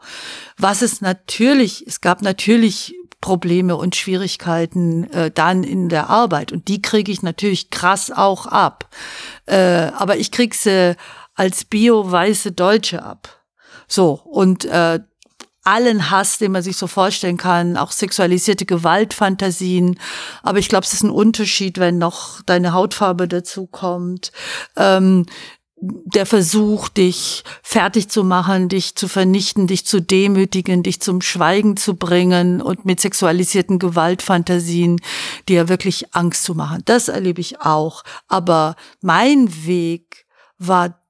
Was 0.57 0.81
es 0.81 1.01
natürlich, 1.01 1.85
es 1.85 2.01
gab 2.01 2.21
natürlich 2.21 2.95
Probleme 3.23 3.77
und 3.77 3.95
Schwierigkeiten 3.95 5.09
äh, 5.11 5.31
dann 5.31 5.63
in 5.63 5.87
der 5.87 6.09
Arbeit. 6.09 6.51
Und 6.51 6.67
die 6.67 6.81
kriege 6.81 7.09
ich 7.09 7.21
natürlich 7.21 7.69
krass 7.69 8.11
auch 8.11 8.47
ab. 8.47 8.89
Äh, 9.45 9.91
aber 9.97 10.17
ich 10.17 10.29
krieg 10.29 10.53
sie 10.53 10.97
als 11.33 11.63
bio-weiße 11.63 12.51
Deutsche 12.51 13.01
ab. 13.01 13.41
So, 13.87 14.19
und 14.25 14.65
äh, 14.65 14.99
allen 15.63 16.11
Hass, 16.11 16.37
den 16.37 16.51
man 16.51 16.63
sich 16.63 16.75
so 16.75 16.87
vorstellen 16.87 17.37
kann, 17.37 17.77
auch 17.77 17.93
sexualisierte 17.93 18.65
Gewaltfantasien. 18.65 19.97
Aber 20.41 20.59
ich 20.59 20.67
glaube, 20.67 20.85
es 20.85 20.91
ist 20.91 21.03
ein 21.03 21.09
Unterschied, 21.09 21.77
wenn 21.77 21.97
noch 21.97 22.41
deine 22.41 22.73
Hautfarbe 22.73 23.29
dazu 23.29 23.67
kommt. 23.67 24.33
Ähm, 24.75 25.27
der 25.85 26.25
Versuch, 26.25 26.87
dich 26.87 27.43
fertig 27.61 28.07
zu 28.07 28.23
machen, 28.23 28.69
dich 28.69 28.95
zu 28.95 29.09
vernichten, 29.09 29.67
dich 29.67 29.85
zu 29.85 30.01
demütigen, 30.01 30.81
dich 30.81 31.01
zum 31.01 31.21
Schweigen 31.21 31.75
zu 31.75 31.95
bringen 31.95 32.61
und 32.61 32.85
mit 32.85 33.01
sexualisierten 33.01 33.79
Gewaltfantasien 33.79 35.01
dir 35.49 35.67
wirklich 35.67 36.15
Angst 36.15 36.45
zu 36.45 36.55
machen. 36.55 36.83
Das 36.85 37.09
erlebe 37.09 37.41
ich 37.41 37.59
auch. 37.59 38.03
Aber 38.29 38.77
mein 39.01 39.65
Weg 39.65 40.25
war 40.57 41.03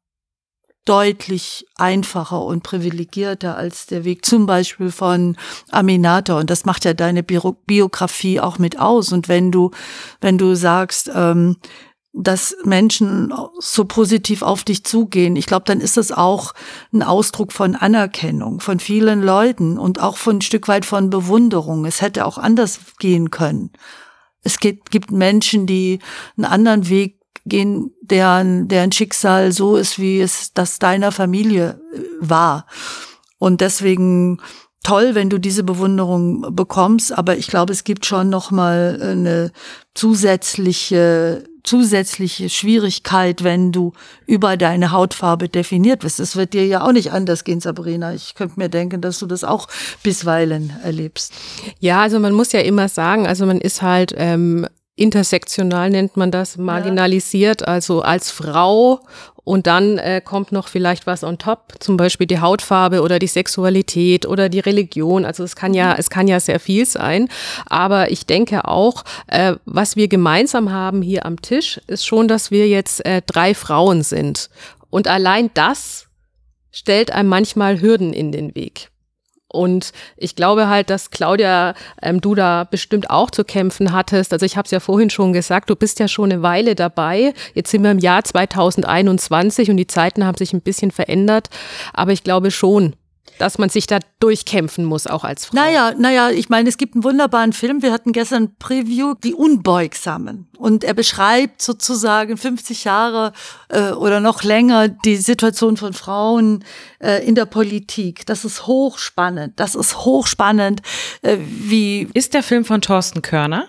deutlich 0.85 1.65
einfacher 1.75 2.41
und 2.41 2.63
privilegierter 2.63 3.55
als 3.55 3.85
der 3.85 4.03
Weg 4.03 4.25
zum 4.25 4.47
Beispiel 4.47 4.91
von 4.91 5.37
Aminata. 5.69 6.37
Und 6.39 6.49
das 6.49 6.65
macht 6.65 6.83
ja 6.83 6.93
deine 6.93 7.21
Biografie 7.21 8.39
auch 8.39 8.57
mit 8.57 8.79
aus. 8.79 9.13
Und 9.13 9.27
wenn 9.27 9.51
du, 9.51 9.69
wenn 10.19 10.37
du 10.37 10.55
sagst, 10.55 11.11
ähm, 11.13 11.57
dass 12.13 12.55
Menschen 12.63 13.33
so 13.59 13.85
positiv 13.85 14.43
auf 14.43 14.63
dich 14.63 14.83
zugehen. 14.83 15.35
Ich 15.35 15.47
glaube, 15.47 15.65
dann 15.65 15.81
ist 15.81 15.97
es 15.97 16.11
auch 16.11 16.53
ein 16.93 17.01
Ausdruck 17.01 17.51
von 17.51 17.75
Anerkennung 17.75 18.59
von 18.59 18.79
vielen 18.79 19.23
Leuten 19.23 19.79
und 19.79 19.99
auch 19.99 20.17
von 20.17 20.37
ein 20.37 20.41
Stück 20.41 20.67
weit 20.67 20.85
von 20.85 21.09
Bewunderung. 21.09 21.85
Es 21.85 22.01
hätte 22.01 22.25
auch 22.25 22.37
anders 22.37 22.79
gehen 22.99 23.31
können. 23.31 23.71
Es 24.43 24.59
gibt, 24.59 24.91
gibt 24.91 25.11
Menschen, 25.11 25.65
die 25.65 25.99
einen 26.37 26.45
anderen 26.45 26.87
Weg 26.87 27.19
gehen, 27.45 27.91
deren, 28.01 28.67
deren 28.67 28.91
Schicksal 28.91 29.51
so 29.51 29.75
ist, 29.75 29.97
wie 29.97 30.21
es 30.21 30.53
das 30.53 30.79
deiner 30.79 31.11
Familie 31.11 31.81
äh, 31.93 31.99
war. 32.19 32.67
Und 33.39 33.61
deswegen 33.61 34.39
toll, 34.83 35.15
wenn 35.15 35.29
du 35.29 35.39
diese 35.39 35.63
Bewunderung 35.63 36.55
bekommst, 36.55 37.17
aber 37.17 37.37
ich 37.37 37.47
glaube, 37.47 37.73
es 37.73 37.83
gibt 37.83 38.05
schon 38.05 38.29
noch 38.29 38.51
mal 38.51 38.99
eine 39.01 39.51
zusätzliche 39.93 41.45
zusätzliche 41.63 42.49
Schwierigkeit, 42.49 43.43
wenn 43.43 43.71
du 43.71 43.93
über 44.25 44.57
deine 44.57 44.91
Hautfarbe 44.91 45.49
definiert 45.49 46.03
wirst. 46.03 46.19
Es 46.19 46.35
wird 46.35 46.53
dir 46.53 46.65
ja 46.67 46.85
auch 46.85 46.91
nicht 46.91 47.11
anders 47.11 47.43
gehen, 47.43 47.61
Sabrina. 47.61 48.13
Ich 48.13 48.35
könnte 48.35 48.59
mir 48.59 48.69
denken, 48.69 49.01
dass 49.01 49.19
du 49.19 49.25
das 49.25 49.43
auch 49.43 49.67
bisweilen 50.03 50.73
erlebst. 50.83 51.33
Ja, 51.79 52.01
also 52.01 52.19
man 52.19 52.33
muss 52.33 52.51
ja 52.51 52.59
immer 52.59 52.89
sagen, 52.89 53.25
also 53.27 53.45
man 53.45 53.61
ist 53.61 53.81
halt 53.81 54.13
ähm, 54.17 54.67
intersektional 54.95 55.89
nennt 55.89 56.17
man 56.17 56.31
das, 56.31 56.57
marginalisiert, 56.57 57.61
ja. 57.61 57.67
also 57.67 58.01
als 58.01 58.29
Frau 58.31 59.01
und 59.43 59.67
dann 59.67 59.97
äh, 59.97 60.21
kommt 60.23 60.51
noch 60.51 60.67
vielleicht 60.67 61.05
was 61.05 61.23
on 61.23 61.37
top, 61.37 61.73
zum 61.79 61.97
Beispiel 61.97 62.27
die 62.27 62.39
Hautfarbe 62.39 63.01
oder 63.01 63.19
die 63.19 63.27
Sexualität 63.27 64.25
oder 64.25 64.47
die 64.47 64.59
Religion. 64.59 65.25
Also 65.25 65.43
es 65.43 65.55
kann 65.55 65.73
ja, 65.73 65.89
mhm. 65.89 65.95
es 65.97 66.09
kann 66.09 66.27
ja 66.27 66.39
sehr 66.39 66.59
viel 66.59 66.85
sein. 66.85 67.27
Aber 67.65 68.09
ich 68.11 68.25
denke 68.25 68.65
auch, 68.67 69.03
äh, 69.27 69.55
was 69.65 69.95
wir 69.95 70.07
gemeinsam 70.07 70.71
haben 70.71 71.01
hier 71.01 71.25
am 71.25 71.41
Tisch, 71.41 71.81
ist 71.87 72.05
schon, 72.05 72.27
dass 72.27 72.51
wir 72.51 72.67
jetzt 72.67 73.05
äh, 73.05 73.21
drei 73.25 73.53
Frauen 73.53 74.03
sind. 74.03 74.49
Und 74.89 75.07
allein 75.07 75.49
das 75.53 76.07
stellt 76.71 77.11
einem 77.11 77.29
manchmal 77.29 77.81
Hürden 77.81 78.13
in 78.13 78.31
den 78.31 78.55
Weg. 78.55 78.92
Und 79.53 79.91
ich 80.17 80.35
glaube 80.35 80.67
halt, 80.67 80.89
dass 80.89 81.11
Claudia, 81.11 81.75
ähm, 82.01 82.21
du 82.21 82.33
da 82.33 82.63
bestimmt 82.63 83.11
auch 83.11 83.29
zu 83.29 83.43
kämpfen 83.43 83.93
hattest. 83.93 84.33
Also 84.33 84.45
ich 84.45 84.57
habe 84.57 84.65
es 84.65 84.71
ja 84.71 84.79
vorhin 84.79 85.11
schon 85.11 85.31
gesagt, 85.31 85.69
du 85.69 85.75
bist 85.75 85.99
ja 85.99 86.07
schon 86.07 86.31
eine 86.31 86.41
Weile 86.41 86.73
dabei. 86.73 87.33
Jetzt 87.53 87.69
sind 87.69 87.83
wir 87.83 87.91
im 87.91 87.99
Jahr 87.99 88.23
2021 88.23 89.69
und 89.69 89.77
die 89.77 89.87
Zeiten 89.87 90.25
haben 90.25 90.37
sich 90.37 90.53
ein 90.53 90.61
bisschen 90.61 90.89
verändert. 90.89 91.49
Aber 91.93 92.11
ich 92.11 92.23
glaube 92.23 92.49
schon, 92.49 92.95
dass 93.37 93.57
man 93.57 93.69
sich 93.69 93.87
da 93.87 93.99
durchkämpfen 94.19 94.85
muss, 94.85 95.07
auch 95.07 95.23
als 95.23 95.45
Frau. 95.45 95.55
Naja, 95.55 95.93
naja, 95.97 96.29
ich 96.29 96.49
meine, 96.49 96.69
es 96.69 96.77
gibt 96.77 96.95
einen 96.95 97.03
wunderbaren 97.03 97.53
Film. 97.53 97.81
Wir 97.81 97.91
hatten 97.91 98.11
gestern 98.11 98.43
ein 98.43 98.55
Preview, 98.57 99.15
Die 99.23 99.33
Unbeugsamen. 99.33 100.47
Und 100.57 100.83
er 100.83 100.93
beschreibt 100.93 101.61
sozusagen 101.61 102.37
50 102.37 102.83
Jahre 102.83 103.33
äh, 103.69 103.91
oder 103.91 104.19
noch 104.19 104.43
länger 104.43 104.87
die 104.87 105.17
Situation 105.17 105.77
von 105.77 105.93
Frauen 105.93 106.63
äh, 106.99 107.25
in 107.25 107.35
der 107.35 107.45
Politik. 107.45 108.25
Das 108.25 108.45
ist 108.45 108.67
hochspannend. 108.67 109.59
Das 109.59 109.75
ist 109.75 109.97
hochspannend, 109.97 110.81
äh, 111.21 111.37
wie. 111.39 112.07
Ist 112.13 112.33
der 112.33 112.43
Film 112.43 112.65
von 112.65 112.81
Thorsten 112.81 113.21
Körner? 113.21 113.67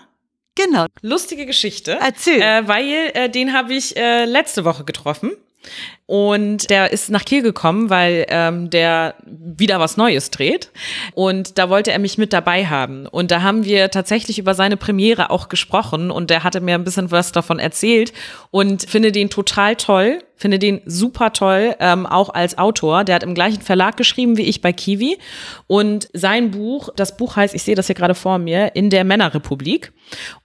Genau. 0.55 0.85
Lustige 1.01 1.45
Geschichte. 1.45 1.97
Erzähl. 2.01 2.41
Äh, 2.41 2.67
weil 2.67 3.11
äh, 3.13 3.29
den 3.29 3.53
habe 3.53 3.73
ich 3.73 3.95
äh, 3.97 4.25
letzte 4.25 4.63
Woche 4.63 4.85
getroffen. 4.85 5.31
Und 6.07 6.69
der 6.69 6.93
ist 6.93 7.09
nach 7.09 7.25
Kiel 7.25 7.41
gekommen, 7.41 7.89
weil 7.89 8.25
ähm, 8.29 8.69
der 8.69 9.15
wieder 9.25 9.79
was 9.79 9.97
Neues 9.97 10.29
dreht. 10.29 10.69
Und 11.13 11.57
da 11.57 11.69
wollte 11.69 11.91
er 11.91 11.99
mich 11.99 12.17
mit 12.17 12.31
dabei 12.31 12.67
haben. 12.67 13.07
Und 13.07 13.31
da 13.31 13.41
haben 13.41 13.65
wir 13.65 13.89
tatsächlich 13.89 14.37
über 14.37 14.53
seine 14.53 14.77
Premiere 14.77 15.31
auch 15.31 15.49
gesprochen. 15.49 16.11
Und 16.11 16.29
der 16.29 16.43
hatte 16.43 16.61
mir 16.61 16.75
ein 16.75 16.83
bisschen 16.83 17.09
was 17.09 17.31
davon 17.31 17.57
erzählt. 17.57 18.13
Und 18.51 18.87
finde 18.87 19.11
den 19.11 19.29
total 19.29 19.75
toll. 19.75 20.19
Finde 20.37 20.59
den 20.59 20.81
super 20.85 21.31
toll, 21.31 21.75
ähm, 21.79 22.05
auch 22.05 22.33
als 22.33 22.57
Autor. 22.57 23.05
Der 23.05 23.15
hat 23.15 23.23
im 23.23 23.33
gleichen 23.33 23.61
Verlag 23.61 23.95
geschrieben 23.95 24.35
wie 24.35 24.43
ich 24.43 24.59
bei 24.59 24.73
Kiwi. 24.73 25.17
Und 25.67 26.09
sein 26.11 26.51
Buch, 26.51 26.89
das 26.97 27.15
Buch 27.15 27.37
heißt, 27.37 27.55
ich 27.55 27.63
sehe 27.63 27.75
das 27.75 27.87
hier 27.87 27.95
gerade 27.95 28.15
vor 28.15 28.37
mir, 28.37 28.75
In 28.75 28.89
der 28.89 29.05
Männerrepublik. 29.05 29.93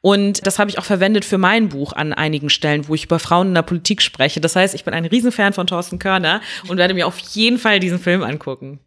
Und 0.00 0.46
das 0.46 0.60
habe 0.60 0.70
ich 0.70 0.78
auch 0.78 0.84
verwendet 0.84 1.24
für 1.24 1.38
mein 1.38 1.70
Buch 1.70 1.92
an 1.92 2.12
einigen 2.12 2.50
Stellen, 2.50 2.86
wo 2.86 2.94
ich 2.94 3.06
über 3.06 3.18
Frauen 3.18 3.48
in 3.48 3.54
der 3.54 3.62
Politik 3.62 4.00
spreche. 4.00 4.40
Das 4.40 4.54
heißt, 4.54 4.76
ich 4.76 4.84
bin 4.84 4.94
ein 4.94 5.06
Riesenfan 5.06 5.49
von 5.52 5.66
Thorsten 5.66 5.98
Körner 5.98 6.40
und 6.68 6.78
werde 6.78 6.94
mir 6.94 7.06
auf 7.06 7.18
jeden 7.18 7.58
Fall 7.58 7.80
diesen 7.80 7.98
Film 7.98 8.22
angucken. 8.22 8.80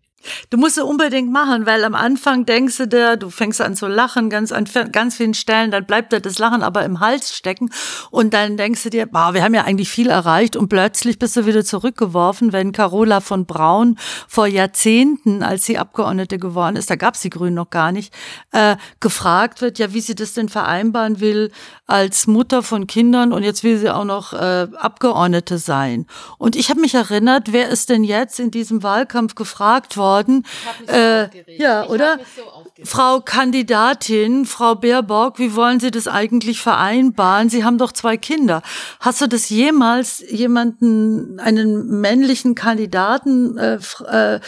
Du 0.49 0.57
musst 0.57 0.77
es 0.77 0.83
unbedingt 0.83 1.31
machen, 1.31 1.65
weil 1.65 1.83
am 1.83 1.95
Anfang 1.95 2.45
denkst 2.45 2.77
du 2.77 2.87
dir, 2.87 3.17
du 3.17 3.29
fängst 3.29 3.61
an 3.61 3.75
zu 3.75 3.87
lachen, 3.87 4.29
ganz 4.29 4.51
an 4.51 4.65
ganz 4.91 5.17
vielen 5.17 5.33
Stellen, 5.33 5.71
dann 5.71 5.85
bleibt 5.85 6.13
dir 6.13 6.19
das 6.19 6.39
Lachen 6.39 6.63
aber 6.63 6.85
im 6.85 6.99
Hals 6.99 7.35
stecken 7.35 7.69
und 8.11 8.33
dann 8.33 8.57
denkst 8.57 8.83
du 8.83 8.89
dir, 8.89 9.05
boah, 9.05 9.33
wir 9.33 9.43
haben 9.43 9.53
ja 9.53 9.63
eigentlich 9.63 9.89
viel 9.89 10.09
erreicht 10.09 10.55
und 10.55 10.69
plötzlich 10.69 11.19
bist 11.19 11.35
du 11.35 11.45
wieder 11.45 11.65
zurückgeworfen, 11.65 12.53
wenn 12.53 12.71
Carola 12.71 13.21
von 13.21 13.45
Braun 13.45 13.97
vor 14.27 14.47
Jahrzehnten, 14.47 15.43
als 15.43 15.65
sie 15.65 15.77
Abgeordnete 15.77 16.37
geworden 16.37 16.75
ist, 16.75 16.89
da 16.89 16.95
gab's 16.95 17.21
die 17.21 17.29
Grünen 17.29 17.55
noch 17.55 17.69
gar 17.69 17.91
nicht, 17.91 18.13
äh, 18.51 18.75
gefragt 18.99 19.61
wird, 19.61 19.79
ja, 19.79 19.93
wie 19.93 20.01
sie 20.01 20.15
das 20.15 20.33
denn 20.33 20.49
vereinbaren 20.49 21.19
will 21.19 21.51
als 21.85 22.27
Mutter 22.27 22.63
von 22.63 22.87
Kindern 22.87 23.33
und 23.33 23.43
jetzt 23.43 23.63
will 23.63 23.77
sie 23.77 23.89
auch 23.89 24.05
noch 24.05 24.33
äh, 24.33 24.67
Abgeordnete 24.77 25.57
sein. 25.57 26.07
Und 26.37 26.55
ich 26.55 26.69
habe 26.69 26.79
mich 26.79 26.93
erinnert, 26.93 27.51
wer 27.51 27.69
ist 27.69 27.89
denn 27.89 28.03
jetzt 28.03 28.39
in 28.39 28.51
diesem 28.51 28.83
Wahlkampf 28.83 29.35
gefragt 29.35 29.97
worden? 29.97 30.12
Worden. 30.13 30.45
Äh, 30.87 31.27
ja, 31.57 31.87
oder? 31.87 32.19
So 32.35 32.62
Frau 32.81 33.19
Kandidatin, 33.19 34.47
Frau 34.47 34.73
Baerbock, 34.73 35.37
wie 35.37 35.53
wollen 35.53 35.79
Sie 35.79 35.91
das 35.91 36.07
eigentlich 36.07 36.59
vereinbaren? 36.59 37.47
Sie 37.47 37.63
haben 37.63 37.77
doch 37.77 37.91
zwei 37.91 38.17
Kinder. 38.17 38.63
Hast 38.99 39.21
du 39.21 39.27
das 39.27 39.49
jemals 39.49 40.23
jemanden, 40.27 41.39
einen 41.39 42.01
männlichen 42.01 42.55
Kandidaten 42.55 43.59
äh, 43.59 43.77
äh, 44.07 44.39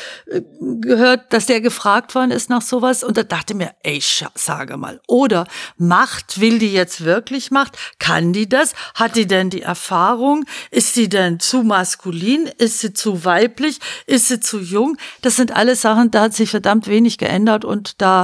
gehört, 0.59 1.33
dass 1.33 1.45
der 1.45 1.61
gefragt 1.61 2.15
worden 2.15 2.31
ist 2.31 2.49
nach 2.49 2.63
sowas? 2.63 3.03
Und 3.03 3.15
da 3.15 3.21
dachte 3.21 3.53
mir, 3.53 3.75
ey, 3.83 4.01
sage 4.33 4.77
mal. 4.77 4.99
Oder 5.07 5.45
Macht, 5.77 6.41
will 6.41 6.57
die 6.57 6.73
jetzt 6.73 7.05
wirklich 7.05 7.51
Macht? 7.51 7.77
Kann 7.99 8.33
die 8.33 8.49
das? 8.49 8.73
Hat 8.95 9.15
die 9.15 9.27
denn 9.27 9.51
die 9.51 9.61
Erfahrung? 9.61 10.45
Ist 10.71 10.95
sie 10.95 11.09
denn 11.09 11.39
zu 11.39 11.61
maskulin? 11.61 12.49
Ist 12.57 12.79
sie 12.79 12.91
zu 12.91 13.23
weiblich? 13.23 13.79
Ist 14.07 14.29
sie 14.29 14.39
zu 14.39 14.59
jung? 14.59 14.97
Das 15.21 15.35
sind 15.35 15.55
alles 15.55 15.81
Sachen, 15.81 16.09
da 16.09 16.21
hat 16.21 16.33
sich 16.33 16.49
verdammt 16.49 16.87
wenig 16.87 17.19
geändert 17.19 17.63
und 17.63 18.01
da 18.01 18.14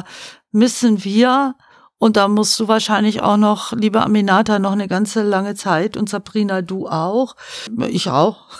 müssen 0.52 1.04
wir 1.04 1.56
und 2.02 2.18
da 2.18 2.28
musst 2.28 2.60
du 2.60 2.68
wahrscheinlich 2.68 3.22
auch 3.22 3.38
noch, 3.38 3.74
liebe 3.74 4.02
Aminata, 4.02 4.58
noch 4.58 4.72
eine 4.72 4.88
ganze 4.88 5.22
lange 5.22 5.54
Zeit 5.54 5.96
und 5.96 6.10
Sabrina, 6.10 6.64
du 6.64 6.88
auch. 6.88 7.36
Ich 7.90 8.10
auch. 8.10 8.38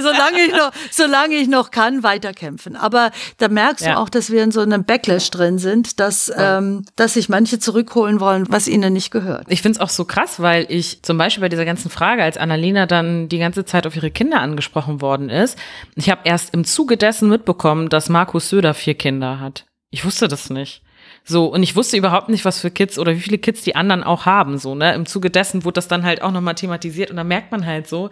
solange, 0.00 0.38
ich 0.46 0.52
noch, 0.52 0.70
solange 0.92 1.34
ich 1.34 1.48
noch 1.48 1.72
kann, 1.72 2.04
weiterkämpfen. 2.04 2.76
Aber 2.76 3.10
da 3.38 3.48
merkst 3.48 3.84
ja. 3.84 3.94
du 3.94 3.98
auch, 3.98 4.08
dass 4.08 4.30
wir 4.30 4.44
in 4.44 4.52
so 4.52 4.60
einem 4.60 4.84
Backlash 4.84 5.28
drin 5.32 5.58
sind, 5.58 5.98
dass, 5.98 6.30
ähm, 6.36 6.84
dass 6.94 7.14
sich 7.14 7.28
manche 7.28 7.58
zurückholen 7.58 8.20
wollen, 8.20 8.46
was 8.48 8.68
ihnen 8.68 8.92
nicht 8.92 9.10
gehört. 9.10 9.46
Ich 9.48 9.60
finde 9.60 9.78
es 9.78 9.80
auch 9.80 9.88
so 9.88 10.04
krass, 10.04 10.38
weil 10.38 10.66
ich 10.68 11.02
zum 11.02 11.18
Beispiel 11.18 11.40
bei 11.40 11.48
dieser 11.48 11.64
ganzen 11.64 11.90
Frage, 11.90 12.22
als 12.22 12.36
Annalena 12.36 12.86
dann 12.86 13.28
die 13.28 13.40
ganze 13.40 13.64
Zeit 13.64 13.88
auf 13.88 13.96
ihre 13.96 14.12
Kinder 14.12 14.40
angesprochen 14.40 15.00
worden 15.00 15.28
ist, 15.28 15.58
ich 15.96 16.10
habe 16.10 16.20
erst 16.22 16.54
im 16.54 16.64
Zuge 16.64 16.96
dessen 16.96 17.28
mitbekommen, 17.28 17.88
dass 17.88 18.08
Markus 18.08 18.50
Söder 18.50 18.72
vier 18.72 18.94
Kinder 18.94 19.40
hat. 19.40 19.66
Ich 19.90 20.04
wusste 20.04 20.28
das 20.28 20.48
nicht. 20.48 20.82
So, 21.24 21.46
und 21.46 21.62
ich 21.62 21.76
wusste 21.76 21.96
überhaupt 21.96 22.28
nicht, 22.28 22.44
was 22.44 22.60
für 22.60 22.70
Kids 22.70 22.98
oder 22.98 23.14
wie 23.14 23.20
viele 23.20 23.38
Kids 23.38 23.62
die 23.62 23.76
anderen 23.76 24.02
auch 24.02 24.26
haben, 24.26 24.58
so, 24.58 24.74
ne? 24.74 24.94
Im 24.94 25.06
Zuge 25.06 25.30
dessen 25.30 25.64
wurde 25.64 25.74
das 25.74 25.88
dann 25.88 26.04
halt 26.04 26.22
auch 26.22 26.32
nochmal 26.32 26.54
thematisiert 26.54 27.10
und 27.10 27.16
da 27.16 27.24
merkt 27.24 27.52
man 27.52 27.66
halt 27.66 27.88
so, 27.88 28.10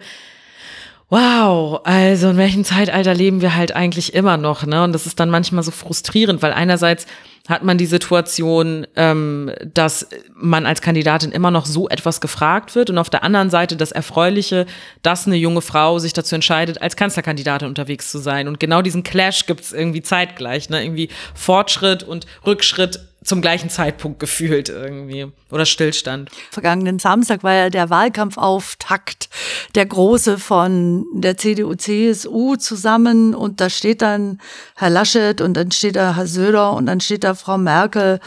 wow, 1.09 1.81
also 1.85 2.29
in 2.29 2.37
welchem 2.37 2.63
Zeitalter 2.63 3.13
leben 3.13 3.41
wir 3.41 3.55
halt 3.55 3.75
eigentlich 3.75 4.13
immer 4.13 4.37
noch, 4.37 4.65
ne? 4.65 4.83
Und 4.83 4.93
das 4.93 5.07
ist 5.07 5.19
dann 5.19 5.29
manchmal 5.29 5.63
so 5.63 5.71
frustrierend, 5.71 6.41
weil 6.41 6.53
einerseits 6.53 7.07
hat 7.47 7.63
man 7.63 7.79
die 7.79 7.87
Situation, 7.87 8.85
ähm, 8.95 9.51
dass 9.73 10.07
man 10.35 10.67
als 10.67 10.81
Kandidatin 10.81 11.31
immer 11.31 11.49
noch 11.49 11.65
so 11.65 11.89
etwas 11.89 12.21
gefragt 12.21 12.75
wird 12.75 12.91
und 12.91 12.99
auf 12.99 13.09
der 13.09 13.23
anderen 13.23 13.49
Seite 13.49 13.75
das 13.75 13.91
Erfreuliche, 13.91 14.67
dass 15.01 15.25
eine 15.25 15.35
junge 15.35 15.61
Frau 15.61 15.97
sich 15.97 16.13
dazu 16.13 16.35
entscheidet, 16.35 16.79
als 16.79 16.95
Kanzlerkandidatin 16.95 17.67
unterwegs 17.67 18.11
zu 18.11 18.19
sein. 18.19 18.47
Und 18.47 18.59
genau 18.59 18.83
diesen 18.83 19.01
Clash 19.01 19.47
gibt's 19.47 19.73
irgendwie 19.73 20.03
zeitgleich, 20.03 20.69
ne? 20.69 20.83
Irgendwie 20.83 21.09
Fortschritt 21.33 22.03
und 22.03 22.27
Rückschritt 22.45 23.08
zum 23.23 23.41
gleichen 23.41 23.69
Zeitpunkt 23.69 24.19
gefühlt 24.19 24.69
irgendwie 24.69 25.27
oder 25.51 25.65
Stillstand. 25.65 26.29
Vergangenen 26.51 26.99
Samstag 26.99 27.43
war 27.43 27.53
ja 27.53 27.69
der 27.69 27.89
Wahlkampfauftakt, 27.89 29.29
der 29.75 29.85
große 29.85 30.37
von 30.37 31.05
der 31.13 31.37
CDU, 31.37 31.75
CSU 31.75 32.55
zusammen 32.55 33.35
und 33.35 33.59
da 33.59 33.69
steht 33.69 34.01
dann 34.01 34.39
Herr 34.75 34.89
Laschet 34.89 35.41
und 35.41 35.55
dann 35.55 35.71
steht 35.71 35.97
da 35.97 36.15
Herr 36.15 36.27
Söder 36.27 36.73
und 36.73 36.85
dann 36.85 37.01
steht 37.01 37.23
da 37.23 37.35
Frau 37.35 37.57
Merkel 37.57 38.19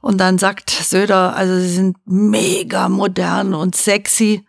und 0.00 0.18
dann 0.18 0.38
sagt 0.38 0.70
Söder, 0.70 1.34
also 1.34 1.58
sie 1.58 1.70
sind 1.70 1.96
mega 2.04 2.90
modern 2.90 3.54
und 3.54 3.74
sexy. 3.74 4.44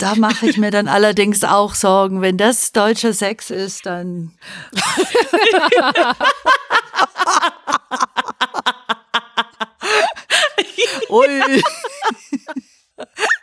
Da 0.00 0.14
mache 0.16 0.46
ich 0.46 0.56
mir 0.56 0.70
dann 0.70 0.88
allerdings 0.88 1.44
auch 1.44 1.74
Sorgen. 1.74 2.22
Wenn 2.22 2.38
das 2.38 2.72
deutscher 2.72 3.12
Sex 3.12 3.50
ist, 3.50 3.86
dann. 3.86 4.32
Ui. 11.10 11.62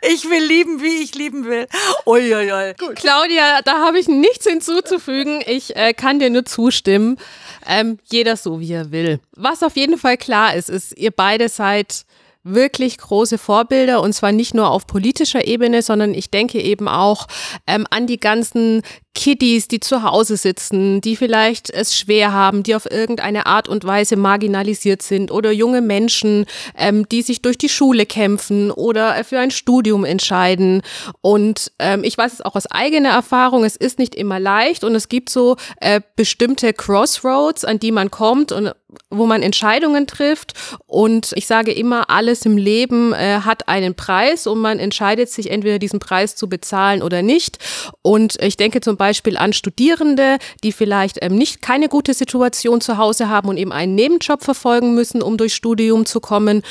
Ich 0.02 0.28
will 0.28 0.44
lieben, 0.44 0.82
wie 0.82 1.02
ich 1.02 1.14
lieben 1.14 1.44
will. 1.44 1.66
Uiuiui. 2.06 2.50
Ui, 2.52 2.88
ui. 2.88 2.94
Claudia, 2.94 3.62
da 3.62 3.84
habe 3.84 3.98
ich 3.98 4.08
nichts 4.08 4.46
hinzuzufügen. 4.46 5.42
Ich 5.46 5.76
äh, 5.76 5.94
kann 5.94 6.18
dir 6.18 6.28
nur 6.30 6.44
zustimmen. 6.44 7.18
Ähm, 7.66 7.98
jeder 8.10 8.36
so, 8.36 8.60
wie 8.60 8.72
er 8.72 8.90
will. 8.90 9.20
Was 9.36 9.62
auf 9.62 9.76
jeden 9.76 9.96
Fall 9.96 10.16
klar 10.16 10.54
ist, 10.54 10.68
ist, 10.68 10.96
ihr 10.98 11.12
beide 11.12 11.48
seid 11.48 12.04
wirklich 12.44 12.98
große 12.98 13.38
Vorbilder 13.38 14.02
und 14.02 14.12
zwar 14.12 14.30
nicht 14.30 14.54
nur 14.54 14.70
auf 14.70 14.86
politischer 14.86 15.46
Ebene, 15.46 15.82
sondern 15.82 16.14
ich 16.14 16.30
denke 16.30 16.60
eben 16.60 16.88
auch 16.88 17.26
ähm, 17.66 17.86
an 17.90 18.06
die 18.06 18.20
ganzen 18.20 18.82
Kiddies, 19.14 19.68
die 19.68 19.80
zu 19.80 20.02
Hause 20.02 20.36
sitzen, 20.36 21.00
die 21.00 21.16
vielleicht 21.16 21.70
es 21.70 21.96
schwer 21.96 22.32
haben, 22.32 22.62
die 22.64 22.74
auf 22.74 22.90
irgendeine 22.90 23.46
Art 23.46 23.68
und 23.68 23.84
Weise 23.84 24.16
marginalisiert 24.16 25.02
sind 25.02 25.30
oder 25.30 25.52
junge 25.52 25.80
Menschen, 25.80 26.46
ähm, 26.76 27.08
die 27.08 27.22
sich 27.22 27.40
durch 27.40 27.56
die 27.56 27.68
Schule 27.68 28.06
kämpfen 28.06 28.70
oder 28.70 29.22
für 29.24 29.38
ein 29.38 29.52
Studium 29.52 30.04
entscheiden. 30.04 30.82
Und 31.20 31.72
ähm, 31.78 32.02
ich 32.02 32.18
weiß 32.18 32.32
es 32.32 32.40
auch 32.40 32.56
aus 32.56 32.66
eigener 32.66 33.10
Erfahrung, 33.10 33.64
es 33.64 33.76
ist 33.76 33.98
nicht 33.98 34.14
immer 34.14 34.40
leicht 34.40 34.84
und 34.84 34.94
es 34.94 35.08
gibt 35.08 35.30
so 35.30 35.56
äh, 35.80 36.00
bestimmte 36.16 36.72
Crossroads, 36.72 37.64
an 37.64 37.78
die 37.78 37.92
man 37.92 38.10
kommt 38.10 38.50
und 38.50 38.72
wo 39.10 39.26
man 39.26 39.42
Entscheidungen 39.42 40.06
trifft. 40.06 40.54
Und 40.86 41.32
ich 41.34 41.46
sage 41.46 41.72
immer, 41.72 42.10
alles 42.10 42.44
im 42.44 42.56
Leben 42.56 43.12
äh, 43.12 43.40
hat 43.40 43.68
einen 43.68 43.94
Preis 43.94 44.46
und 44.46 44.60
man 44.60 44.78
entscheidet 44.78 45.30
sich 45.30 45.50
entweder 45.50 45.78
diesen 45.78 46.00
Preis 46.00 46.36
zu 46.36 46.48
bezahlen 46.48 47.02
oder 47.02 47.22
nicht. 47.22 47.58
Und 48.02 48.40
ich 48.42 48.56
denke 48.56 48.80
zum 48.80 48.96
Beispiel, 48.96 49.36
an 49.36 49.52
Studierende, 49.52 50.38
die 50.62 50.72
vielleicht 50.72 51.18
ähm, 51.22 51.36
nicht 51.36 51.62
keine 51.62 51.88
gute 51.88 52.14
Situation 52.14 52.80
zu 52.80 52.98
Hause 52.98 53.28
haben 53.28 53.48
und 53.48 53.56
eben 53.56 53.72
einen 53.72 53.94
Nebenjob 53.94 54.42
verfolgen 54.42 54.94
müssen, 54.94 55.22
um 55.22 55.36
durchs 55.36 55.54
Studium 55.54 56.06
zu 56.06 56.20
kommen. 56.20 56.62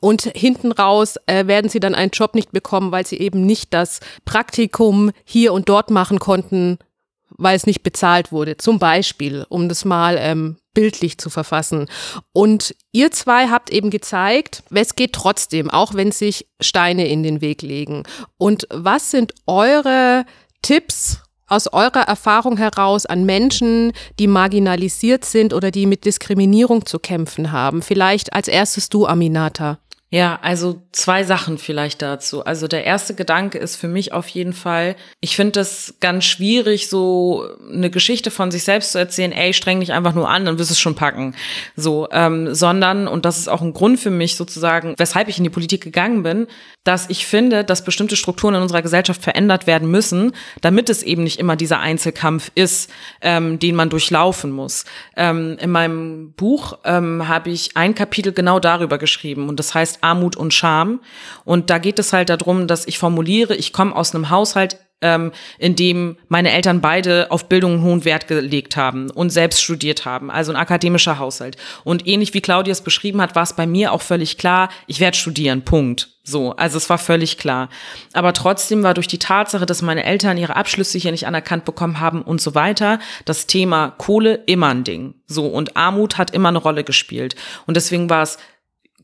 Und 0.00 0.22
hinten 0.22 0.72
raus 0.72 1.16
äh, 1.26 1.46
werden 1.46 1.70
sie 1.70 1.80
dann 1.80 1.94
einen 1.94 2.10
Job 2.10 2.34
nicht 2.34 2.52
bekommen, 2.52 2.92
weil 2.92 3.06
sie 3.06 3.18
eben 3.18 3.46
nicht 3.46 3.72
das 3.72 4.00
Praktikum 4.24 5.10
hier 5.24 5.52
und 5.52 5.68
dort 5.68 5.90
machen 5.90 6.18
konnten, 6.18 6.78
weil 7.30 7.56
es 7.56 7.66
nicht 7.66 7.82
bezahlt 7.82 8.30
wurde. 8.30 8.56
Zum 8.56 8.78
Beispiel, 8.78 9.46
um 9.48 9.68
das 9.68 9.84
mal 9.84 10.16
ähm, 10.18 10.56
bildlich 10.76 11.16
zu 11.16 11.30
verfassen. 11.30 11.88
Und 12.34 12.76
ihr 12.92 13.10
zwei 13.10 13.48
habt 13.48 13.70
eben 13.70 13.88
gezeigt, 13.88 14.62
es 14.70 14.94
geht 14.94 15.14
trotzdem, 15.14 15.70
auch 15.70 15.94
wenn 15.94 16.12
sich 16.12 16.48
Steine 16.60 17.08
in 17.08 17.22
den 17.22 17.40
Weg 17.40 17.62
legen. 17.62 18.02
Und 18.36 18.68
was 18.70 19.10
sind 19.10 19.32
eure 19.46 20.26
Tipps 20.60 21.22
aus 21.46 21.72
eurer 21.72 22.02
Erfahrung 22.02 22.58
heraus 22.58 23.06
an 23.06 23.24
Menschen, 23.24 23.92
die 24.18 24.26
marginalisiert 24.26 25.24
sind 25.24 25.54
oder 25.54 25.70
die 25.70 25.86
mit 25.86 26.04
Diskriminierung 26.04 26.84
zu 26.84 26.98
kämpfen 26.98 27.52
haben? 27.52 27.80
Vielleicht 27.80 28.34
als 28.34 28.46
erstes 28.46 28.90
du, 28.90 29.06
Aminata. 29.06 29.78
Ja, 30.08 30.38
also 30.40 30.82
zwei 30.92 31.24
Sachen 31.24 31.58
vielleicht 31.58 32.00
dazu. 32.00 32.44
Also 32.44 32.68
der 32.68 32.84
erste 32.84 33.12
Gedanke 33.14 33.58
ist 33.58 33.74
für 33.74 33.88
mich 33.88 34.12
auf 34.12 34.28
jeden 34.28 34.52
Fall, 34.52 34.94
ich 35.20 35.34
finde 35.34 35.58
es 35.58 35.96
ganz 35.98 36.24
schwierig, 36.24 36.88
so 36.88 37.44
eine 37.72 37.90
Geschichte 37.90 38.30
von 38.30 38.52
sich 38.52 38.62
selbst 38.62 38.92
zu 38.92 38.98
erzählen, 38.98 39.32
ey, 39.32 39.52
streng 39.52 39.80
dich 39.80 39.92
einfach 39.92 40.14
nur 40.14 40.28
an, 40.30 40.44
dann 40.44 40.60
wirst 40.60 40.70
du 40.70 40.74
es 40.74 40.80
schon 40.80 40.94
packen. 40.94 41.34
So, 41.74 42.06
ähm, 42.12 42.54
sondern, 42.54 43.08
und 43.08 43.24
das 43.24 43.38
ist 43.38 43.48
auch 43.48 43.62
ein 43.62 43.72
Grund 43.72 43.98
für 43.98 44.12
mich 44.12 44.36
sozusagen, 44.36 44.94
weshalb 44.96 45.26
ich 45.26 45.38
in 45.38 45.44
die 45.44 45.50
Politik 45.50 45.82
gegangen 45.82 46.22
bin, 46.22 46.46
dass 46.84 47.10
ich 47.10 47.26
finde, 47.26 47.64
dass 47.64 47.82
bestimmte 47.82 48.14
Strukturen 48.14 48.54
in 48.54 48.62
unserer 48.62 48.82
Gesellschaft 48.82 49.20
verändert 49.20 49.66
werden 49.66 49.90
müssen, 49.90 50.32
damit 50.60 50.88
es 50.88 51.02
eben 51.02 51.24
nicht 51.24 51.40
immer 51.40 51.56
dieser 51.56 51.80
Einzelkampf 51.80 52.52
ist, 52.54 52.90
ähm, 53.22 53.58
den 53.58 53.74
man 53.74 53.90
durchlaufen 53.90 54.52
muss. 54.52 54.84
Ähm, 55.16 55.56
in 55.60 55.70
meinem 55.70 56.32
Buch 56.34 56.78
ähm, 56.84 57.26
habe 57.26 57.50
ich 57.50 57.76
ein 57.76 57.96
Kapitel 57.96 58.32
genau 58.32 58.60
darüber 58.60 58.98
geschrieben 58.98 59.48
und 59.48 59.58
das 59.58 59.74
heißt 59.74 59.95
Armut 60.02 60.36
und 60.36 60.54
Scham. 60.54 61.00
Und 61.44 61.70
da 61.70 61.78
geht 61.78 61.98
es 61.98 62.12
halt 62.12 62.28
darum, 62.28 62.66
dass 62.66 62.86
ich 62.86 62.98
formuliere, 62.98 63.54
ich 63.54 63.72
komme 63.72 63.94
aus 63.94 64.14
einem 64.14 64.30
Haushalt, 64.30 64.78
ähm, 65.02 65.32
in 65.58 65.76
dem 65.76 66.16
meine 66.28 66.52
Eltern 66.52 66.80
beide 66.80 67.30
auf 67.30 67.48
Bildung 67.48 67.72
einen 67.74 67.82
hohen 67.82 68.04
Wert 68.04 68.28
gelegt 68.28 68.76
haben 68.76 69.10
und 69.10 69.30
selbst 69.30 69.62
studiert 69.62 70.04
haben, 70.04 70.30
also 70.30 70.52
ein 70.52 70.56
akademischer 70.56 71.18
Haushalt. 71.18 71.56
Und 71.84 72.06
ähnlich 72.06 72.32
wie 72.34 72.40
Claudia 72.40 72.72
es 72.72 72.80
beschrieben 72.80 73.20
hat, 73.20 73.34
war 73.34 73.42
es 73.42 73.54
bei 73.54 73.66
mir 73.66 73.92
auch 73.92 74.02
völlig 74.02 74.38
klar, 74.38 74.70
ich 74.86 75.00
werde 75.00 75.16
studieren, 75.16 75.62
Punkt. 75.62 76.08
So, 76.24 76.56
also 76.56 76.76
es 76.76 76.90
war 76.90 76.98
völlig 76.98 77.38
klar. 77.38 77.68
Aber 78.12 78.32
trotzdem 78.32 78.82
war 78.82 78.94
durch 78.94 79.06
die 79.06 79.20
Tatsache, 79.20 79.64
dass 79.64 79.80
meine 79.80 80.02
Eltern 80.02 80.38
ihre 80.38 80.56
Abschlüsse 80.56 80.98
hier 80.98 81.12
nicht 81.12 81.26
anerkannt 81.26 81.64
bekommen 81.64 82.00
haben 82.00 82.22
und 82.22 82.40
so 82.40 82.56
weiter, 82.56 82.98
das 83.24 83.46
Thema 83.46 83.90
Kohle 83.96 84.42
immer 84.46 84.68
ein 84.68 84.82
Ding. 84.82 85.14
So, 85.28 85.46
und 85.46 85.76
Armut 85.76 86.18
hat 86.18 86.32
immer 86.32 86.48
eine 86.48 86.58
Rolle 86.58 86.82
gespielt. 86.82 87.36
Und 87.66 87.76
deswegen 87.76 88.10
war 88.10 88.22
es 88.22 88.38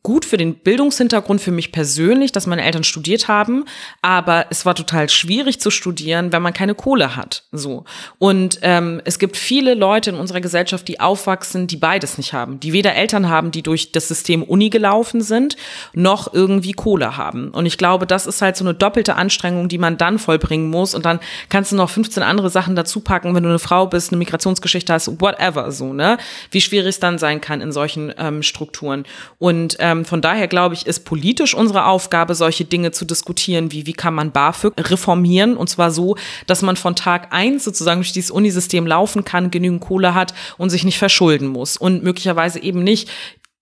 gut 0.03 0.24
für 0.24 0.36
den 0.36 0.55
Bildungshintergrund 0.55 1.40
für 1.40 1.53
mich 1.53 1.72
persönlich, 1.72 2.32
dass 2.32 2.46
meine 2.46 2.64
Eltern 2.64 2.84
studiert 2.84 3.28
haben, 3.28 3.64
aber 4.03 4.46
es 4.50 4.66
war 4.66 4.74
total 4.74 5.09
schwierig 5.09 5.61
zu 5.61 5.70
studieren, 5.70 6.32
wenn 6.32 6.42
man 6.42 6.53
keine 6.53 6.74
Kohle 6.74 7.14
hat. 7.14 7.44
So 7.53 7.84
und 8.18 8.59
ähm, 8.62 9.00
es 9.05 9.18
gibt 9.18 9.36
viele 9.36 9.74
Leute 9.74 10.11
in 10.11 10.16
unserer 10.16 10.40
Gesellschaft, 10.40 10.88
die 10.88 11.00
aufwachsen, 11.00 11.66
die 11.66 11.76
beides 11.76 12.18
nicht 12.18 12.32
haben, 12.32 12.59
die 12.61 12.72
weder 12.72 12.94
Eltern 12.94 13.28
haben, 13.28 13.50
die 13.50 13.62
durch 13.62 13.92
das 13.92 14.09
System 14.09 14.42
Uni 14.42 14.70
gelaufen 14.70 15.20
sind, 15.20 15.57
noch 15.92 16.32
irgendwie 16.32 16.72
Kohle 16.72 17.16
haben. 17.16 17.50
Und 17.50 17.66
ich 17.66 17.78
glaube, 17.78 18.07
das 18.07 18.26
ist 18.26 18.42
halt 18.42 18.57
so 18.57 18.64
eine 18.64 18.74
doppelte 18.74 19.16
Anstrengung, 19.16 19.68
die 19.68 19.78
man 19.78 19.98
dann 19.98 20.18
vollbringen 20.18 20.68
muss. 20.68 20.94
Und 20.94 21.05
dann 21.05 21.20
kannst 21.48 21.72
du 21.72 21.76
noch 21.76 21.90
15 21.90 22.22
andere 22.22 22.50
Sachen 22.50 22.74
dazu 22.76 23.00
packen, 23.00 23.34
wenn 23.34 23.42
du 23.42 23.48
eine 23.48 23.59
Frau 23.59 23.86
bist, 23.86 24.11
eine 24.11 24.18
Migrationsgeschichte 24.18 24.92
hast, 24.92 25.20
whatever 25.20 25.70
so 25.70 25.92
ne, 25.92 26.18
wie 26.50 26.61
schwierig 26.61 26.90
es 26.90 27.00
dann 27.00 27.18
sein 27.18 27.40
kann 27.40 27.61
in 27.61 27.72
solchen 27.72 28.12
ähm, 28.18 28.42
Strukturen. 28.42 29.05
Und 29.38 29.76
ähm, 29.78 29.91
ähm, 29.93 30.05
von 30.05 30.20
daher 30.20 30.49
glaube 30.49 30.74
ich, 30.74 30.86
ist 30.86 31.05
politisch 31.05 31.55
unsere 31.55 31.86
Aufgabe, 31.86 32.34
solche 32.34 32.64
Dinge 32.64 32.93
zu 32.93 33.05
diskutieren, 33.05 33.72
wie 33.72 33.86
wie 33.86 33.93
kann 33.93 34.14
man 34.14 34.32
BAföG 34.32 34.74
reformieren 34.78 35.57
und 35.57 35.68
zwar 35.68 35.90
so, 35.90 36.16
dass 36.47 36.62
man 36.62 36.76
von 36.76 36.97
Tag 36.97 37.32
eins 37.32 37.64
sozusagen 37.64 38.01
durch 38.01 38.12
dieses 38.12 38.30
Unisystem 38.30 38.86
laufen 38.86 39.24
kann, 39.24 39.51
genügend 39.51 39.80
Kohle 39.80 40.14
hat 40.14 40.34
und 40.59 40.70
sich 40.70 40.84
nicht 40.84 40.99
verschulden 40.99 41.49
muss 41.49 41.76
und 41.76 42.03
möglicherweise 42.03 42.61
eben 42.62 42.82
nicht 42.82 43.11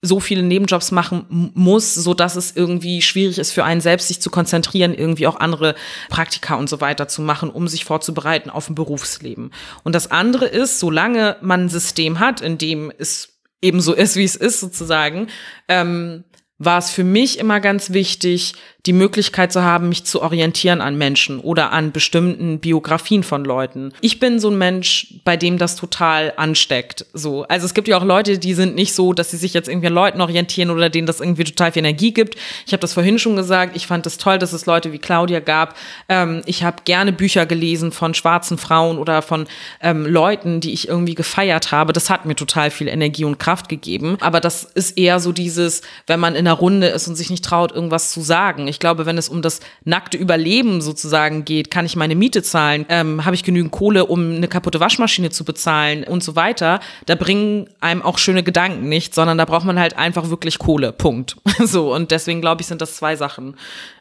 so 0.03 0.19
viele 0.19 0.43
Nebenjobs 0.43 0.93
machen 0.93 1.51
muss, 1.55 1.95
so 1.95 2.15
dass 2.15 2.37
es 2.37 2.57
irgendwie 2.57 3.03
schwierig 3.03 3.39
ist 3.39 3.53
für 3.53 3.65
einen 3.65 3.83
selbst, 3.83 4.09
sich 4.09 4.21
zu 4.21 4.31
konzentrieren, 4.31 4.95
irgendwie 4.95 5.27
auch 5.27 5.37
andere 5.37 5.75
Praktika 6.09 6.55
und 6.55 6.71
so 6.71 6.81
weiter 6.81 7.07
zu 7.07 7.21
machen, 7.21 7.51
um 7.51 7.69
sich 7.69 7.85
vorzubereiten 7.85 8.49
auf 8.49 8.71
ein 8.71 8.75
Berufsleben. 8.75 9.51
Und 9.85 9.95
das 9.95 10.11
andere 10.11 10.47
ist, 10.47 10.81
solange 10.81 11.37
man 11.43 11.65
ein 11.65 11.69
System 11.69 12.19
hat, 12.19 12.41
in 12.41 12.57
dem 12.57 12.91
es 12.97 13.40
eben 13.63 13.81
so 13.81 13.95
ist, 13.95 14.17
wie 14.17 14.25
es 14.25 14.37
ist 14.37 14.61
sozusagen, 14.61 15.29
ähm, 15.69 16.25
war 16.61 16.79
es 16.79 16.91
für 16.91 17.05
mich 17.05 17.39
immer 17.39 17.59
ganz 17.59 17.91
wichtig, 17.91 18.55
die 18.87 18.93
Möglichkeit 18.93 19.53
zu 19.53 19.63
haben, 19.63 19.89
mich 19.89 20.05
zu 20.05 20.23
orientieren 20.23 20.81
an 20.81 20.97
Menschen 20.97 21.39
oder 21.39 21.73
an 21.73 21.93
bestimmten 21.93 22.61
Biografien 22.61 23.23
von 23.23 23.45
Leuten. 23.45 23.93
Ich 24.01 24.21
bin 24.21 24.39
so 24.39 24.49
ein 24.51 24.57
Mensch, 24.57 25.15
bei 25.25 25.37
dem 25.37 25.59
das 25.59 25.77
total 25.77 26.33
ansteckt. 26.37 27.05
So, 27.13 27.45
also 27.45 27.67
es 27.67 27.75
gibt 27.75 27.89
ja 27.89 27.99
auch 27.99 28.05
Leute, 28.05 28.39
die 28.39 28.55
sind 28.55 28.75
nicht 28.75 28.95
so, 28.95 29.13
dass 29.13 29.31
sie 29.31 29.37
sich 29.37 29.53
jetzt 29.53 29.69
irgendwie 29.69 29.89
an 29.89 29.95
Leuten 29.95 30.21
orientieren 30.21 30.71
oder 30.71 30.89
denen 30.89 31.07
das 31.07 31.21
irgendwie 31.21 31.45
total 31.45 31.73
viel 31.73 31.81
Energie 31.81 32.13
gibt. 32.13 32.37
Ich 32.67 32.73
habe 32.73 32.81
das 32.81 32.95
vorhin 32.95 33.19
schon 33.19 33.37
gesagt. 33.37 33.77
Ich 33.77 33.87
fand 33.87 34.07
es 34.07 34.15
das 34.15 34.23
toll, 34.23 34.39
dass 34.39 34.53
es 34.53 34.67
Leute 34.67 34.93
wie 34.93 34.99
Claudia 34.99 35.41
gab. 35.41 35.77
Ähm, 36.09 36.43
ich 36.47 36.63
habe 36.63 36.83
gerne 36.85 37.13
Bücher 37.13 37.45
gelesen 37.47 37.93
von 37.93 38.15
schwarzen 38.15 38.57
Frauen 38.57 38.99
oder 38.99 39.21
von 39.23 39.47
ähm, 39.83 40.07
Leuten, 40.07 40.61
die 40.61 40.73
ich 40.73 40.89
irgendwie 40.89 41.15
gefeiert 41.15 41.71
habe. 41.71 41.93
Das 41.93 42.09
hat 42.09 42.25
mir 42.25 42.35
total 42.35 42.71
viel 42.71 42.89
Energie 42.89 43.25
und 43.25 43.39
Kraft 43.39 43.69
gegeben. 43.69 44.17
Aber 44.21 44.41
das 44.41 44.65
ist 44.65 44.97
eher 44.97 45.21
so 45.21 45.33
dieses, 45.33 45.83
wenn 46.07 46.21
man 46.21 46.35
in 46.35 46.50
einer 46.51 46.59
Runde 46.59 46.89
ist 46.89 47.07
und 47.09 47.17
sich 47.17 47.31
nicht 47.31 47.45
traut, 47.45 47.73
irgendwas 47.73 48.11
zu 48.11 48.21
sagen 48.21 48.69
ich 48.71 48.79
glaube, 48.79 49.05
wenn 49.05 49.19
es 49.19 49.29
um 49.29 49.43
das 49.43 49.61
nackte 49.85 50.17
Überleben 50.17 50.81
sozusagen 50.81 51.45
geht, 51.45 51.71
kann 51.71 51.85
ich 51.85 51.97
meine 51.97 52.15
Miete 52.15 52.43
zahlen, 52.43 52.87
ähm, 52.89 53.25
habe 53.25 53.35
ich 53.35 53.45
genügend 53.45 53.73
Kohle, 53.73 54.07
um 54.07 54.37
eine 54.37 54.49
kaputte 54.49 54.81
Waschmaschine 54.81 55.31
zu 55.31 55.45
bezahlen 55.45 56.05
und 56.05 56.23
so 56.23 56.37
weiter. 56.37 56.81
Da 57.07 57.17
bringen 57.17 57.69
einem 57.81 58.03
auch 58.03 58.17
schöne 58.17 58.43
Gedanken 58.43 58.89
nicht, 58.89 59.15
sondern 59.15 59.37
da 59.37 59.45
braucht 59.45 59.65
man 59.65 59.79
halt 59.79 59.99
einfach 59.99 60.31
wirklich 60.31 60.59
Kohle. 60.59 60.93
Punkt. 60.93 61.37
so 61.59 61.95
und 61.95 62.11
deswegen 62.11 62.41
glaube 62.41 62.63
ich, 62.63 62.69
sind 62.69 62.81
das 62.81 62.97
zwei 62.97 63.17
Sachen, 63.17 63.57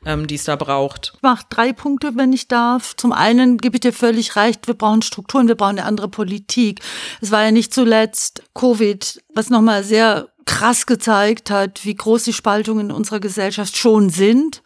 ähm, 0.05 0.27
die 0.27 0.35
es 0.35 0.45
da 0.45 0.55
braucht. 0.55 1.13
Ich 1.15 1.21
mache 1.23 1.45
drei 1.49 1.73
Punkte, 1.73 2.11
wenn 2.15 2.31
ich 2.31 2.47
darf. 2.47 2.95
Zum 2.95 3.11
einen 3.11 3.57
gebe 3.57 3.75
ich 3.77 3.81
dir 3.81 3.93
völlig 3.93 4.35
recht, 4.35 4.67
wir 4.67 4.75
brauchen 4.75 5.01
Strukturen, 5.01 5.47
wir 5.47 5.55
brauchen 5.55 5.79
eine 5.79 5.85
andere 5.85 6.09
Politik. 6.09 6.81
Es 7.21 7.31
war 7.31 7.43
ja 7.43 7.51
nicht 7.51 7.73
zuletzt 7.73 8.43
Covid, 8.53 9.21
was 9.33 9.49
nochmal 9.49 9.83
sehr 9.83 10.29
krass 10.49 10.87
gezeigt 10.87 11.51
hat, 11.51 11.85
wie 11.85 11.93
groß 11.93 12.23
die 12.23 12.33
Spaltungen 12.33 12.89
in 12.89 12.95
unserer 12.95 13.19
Gesellschaft 13.19 13.77
schon 13.77 14.09
sind 14.09 14.63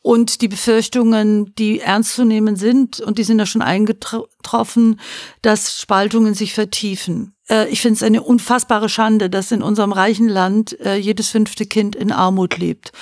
und 0.00 0.40
die 0.40 0.46
Befürchtungen, 0.46 1.52
die 1.56 1.80
ernst 1.80 2.14
zu 2.14 2.24
nehmen 2.24 2.54
sind, 2.54 3.00
und 3.00 3.18
die 3.18 3.24
sind 3.24 3.40
ja 3.40 3.44
schon 3.44 3.60
eingetroffen, 3.60 5.00
dass 5.42 5.80
Spaltungen 5.80 6.34
sich 6.34 6.54
vertiefen. 6.54 7.34
Äh, 7.50 7.68
ich 7.70 7.80
finde 7.80 7.96
es 7.96 8.04
eine 8.04 8.22
unfassbare 8.22 8.88
Schande, 8.88 9.28
dass 9.28 9.50
in 9.50 9.64
unserem 9.64 9.90
reichen 9.90 10.28
Land 10.28 10.78
äh, 10.78 10.94
jedes 10.94 11.30
fünfte 11.30 11.66
Kind 11.66 11.96
in 11.96 12.12
Armut 12.12 12.56
lebt. 12.56 12.92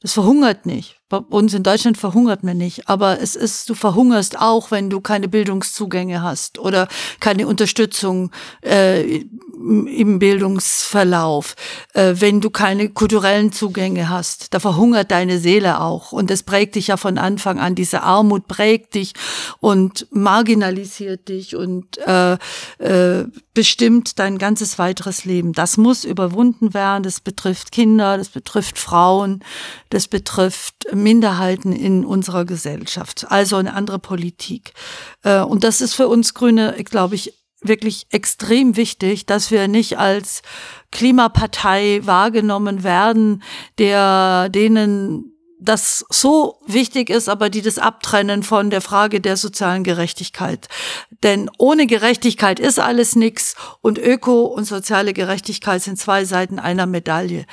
Das 0.00 0.14
verhungert 0.14 0.66
nicht. 0.66 0.96
Bei 1.08 1.18
uns 1.18 1.54
in 1.54 1.62
Deutschland 1.62 1.96
verhungert 1.96 2.42
man 2.42 2.56
nicht, 2.56 2.88
aber 2.88 3.20
es 3.20 3.34
ist, 3.34 3.70
du 3.70 3.74
verhungerst 3.74 4.38
auch, 4.38 4.70
wenn 4.70 4.90
du 4.90 5.00
keine 5.00 5.28
Bildungszugänge 5.28 6.22
hast 6.22 6.58
oder 6.58 6.88
keine 7.18 7.46
Unterstützung 7.46 8.30
äh, 8.62 9.24
im 9.58 10.18
Bildungsverlauf, 10.18 11.56
äh, 11.94 12.14
wenn 12.18 12.40
du 12.40 12.50
keine 12.50 12.88
kulturellen 12.88 13.52
Zugänge 13.52 14.08
hast. 14.08 14.54
Da 14.54 14.60
verhungert 14.60 15.10
deine 15.10 15.38
Seele 15.38 15.80
auch 15.80 16.12
und 16.12 16.30
das 16.30 16.42
prägt 16.42 16.76
dich 16.76 16.88
ja 16.88 16.96
von 16.96 17.18
Anfang 17.18 17.58
an. 17.58 17.74
Diese 17.74 18.02
Armut 18.02 18.46
prägt 18.46 18.94
dich 18.94 19.14
und 19.60 20.06
marginalisiert 20.10 21.28
dich 21.28 21.56
und 21.56 21.98
äh, 21.98 22.34
äh, 22.78 23.24
bestimmt 23.54 24.20
dein 24.20 24.38
ganzes 24.38 24.78
weiteres 24.78 25.24
Leben. 25.24 25.52
Das 25.52 25.76
muss 25.76 26.04
überwunden 26.04 26.74
werden. 26.74 27.02
Das 27.02 27.20
betrifft 27.20 27.72
Kinder, 27.72 28.16
das 28.16 28.28
betrifft 28.28 28.78
Frauen, 28.78 29.42
das 29.90 30.06
betrifft 30.06 30.86
Minderheiten 30.94 31.72
in 31.72 32.04
unserer 32.04 32.44
Gesellschaft. 32.44 33.26
Also 33.28 33.56
eine 33.56 33.74
andere 33.74 33.98
Politik. 33.98 34.74
Äh, 35.24 35.40
und 35.40 35.64
das 35.64 35.80
ist 35.80 35.94
für 35.94 36.06
uns 36.06 36.34
Grüne, 36.34 36.76
glaube 36.84 37.16
ich, 37.16 37.34
wirklich 37.60 38.06
extrem 38.10 38.76
wichtig, 38.76 39.26
dass 39.26 39.50
wir 39.50 39.68
nicht 39.68 39.98
als 39.98 40.42
Klimapartei 40.92 42.00
wahrgenommen 42.04 42.84
werden, 42.84 43.42
der 43.78 44.48
denen 44.48 45.34
das 45.60 46.04
so 46.08 46.60
wichtig 46.66 47.10
ist, 47.10 47.28
aber 47.28 47.50
die 47.50 47.62
das 47.62 47.78
abtrennen 47.78 48.42
von 48.42 48.70
der 48.70 48.80
Frage 48.80 49.20
der 49.20 49.36
sozialen 49.36 49.82
Gerechtigkeit. 49.82 50.68
Denn 51.22 51.50
ohne 51.58 51.86
Gerechtigkeit 51.86 52.60
ist 52.60 52.78
alles 52.78 53.16
nichts 53.16 53.56
und 53.80 53.98
Öko 53.98 54.44
und 54.44 54.64
soziale 54.64 55.12
Gerechtigkeit 55.12 55.82
sind 55.82 55.98
zwei 55.98 56.24
Seiten 56.24 56.60
einer 56.60 56.86
Medaille. 56.86 57.44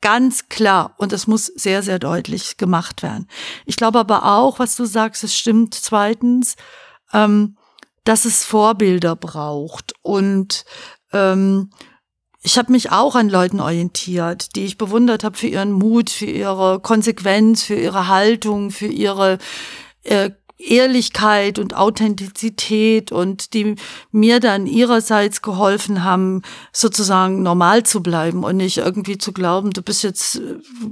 Ganz 0.00 0.48
klar. 0.48 0.94
Und 0.98 1.12
das 1.12 1.28
muss 1.28 1.46
sehr, 1.46 1.84
sehr 1.84 2.00
deutlich 2.00 2.56
gemacht 2.56 3.04
werden. 3.04 3.28
Ich 3.64 3.76
glaube 3.76 4.00
aber 4.00 4.24
auch, 4.24 4.58
was 4.58 4.74
du 4.74 4.84
sagst, 4.84 5.22
es 5.22 5.36
stimmt 5.36 5.74
zweitens, 5.74 6.56
ähm, 7.12 7.56
dass 8.04 8.24
es 8.24 8.44
Vorbilder 8.44 9.16
braucht. 9.16 9.94
Und 10.02 10.64
ähm, 11.12 11.70
ich 12.42 12.58
habe 12.58 12.72
mich 12.72 12.90
auch 12.90 13.14
an 13.14 13.28
Leuten 13.28 13.60
orientiert, 13.60 14.56
die 14.56 14.64
ich 14.64 14.78
bewundert 14.78 15.22
habe 15.22 15.36
für 15.36 15.46
ihren 15.46 15.72
Mut, 15.72 16.10
für 16.10 16.26
ihre 16.26 16.80
Konsequenz, 16.80 17.62
für 17.62 17.76
ihre 17.76 18.08
Haltung, 18.08 18.70
für 18.70 18.86
ihre 18.86 19.38
äh, 20.02 20.30
Ehrlichkeit 20.62 21.58
und 21.58 21.76
Authentizität 21.76 23.12
und 23.12 23.54
die 23.54 23.76
mir 24.10 24.40
dann 24.40 24.66
ihrerseits 24.66 25.42
geholfen 25.42 26.04
haben, 26.04 26.42
sozusagen 26.72 27.42
normal 27.42 27.82
zu 27.82 28.02
bleiben 28.02 28.44
und 28.44 28.56
nicht 28.56 28.78
irgendwie 28.78 29.18
zu 29.18 29.32
glauben, 29.32 29.70
du 29.70 29.82
bist 29.82 30.02
jetzt 30.02 30.40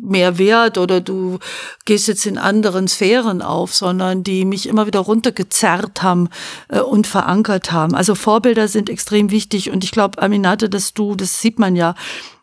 mehr 0.01 0.39
wert 0.39 0.79
oder 0.79 1.01
du 1.01 1.39
gehst 1.85 2.09
jetzt 2.09 2.27
in 2.27 2.39
anderen 2.39 2.89
Sphären 2.89 3.43
auf, 3.43 3.75
sondern 3.75 4.25
die 4.25 4.45
mich 4.45 4.66
immer 4.66 4.87
wieder 4.87 5.01
runtergezerrt 5.01 6.03
haben 6.03 6.29
äh, 6.68 6.81
und 6.81 7.07
verankert 7.07 7.73
haben. 7.73 7.95
Also 7.95 8.14
Vorbilder 8.14 8.68
sind 8.68 8.91
extrem 8.91 9.31
wichtig 9.31 9.71
und 9.71 9.85
ich 9.85 9.91
glaube, 9.91 10.21
Aminate, 10.23 10.68
dass 10.68 10.95
du, 10.95 11.14
das 11.14 11.41
sieht 11.41 11.59
man 11.59 11.77
ja, 11.77 11.95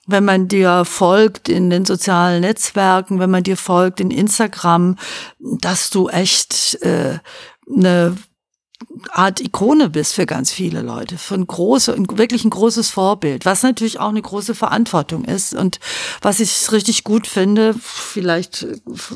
wenn 0.08 0.26
man 0.26 0.48
dir 0.48 0.86
folgt 0.86 1.50
in 1.50 1.70
den 1.70 1.86
sozialen 1.86 2.42
Netzwerken, 2.42 3.20
wenn 3.20 3.30
man 3.30 3.44
dir 3.44 3.58
folgt 3.58 4.00
in 4.00 4.10
Instagram, 4.10 4.96
dass 5.40 5.90
du 5.90 6.08
echt 6.08 6.82
äh, 6.82 7.20
eine 7.72 8.18
Art 9.10 9.42
Ikone 9.42 9.90
bist 9.90 10.14
für 10.14 10.26
ganz 10.26 10.52
viele 10.52 10.82
Leute, 10.82 11.18
von 11.18 11.46
große, 11.46 11.96
wirklich 12.14 12.46
ein 12.46 12.52
großes 12.52 12.90
Vorbild, 12.90 13.46
was 13.46 13.64
natürlich 13.64 14.00
auch 14.00 14.10
eine 14.10 14.22
große 14.22 14.54
Verantwortung 14.54 15.26
ist 15.26 15.54
und 15.54 15.80
was 16.22 16.40
ich 16.40 16.72
richtig 16.72 17.04
gut 17.04 17.26
finde, 17.26 17.76
vielleicht 17.80 18.68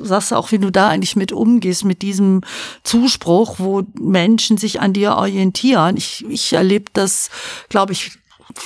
sagst 0.04 0.32
du 0.32 0.36
auch, 0.36 0.52
wie 0.52 0.58
du 0.58 0.72
da 0.72 0.90
eigentlich 0.90 1.16
mit 1.16 1.32
umgehst, 1.32 1.86
mit 1.86 2.02
diesem 2.02 2.42
Zuspruch, 2.84 3.60
wo 3.60 3.84
Menschen 4.00 4.58
sich 4.58 4.82
an 4.82 4.94
dir 4.94 5.16
orientieren. 5.16 5.96
Ich, 5.96 6.26
ich 6.28 6.54
erlebe 6.54 6.86
das, 6.94 7.30
glaube 7.70 7.94
ich, 7.94 8.08
ich 8.08 8.21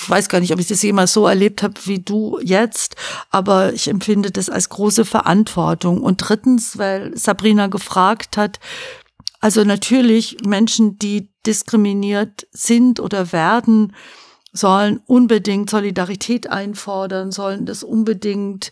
weiß 0.07 0.29
gar 0.29 0.39
nicht, 0.39 0.53
ob 0.53 0.59
ich 0.59 0.67
das 0.67 0.81
jemals 0.81 1.13
so 1.13 1.27
erlebt 1.27 1.63
habe 1.63 1.73
wie 1.86 1.99
du 1.99 2.39
jetzt, 2.41 2.95
aber 3.29 3.73
ich 3.73 3.88
empfinde 3.88 4.31
das 4.31 4.49
als 4.49 4.69
große 4.69 5.05
Verantwortung. 5.05 6.01
Und 6.01 6.17
drittens, 6.17 6.77
weil 6.77 7.17
Sabrina 7.17 7.67
gefragt 7.67 8.38
hat, 8.38 8.59
also 9.39 9.63
natürlich 9.63 10.38
Menschen, 10.45 10.97
die 10.97 11.29
diskriminiert 11.45 12.47
sind 12.51 12.99
oder 12.99 13.31
werden, 13.31 13.93
sollen 14.51 15.01
unbedingt 15.05 15.69
Solidarität 15.69 16.49
einfordern, 16.49 17.31
sollen 17.31 17.65
das 17.65 17.83
unbedingt 17.83 18.71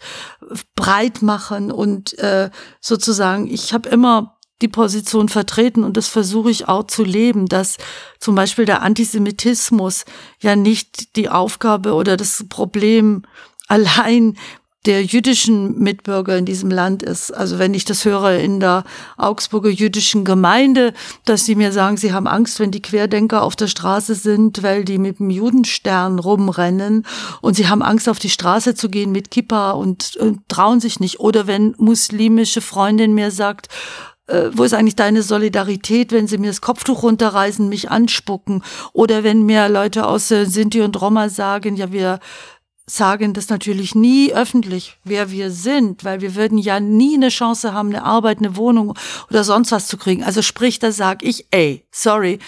breit 0.75 1.21
machen 1.21 1.71
und 1.71 2.17
äh, 2.19 2.49
sozusagen, 2.79 3.47
ich 3.47 3.73
habe 3.73 3.89
immer 3.89 4.37
die 4.63 4.67
Position 4.69 5.29
vertreten 5.29 5.83
und 5.83 5.97
das 5.97 6.07
versuche 6.07 6.49
ich 6.49 6.67
auch 6.67 6.87
zu 6.87 7.03
leben, 7.03 7.47
dass 7.47 7.77
zum 8.19 8.33
Beispiel 8.33 8.65
der 8.65 8.81
Antisemitismus 8.81 10.05
ja 10.39 10.55
nicht 10.55 11.15
die 11.17 11.29
Aufgabe 11.29 11.93
oder 11.93 12.17
das 12.17 12.45
Problem 12.49 13.23
allein 13.67 14.35
der 14.85 15.03
jüdischen 15.03 15.79
Mitbürger 15.79 16.37
in 16.37 16.45
diesem 16.45 16.69
Land 16.69 17.03
ist. 17.03 17.31
Also 17.31 17.57
wenn 17.57 17.73
ich 17.73 17.85
das 17.85 18.03
höre 18.03 18.37
in 18.37 18.59
der 18.59 18.83
Augsburger 19.17 19.69
jüdischen 19.69 20.25
Gemeinde, 20.25 20.93
dass 21.25 21.45
sie 21.45 21.55
mir 21.55 21.71
sagen, 21.71 21.95
sie 21.95 22.11
haben 22.11 22.27
Angst, 22.27 22.59
wenn 22.59 22.71
die 22.71 22.81
Querdenker 22.81 23.43
auf 23.43 23.55
der 23.55 23.67
Straße 23.67 24.15
sind, 24.15 24.61
weil 24.61 24.83
die 24.83 24.97
mit 24.97 25.19
dem 25.19 25.29
Judenstern 25.29 26.19
rumrennen 26.19 27.05
und 27.41 27.55
sie 27.55 27.69
haben 27.69 27.81
Angst, 27.81 28.09
auf 28.09 28.19
die 28.19 28.29
Straße 28.29 28.75
zu 28.75 28.89
gehen 28.89 29.11
mit 29.11 29.31
Kippa 29.31 29.71
und, 29.71 30.17
und 30.17 30.47
trauen 30.49 30.81
sich 30.81 30.99
nicht. 30.99 31.19
Oder 31.19 31.47
wenn 31.47 31.75
muslimische 31.77 32.59
Freundin 32.59 33.13
mir 33.13 33.31
sagt, 33.31 33.69
äh, 34.27 34.49
wo 34.53 34.63
ist 34.63 34.73
eigentlich 34.73 34.95
deine 34.95 35.23
Solidarität, 35.23 36.11
wenn 36.11 36.27
sie 36.27 36.37
mir 36.37 36.47
das 36.47 36.61
Kopftuch 36.61 37.03
runterreißen, 37.03 37.67
mich 37.67 37.91
anspucken? 37.91 38.63
Oder 38.93 39.23
wenn 39.23 39.43
mir 39.43 39.69
Leute 39.69 40.05
aus 40.05 40.31
äh, 40.31 40.45
Sinti 40.45 40.81
und 40.81 40.99
Roma 41.01 41.29
sagen, 41.29 41.75
ja, 41.75 41.91
wir 41.91 42.19
sagen 42.85 43.33
das 43.33 43.49
natürlich 43.49 43.95
nie 43.95 44.33
öffentlich, 44.33 44.97
wer 45.03 45.31
wir 45.31 45.51
sind, 45.51 46.03
weil 46.03 46.21
wir 46.21 46.35
würden 46.35 46.57
ja 46.57 46.79
nie 46.79 47.15
eine 47.15 47.29
Chance 47.29 47.73
haben, 47.73 47.89
eine 47.89 48.03
Arbeit, 48.03 48.39
eine 48.39 48.57
Wohnung 48.57 48.93
oder 49.29 49.43
sonst 49.43 49.71
was 49.71 49.87
zu 49.87 49.97
kriegen. 49.97 50.23
Also 50.23 50.41
sprich, 50.41 50.79
da 50.79 50.91
sag 50.91 51.23
ich, 51.23 51.47
ey, 51.51 51.85
sorry, 51.91 52.39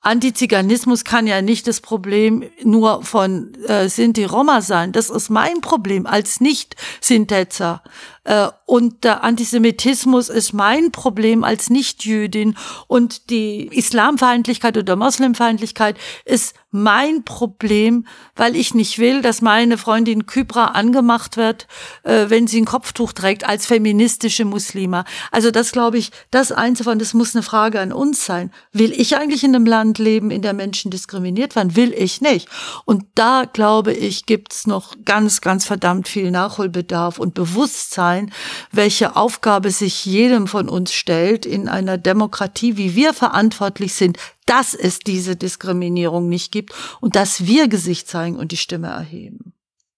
Antiziganismus 0.00 1.04
kann 1.04 1.26
ja 1.26 1.42
nicht 1.42 1.66
das 1.66 1.80
Problem 1.80 2.44
nur 2.62 3.02
von 3.02 3.52
äh, 3.66 3.88
Sinti 3.88 4.24
Roma 4.24 4.60
sein. 4.60 4.92
Das 4.92 5.10
ist 5.10 5.28
mein 5.28 5.60
Problem 5.60 6.06
als 6.06 6.40
Nicht-Sintetzer. 6.40 7.82
Äh, 8.28 8.48
und 8.66 9.04
der 9.04 9.24
Antisemitismus 9.24 10.28
ist 10.28 10.52
mein 10.52 10.92
Problem 10.92 11.42
als 11.42 11.70
Nichtjüdin 11.70 12.54
und 12.86 13.30
die 13.30 13.66
Islamfeindlichkeit 13.72 14.76
oder 14.76 14.94
Moslemfeindlichkeit 14.94 15.96
ist 16.26 16.54
mein 16.70 17.24
Problem, 17.24 18.06
weil 18.36 18.54
ich 18.54 18.74
nicht 18.74 18.98
will, 18.98 19.22
dass 19.22 19.40
meine 19.40 19.78
Freundin 19.78 20.26
Kybra 20.26 20.66
angemacht 20.66 21.38
wird, 21.38 21.66
äh, 22.02 22.26
wenn 22.28 22.46
sie 22.46 22.60
ein 22.60 22.66
Kopftuch 22.66 23.14
trägt 23.14 23.48
als 23.48 23.64
feministische 23.64 24.44
Muslima. 24.44 25.06
Also 25.30 25.50
das 25.50 25.72
glaube 25.72 25.96
ich, 25.96 26.10
das 26.30 26.52
einzufahren, 26.52 26.98
das 26.98 27.14
muss 27.14 27.34
eine 27.34 27.42
Frage 27.42 27.80
an 27.80 27.94
uns 27.94 28.26
sein. 28.26 28.50
Will 28.74 28.92
ich 28.92 29.16
eigentlich 29.16 29.42
in 29.42 29.54
einem 29.54 29.64
Land 29.64 29.98
leben, 29.98 30.30
in 30.30 30.42
der 30.42 30.52
Menschen 30.52 30.90
diskriminiert 30.90 31.56
werden? 31.56 31.74
Will 31.74 31.94
ich 31.94 32.20
nicht. 32.20 32.48
Und 32.84 33.06
da 33.14 33.44
glaube 33.50 33.94
ich, 33.94 34.26
gibt's 34.26 34.66
noch 34.66 34.94
ganz, 35.06 35.40
ganz 35.40 35.64
verdammt 35.64 36.06
viel 36.06 36.30
Nachholbedarf 36.30 37.18
und 37.18 37.32
Bewusstsein 37.32 38.17
sein, 38.18 38.32
welche 38.72 39.16
Aufgabe 39.16 39.70
sich 39.70 40.04
jedem 40.04 40.46
von 40.46 40.68
uns 40.68 40.92
stellt 40.92 41.46
in 41.46 41.68
einer 41.68 41.98
Demokratie, 41.98 42.76
wie 42.76 42.94
wir 42.94 43.14
verantwortlich 43.14 43.94
sind, 43.94 44.18
dass 44.46 44.74
es 44.74 44.98
diese 44.98 45.36
Diskriminierung 45.36 46.28
nicht 46.28 46.52
gibt 46.52 46.72
und 47.00 47.16
dass 47.16 47.46
wir 47.46 47.68
Gesicht 47.68 48.08
zeigen 48.08 48.36
und 48.36 48.52
die 48.52 48.56
Stimme 48.56 48.88
erheben. 48.88 49.52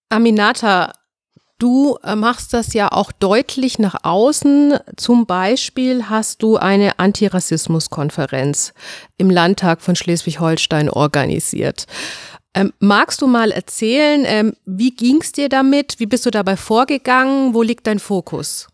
Aminata, 0.09 0.93
Du 1.59 1.99
äh, 2.03 2.17
machst 2.17 2.55
das 2.55 2.73
ja 2.73 2.91
auch 2.91 3.13
deutlich 3.13 3.79
nach 3.79 3.97
außen. 4.03 4.79
Zum 4.97 5.27
Beispiel 5.27 6.09
hast 6.09 6.43
du 6.43 6.57
eine 6.57 6.99
Antirassismuskonferenz 6.99 8.73
im 9.19 9.29
Landtag 9.29 9.83
von 9.83 9.95
Schleswig-Holstein 9.95 10.89
organisiert. 10.89 11.85
Ähm, 12.55 12.73
magst 12.81 13.23
du 13.23 13.27
mal 13.27 13.53
erzählen, 13.53 14.25
ähm, 14.27 14.55
wie 14.67 14.91
ging's 14.91 15.33
dir 15.33 15.49
damit? 15.49 15.95
Wie 15.99 16.07
bist 16.07 16.27
du 16.27 16.31
dabei 16.31 16.57
vorgegangen? 16.57 17.55
Wo 17.55 17.63
liegt 17.63 17.87
dein 17.87 18.01
Fokus? 18.01 18.67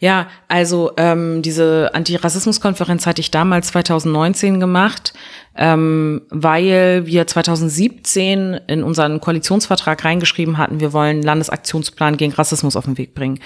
Ja, 0.00 0.28
also 0.48 0.92
ähm, 0.96 1.42
diese 1.42 1.90
Antirassismuskonferenz 1.94 3.06
hatte 3.06 3.20
ich 3.20 3.30
damals 3.30 3.68
2019 3.68 4.58
gemacht, 4.58 5.12
ähm, 5.56 6.22
weil 6.30 7.06
wir 7.06 7.26
2017 7.26 8.60
in 8.66 8.82
unseren 8.82 9.20
Koalitionsvertrag 9.20 10.04
reingeschrieben 10.04 10.58
hatten, 10.58 10.80
wir 10.80 10.92
wollen 10.92 11.22
Landesaktionsplan 11.22 12.16
gegen 12.16 12.32
Rassismus 12.32 12.74
auf 12.74 12.86
den 12.86 12.98
Weg 12.98 13.14
bringen. 13.14 13.38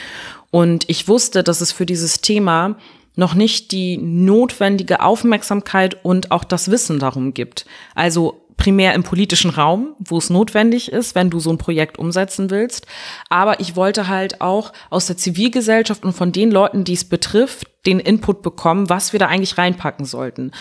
Und 0.50 0.88
ich 0.88 1.08
wusste, 1.08 1.42
dass 1.42 1.60
es 1.60 1.72
für 1.72 1.84
dieses 1.84 2.20
Thema 2.20 2.76
noch 3.16 3.34
nicht 3.34 3.70
die 3.70 3.96
notwendige 3.98 5.00
Aufmerksamkeit 5.00 6.04
und 6.04 6.30
auch 6.30 6.44
das 6.44 6.70
Wissen 6.70 6.98
darum 6.98 7.34
gibt. 7.34 7.64
Also 7.94 8.43
primär 8.56 8.94
im 8.94 9.02
politischen 9.02 9.50
Raum, 9.50 9.94
wo 9.98 10.18
es 10.18 10.30
notwendig 10.30 10.90
ist, 10.92 11.14
wenn 11.14 11.30
du 11.30 11.40
so 11.40 11.50
ein 11.50 11.58
Projekt 11.58 11.98
umsetzen 11.98 12.50
willst. 12.50 12.86
Aber 13.28 13.60
ich 13.60 13.76
wollte 13.76 14.08
halt 14.08 14.40
auch 14.40 14.72
aus 14.90 15.06
der 15.06 15.16
Zivilgesellschaft 15.16 16.04
und 16.04 16.12
von 16.12 16.32
den 16.32 16.50
Leuten, 16.50 16.84
die 16.84 16.94
es 16.94 17.04
betrifft, 17.04 17.66
den 17.86 18.00
Input 18.00 18.42
bekommen, 18.42 18.88
was 18.88 19.12
wir 19.12 19.20
da 19.20 19.26
eigentlich 19.26 19.58
reinpacken 19.58 20.06
sollten. 20.06 20.52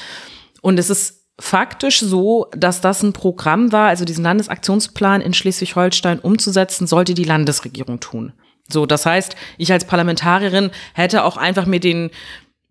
Und 0.61 0.79
es 0.79 0.89
ist 0.89 1.23
faktisch 1.39 1.99
so, 1.99 2.47
dass 2.55 2.81
das 2.81 3.03
ein 3.03 3.13
Programm 3.13 3.71
war, 3.71 3.87
also 3.87 4.05
diesen 4.05 4.23
Landesaktionsplan 4.23 5.21
in 5.21 5.33
Schleswig-Holstein 5.33 6.19
umzusetzen, 6.19 6.87
sollte 6.87 7.13
die 7.13 7.23
Landesregierung 7.23 7.99
tun. 7.99 8.33
So, 8.69 8.85
das 8.85 9.05
heißt, 9.05 9.35
ich 9.57 9.71
als 9.71 9.85
Parlamentarierin 9.85 10.71
hätte 10.93 11.23
auch 11.23 11.37
einfach 11.37 11.65
mir 11.65 11.79
den 11.79 12.11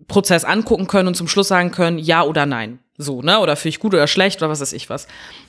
Prozess 0.09 0.45
angucken 0.45 0.87
können 0.87 1.09
und 1.09 1.17
zum 1.17 1.29
Schluss 1.29 1.49
sagen 1.49 1.71
können, 1.71 1.99
ja 1.99 2.23
oder 2.23 2.47
nein. 2.47 2.79
So, 2.99 3.23
ne? 3.23 3.41
Oder 3.41 3.57
finde 3.57 3.71
ich 3.71 3.81
gut 3.81 3.95
oder 3.95 4.07
schlecht 4.07 4.43
oder 4.43 4.51
was 4.51 4.61
weiß 4.61 4.75
ich 4.75 4.91
was. 4.91 5.07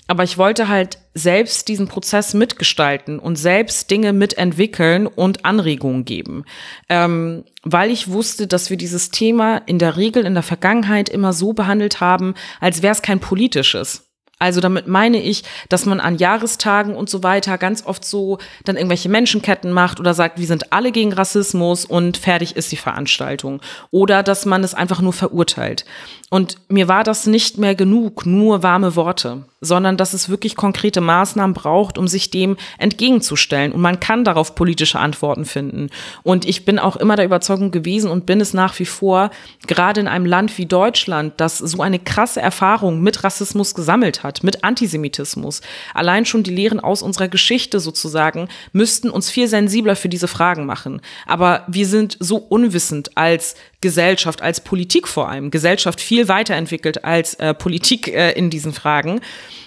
Aber 0.08 0.24
ich 0.24 0.38
wollte 0.38 0.70
halt 0.70 0.98
selbst 1.14 1.68
diesen 1.68 1.88
Prozess 1.88 2.34
mitgestalten 2.34 3.20
und 3.20 3.36
selbst 3.36 3.92
Dinge 3.92 4.14
mitentwickeln 4.14 5.08
und 5.08 5.46
Anregungen 5.46 6.06
geben. 6.06 6.46
Ähm, 6.90 7.44
weil 7.64 7.92
ich 7.92 8.10
wusste, 8.10 8.48
dass 8.48 8.70
wir 8.70 8.78
dieses 8.78 9.12
Thema 9.12 9.58
in 9.66 9.78
der 9.78 9.98
Regel 9.98 10.26
in 10.26 10.34
der 10.34 10.44
Vergangenheit 10.44 11.10
immer 11.10 11.34
so 11.34 11.54
behandelt 11.54 12.00
haben, 12.00 12.34
als 12.62 12.82
wäre 12.82 12.94
es 12.94 13.02
kein 13.02 13.20
politisches. 13.20 14.13
Also 14.44 14.60
damit 14.60 14.88
meine 14.88 15.22
ich, 15.22 15.46
dass 15.70 15.86
man 15.86 16.02
an 16.02 16.18
Jahrestagen 16.18 16.98
und 16.98 17.10
so 17.10 17.24
weiter 17.24 17.58
ganz 17.58 17.86
oft 17.86 18.04
so 18.04 18.40
dann 18.66 18.76
irgendwelche 18.76 19.08
Menschenketten 19.08 19.72
macht 19.72 20.02
oder 20.02 20.14
sagt, 20.14 20.38
wir 20.38 20.48
sind 20.48 20.74
alle 20.74 20.92
gegen 20.92 21.14
Rassismus 21.14 21.86
und 21.86 22.18
fertig 22.18 22.58
ist 22.58 22.70
die 22.74 22.76
Veranstaltung. 22.76 23.62
Oder 23.90 24.22
dass 24.22 24.46
man 24.46 24.62
es 24.66 24.74
einfach 24.74 25.00
nur 25.00 25.14
verurteilt. 25.14 25.86
Und 26.30 26.58
mir 26.68 26.90
war 26.90 27.06
das 27.06 27.26
nicht 27.26 27.58
mehr 27.58 27.74
genug, 27.74 28.26
nur 28.26 28.64
warme 28.64 28.98
Worte, 28.98 29.46
sondern 29.64 29.98
dass 29.98 30.14
es 30.14 30.30
wirklich 30.30 30.56
konkrete 30.56 31.02
Maßnahmen 31.02 31.54
braucht, 31.54 31.98
um 31.98 32.08
sich 32.08 32.30
dem 32.30 32.58
entgegenzustellen. 32.78 33.72
Und 33.72 33.82
man 33.82 34.00
kann 34.00 34.24
darauf 34.24 34.56
politische 34.56 35.00
Antworten 35.00 35.46
finden. 35.46 35.90
Und 36.24 36.46
ich 36.46 36.66
bin 36.66 36.80
auch 36.80 36.96
immer 36.96 37.16
der 37.16 37.26
Überzeugung 37.26 37.72
gewesen 37.72 38.12
und 38.12 38.26
bin 38.26 38.42
es 38.42 38.54
nach 38.54 38.78
wie 38.80 38.86
vor, 38.86 39.32
gerade 39.68 40.02
in 40.02 40.08
einem 40.08 40.26
Land 40.26 40.58
wie 40.58 40.66
Deutschland, 40.66 41.34
das 41.38 41.58
so 41.58 41.82
eine 41.82 42.00
krasse 42.00 42.42
Erfahrung 42.42 43.02
mit 43.02 43.24
Rassismus 43.24 43.74
gesammelt 43.74 44.24
hat, 44.24 44.44
mit 44.44 44.64
Antisemitismus. 44.64 45.62
Allein 45.94 46.26
schon 46.26 46.44
die 46.44 46.54
Lehren 46.54 46.80
aus 46.80 47.02
unserer 47.02 47.28
Geschichte 47.28 47.80
sozusagen 47.80 48.50
müssten 48.72 49.10
uns 49.10 49.30
viel 49.30 49.48
sensibler 49.48 49.96
für 49.96 50.10
diese 50.10 50.28
Fragen 50.28 50.66
machen. 50.66 51.02
Aber 51.26 51.64
wir 51.68 51.88
sind 51.88 52.18
so 52.20 52.38
unwissend 52.38 53.18
als 53.18 53.56
Gesellschaft, 53.84 54.42
als 54.42 54.62
Politik 54.62 55.08
vor 55.10 55.30
allem, 55.30 55.52
Gesellschaft 55.52 56.00
viel 56.00 56.30
weiterentwickelt 56.30 57.04
als 57.04 57.34
äh, 57.36 57.54
Politik 57.54 58.08
äh, 58.08 58.32
in 58.32 58.50
diesen 58.50 58.74
Fragen, 58.74 59.20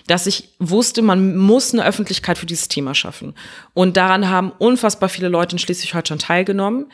dass 0.06 0.26
ich 0.26 0.50
wusste, 0.58 1.02
man 1.02 1.36
muss 1.36 1.72
eine 1.72 1.84
Öffentlichkeit 1.84 2.38
für 2.38 2.46
dieses 2.46 2.68
Thema 2.68 2.94
schaffen. 2.94 3.34
Und 3.74 3.96
daran 3.96 4.28
haben 4.28 4.52
unfassbar 4.58 5.08
viele 5.08 5.28
Leute 5.28 5.56
in 5.56 5.58
Schleswig-Holstein 5.58 6.18
teilgenommen. 6.18 6.86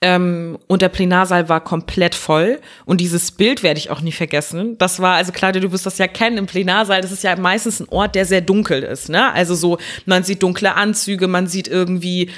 Ähm, 0.00 0.58
und 0.68 0.80
der 0.80 0.90
Plenarsaal 0.90 1.48
war 1.48 1.62
komplett 1.64 2.14
voll. 2.14 2.60
Und 2.84 3.00
dieses 3.00 3.32
Bild 3.32 3.62
werde 3.62 3.78
ich 3.78 3.90
auch 3.90 4.00
nie 4.00 4.12
vergessen. 4.12 4.78
Das 4.78 5.00
war, 5.00 5.16
also 5.16 5.32
Claudia, 5.32 5.60
du 5.60 5.72
wirst 5.72 5.86
das 5.86 5.98
ja 5.98 6.06
kennen, 6.06 6.38
im 6.38 6.46
Plenarsaal, 6.46 7.00
das 7.00 7.10
ist 7.10 7.24
ja 7.24 7.34
meistens 7.36 7.80
ein 7.80 7.88
Ort, 7.88 8.14
der 8.14 8.24
sehr 8.24 8.40
dunkel 8.40 8.82
ist. 8.82 9.08
Ne? 9.08 9.32
Also 9.32 9.54
so, 9.54 9.78
man 10.06 10.22
sieht 10.22 10.42
dunkle 10.42 10.74
Anzüge, 10.74 11.26
man 11.26 11.48
sieht 11.48 11.66
irgendwie 11.66 12.30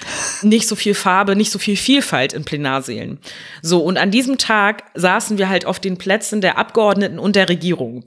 nicht 0.42 0.68
so 0.68 0.76
viel 0.76 0.94
Farbe, 0.94 1.36
nicht 1.36 1.50
so 1.50 1.58
viel 1.58 1.76
Vielfalt 1.76 2.32
in 2.32 2.44
Plenarsälen. 2.44 3.18
So, 3.60 3.80
und 3.80 3.98
an 3.98 4.10
diesem 4.10 4.38
Tag 4.38 4.84
saßen 4.94 5.36
wir 5.36 5.48
halt 5.48 5.66
auf 5.66 5.80
den 5.80 5.98
Plätzen 5.98 6.40
der 6.40 6.56
Abgeordneten 6.56 7.18
und 7.18 7.36
der 7.36 7.48
Regierung. 7.48 8.04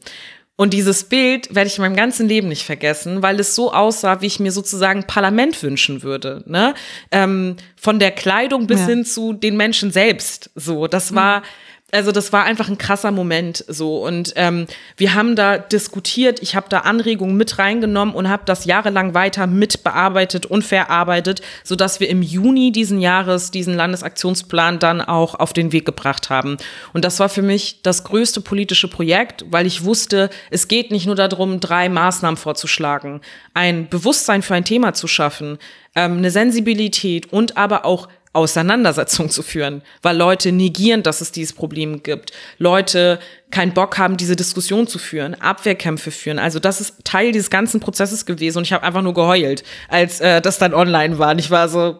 Und 0.56 0.74
dieses 0.74 1.06
Bild 1.06 1.56
werde 1.56 1.68
ich 1.68 1.78
in 1.78 1.82
meinem 1.82 1.96
ganzen 1.96 2.28
Leben 2.28 2.48
nicht 2.48 2.64
vergessen, 2.64 3.24
weil 3.24 3.40
es 3.40 3.56
so 3.56 3.74
aussah, 3.74 4.22
wie 4.22 4.28
ich 4.28 4.40
mir 4.40 4.52
sozusagen 4.52 5.06
Parlament 5.08 5.62
wünschen 5.64 6.04
würde. 6.04 6.44
Ne? 6.46 6.76
Ähm, 7.12 7.58
von 7.76 7.98
der 7.98 8.12
Kleidung 8.12 8.68
bis 8.68 8.82
ja. 8.82 8.88
hin 8.88 9.06
zu 9.06 9.34
den 9.34 9.58
Menschen 9.58 9.92
selbst. 9.92 10.52
So, 10.56 10.88
das 10.88 11.16
war. 11.16 11.40
Mhm 11.40 11.46
also 11.94 12.12
das 12.12 12.34
war 12.34 12.44
einfach 12.44 12.70
ein 12.70 12.78
krasser 12.80 13.12
Moment 13.12 13.64
so. 13.68 14.04
Und 14.04 14.34
ähm, 14.36 14.66
wir 14.98 15.14
haben 15.14 15.36
da 15.36 15.60
diskutiert, 15.60 16.42
ich 16.42 16.56
habe 16.56 16.66
da 16.68 16.80
Anregungen 16.80 17.38
mit 17.38 17.60
reingenommen 17.60 18.16
und 18.16 18.30
habe 18.30 18.44
das 18.46 18.66
jahrelang 18.66 19.14
weiter 19.14 19.46
mitbearbeitet 19.46 20.48
und 20.48 20.64
verarbeitet, 20.64 21.42
so 21.64 21.76
dass 21.76 22.00
wir 22.00 22.10
im 22.10 22.24
Juni 22.24 22.72
diesen 22.72 23.00
Jahres 23.00 23.52
diesen 23.52 23.76
Landesaktionsplan 23.76 24.80
dann 24.80 25.02
auch 25.02 25.36
auf 25.36 25.54
den 25.54 25.72
Weg 25.72 25.86
gebracht 25.86 26.32
haben. 26.32 26.58
Und 26.94 27.06
das 27.06 27.20
war 27.20 27.30
für 27.30 27.44
mich 27.44 27.82
das 27.84 28.04
größte 28.04 28.42
politische 28.42 28.88
Projekt, 28.88 29.46
weil 29.50 29.68
ich 29.68 29.84
wusste, 29.84 30.32
es 30.50 30.68
geht 30.68 30.90
nicht 30.90 31.06
nur 31.06 31.16
darum, 31.16 31.60
drei 31.60 31.90
Maßnahmen 31.90 32.38
vorzuschlagen, 32.38 33.22
ein 33.54 33.88
Bewusstsein 33.88 34.42
für 34.42 34.56
ein 34.56 34.66
Thema 34.66 34.94
zu 34.94 35.08
schaffen, 35.08 35.60
ähm, 35.96 36.18
eine 36.18 36.32
Sensibilität 36.32 37.32
und 37.32 37.56
aber 37.56 37.86
auch 37.86 38.08
Auseinandersetzung 38.34 39.30
zu 39.30 39.44
führen, 39.44 39.84
weil 40.02 40.18
Leute 40.18 40.52
negieren, 40.52 41.04
dass 41.04 41.22
es 41.22 41.32
dieses 41.32 41.54
Problem 41.54 42.02
gibt. 42.04 42.32
Leute 42.58 43.20
keinen 43.52 43.74
Bock 43.74 44.00
haben, 44.00 44.18
diese 44.18 44.36
Diskussion 44.36 44.88
zu 44.88 44.98
führen, 44.98 45.36
Abwehrkämpfe 45.36 46.10
führen. 46.10 46.40
Also 46.40 46.60
das 46.60 46.82
ist 46.82 47.06
Teil 47.06 47.32
dieses 47.32 47.52
ganzen 47.52 47.80
Prozesses 47.80 48.26
gewesen 48.26 48.58
und 48.58 48.64
ich 48.64 48.74
habe 48.74 48.84
einfach 48.84 49.04
nur 49.04 49.14
geheult, 49.14 49.64
als 49.88 50.20
äh, 50.20 50.42
das 50.42 50.58
dann 50.58 50.74
online 50.74 51.20
war. 51.20 51.32
Und 51.32 51.40
ich 51.40 51.52
war 51.52 51.70
so, 51.70 51.98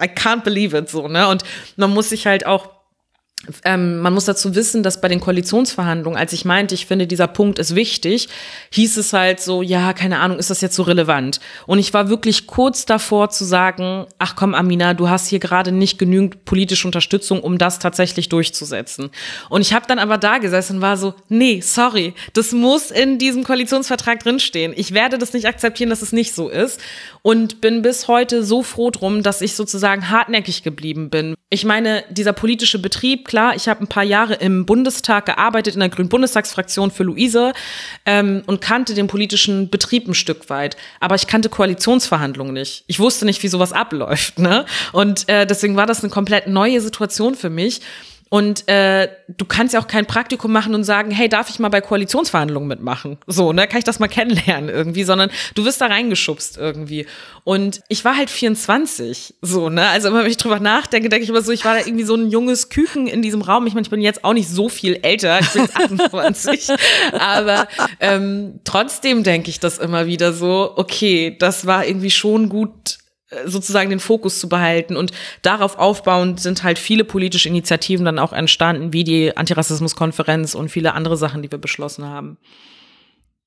I 0.00 0.06
can't 0.06 0.44
believe 0.44 0.76
it 0.76 0.88
so, 0.88 1.08
ne? 1.08 1.28
Und 1.28 1.42
man 1.76 1.90
muss 1.90 2.10
sich 2.10 2.26
halt 2.26 2.46
auch 2.46 2.81
ähm, 3.64 3.98
man 3.98 4.14
muss 4.14 4.26
dazu 4.26 4.54
wissen, 4.54 4.82
dass 4.82 5.00
bei 5.00 5.08
den 5.08 5.20
Koalitionsverhandlungen, 5.20 6.18
als 6.18 6.32
ich 6.32 6.44
meinte, 6.44 6.74
ich 6.74 6.86
finde, 6.86 7.06
dieser 7.06 7.26
Punkt 7.26 7.58
ist 7.58 7.74
wichtig, 7.74 8.28
hieß 8.70 8.96
es 8.96 9.12
halt 9.12 9.40
so, 9.40 9.62
ja, 9.62 9.92
keine 9.92 10.20
Ahnung, 10.20 10.38
ist 10.38 10.50
das 10.50 10.60
jetzt 10.60 10.76
so 10.76 10.84
relevant? 10.84 11.40
Und 11.66 11.80
ich 11.80 11.92
war 11.92 12.08
wirklich 12.08 12.46
kurz 12.46 12.86
davor 12.86 13.30
zu 13.30 13.44
sagen, 13.44 14.06
ach 14.18 14.36
komm, 14.36 14.54
Amina, 14.54 14.94
du 14.94 15.08
hast 15.08 15.26
hier 15.26 15.40
gerade 15.40 15.72
nicht 15.72 15.98
genügend 15.98 16.44
politische 16.44 16.86
Unterstützung, 16.86 17.40
um 17.40 17.58
das 17.58 17.80
tatsächlich 17.80 18.28
durchzusetzen. 18.28 19.10
Und 19.48 19.60
ich 19.62 19.72
habe 19.72 19.86
dann 19.88 19.98
aber 19.98 20.18
da 20.18 20.38
gesessen 20.38 20.76
und 20.76 20.82
war 20.82 20.96
so, 20.96 21.14
nee, 21.28 21.60
sorry, 21.60 22.14
das 22.34 22.52
muss 22.52 22.90
in 22.92 23.18
diesem 23.18 23.42
Koalitionsvertrag 23.42 24.20
drinstehen. 24.20 24.72
Ich 24.76 24.94
werde 24.94 25.18
das 25.18 25.32
nicht 25.32 25.46
akzeptieren, 25.46 25.90
dass 25.90 26.02
es 26.02 26.12
nicht 26.12 26.32
so 26.32 26.48
ist. 26.48 26.80
Und 27.22 27.60
bin 27.60 27.82
bis 27.82 28.08
heute 28.08 28.44
so 28.44 28.62
froh 28.62 28.90
drum, 28.90 29.22
dass 29.22 29.40
ich 29.40 29.54
sozusagen 29.54 30.10
hartnäckig 30.10 30.62
geblieben 30.62 31.08
bin. 31.08 31.34
Ich 31.50 31.64
meine, 31.64 32.04
dieser 32.10 32.32
politische 32.32 32.78
Betrieb, 32.78 33.31
klar, 33.32 33.56
ich 33.56 33.66
habe 33.66 33.82
ein 33.82 33.86
paar 33.86 34.02
Jahre 34.02 34.34
im 34.34 34.66
Bundestag 34.66 35.24
gearbeitet, 35.24 35.72
in 35.72 35.80
der 35.80 35.88
Grünen 35.88 36.10
Bundestagsfraktion 36.10 36.90
für 36.90 37.02
Luise 37.02 37.54
ähm, 38.04 38.42
und 38.44 38.60
kannte 38.60 38.92
den 38.92 39.06
politischen 39.06 39.70
Betrieb 39.70 40.06
ein 40.06 40.12
Stück 40.12 40.50
weit. 40.50 40.76
Aber 41.00 41.14
ich 41.14 41.26
kannte 41.26 41.48
Koalitionsverhandlungen 41.48 42.52
nicht. 42.52 42.84
Ich 42.88 43.00
wusste 43.00 43.24
nicht, 43.24 43.42
wie 43.42 43.48
sowas 43.48 43.72
abläuft. 43.72 44.38
Ne? 44.38 44.66
Und 44.92 45.30
äh, 45.30 45.46
deswegen 45.46 45.76
war 45.76 45.86
das 45.86 46.02
eine 46.02 46.10
komplett 46.10 46.46
neue 46.46 46.82
Situation 46.82 47.34
für 47.34 47.48
mich. 47.48 47.80
Und 48.32 48.66
äh, 48.66 49.10
du 49.28 49.44
kannst 49.44 49.74
ja 49.74 49.80
auch 49.80 49.86
kein 49.86 50.06
Praktikum 50.06 50.52
machen 50.52 50.74
und 50.74 50.84
sagen, 50.84 51.10
hey, 51.10 51.28
darf 51.28 51.50
ich 51.50 51.58
mal 51.58 51.68
bei 51.68 51.82
Koalitionsverhandlungen 51.82 52.66
mitmachen? 52.66 53.18
So, 53.26 53.52
ne, 53.52 53.68
kann 53.68 53.76
ich 53.76 53.84
das 53.84 53.98
mal 53.98 54.08
kennenlernen 54.08 54.70
irgendwie, 54.70 55.04
sondern 55.04 55.30
du 55.54 55.66
wirst 55.66 55.82
da 55.82 55.86
reingeschubst 55.88 56.56
irgendwie. 56.56 57.04
Und 57.44 57.82
ich 57.88 58.06
war 58.06 58.16
halt 58.16 58.30
24, 58.30 59.34
so, 59.42 59.68
ne? 59.68 59.86
Also 59.88 60.08
immer 60.08 60.24
wenn 60.24 60.30
ich 60.30 60.38
drüber 60.38 60.60
nachdenke, 60.60 61.10
denke 61.10 61.24
ich 61.24 61.28
immer 61.28 61.42
so, 61.42 61.52
ich 61.52 61.66
war 61.66 61.74
da 61.74 61.80
irgendwie 61.80 62.04
so 62.04 62.14
ein 62.14 62.30
junges 62.30 62.70
Küken 62.70 63.06
in 63.06 63.20
diesem 63.20 63.42
Raum. 63.42 63.66
Ich 63.66 63.74
meine, 63.74 63.84
ich 63.84 63.90
bin 63.90 64.00
jetzt 64.00 64.24
auch 64.24 64.32
nicht 64.32 64.48
so 64.48 64.70
viel 64.70 65.00
älter, 65.02 65.38
ich 65.38 65.50
bin 65.50 65.62
jetzt 65.66 65.76
28. 65.76 66.68
aber 67.12 67.68
ähm, 68.00 68.60
trotzdem 68.64 69.24
denke 69.24 69.50
ich 69.50 69.60
das 69.60 69.76
immer 69.76 70.06
wieder 70.06 70.32
so, 70.32 70.72
okay, 70.76 71.36
das 71.38 71.66
war 71.66 71.84
irgendwie 71.86 72.10
schon 72.10 72.48
gut 72.48 73.01
sozusagen 73.46 73.90
den 73.90 74.00
Fokus 74.00 74.38
zu 74.38 74.48
behalten. 74.48 74.96
Und 74.96 75.12
darauf 75.42 75.78
aufbauend 75.78 76.40
sind 76.40 76.62
halt 76.62 76.78
viele 76.78 77.04
politische 77.04 77.48
Initiativen 77.48 78.04
dann 78.04 78.18
auch 78.18 78.32
entstanden, 78.32 78.92
wie 78.92 79.04
die 79.04 79.36
Antirassismuskonferenz 79.36 80.54
und 80.54 80.68
viele 80.68 80.94
andere 80.94 81.16
Sachen, 81.16 81.42
die 81.42 81.50
wir 81.50 81.58
beschlossen 81.58 82.04
haben. 82.04 82.38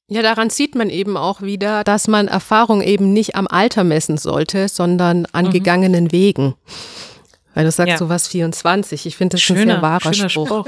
Ja, 0.08 0.22
daran 0.22 0.52
sieht 0.52 0.76
man 0.76 0.92
eben 0.92 1.18
auch 1.18 1.42
wieder, 1.42 1.84
dass 1.84 2.08
man 2.08 2.28
Erfahrung 2.28 2.82
eben 2.82 3.12
nicht 3.12 3.36
am 3.36 3.48
Alter 3.48 3.84
messen 3.84 4.18
sollte, 4.18 4.68
sondern 4.70 5.26
an 5.32 5.46
mhm. 5.46 5.52
gegangenen 5.52 6.12
Wegen. 6.12 6.54
Weil 7.56 7.64
du 7.66 7.72
sagst, 7.72 7.89
ja. 7.89 7.97
du 7.97 8.10
warst 8.10 8.28
24. 8.28 9.06
Ich 9.06 9.16
finde 9.16 9.36
das 9.36 9.41
schöner, 9.41 9.62
ein 9.62 9.68
sehr 9.68 9.82
wahrer 9.82 10.14
Spruch. 10.14 10.47
Spruch. 10.47 10.68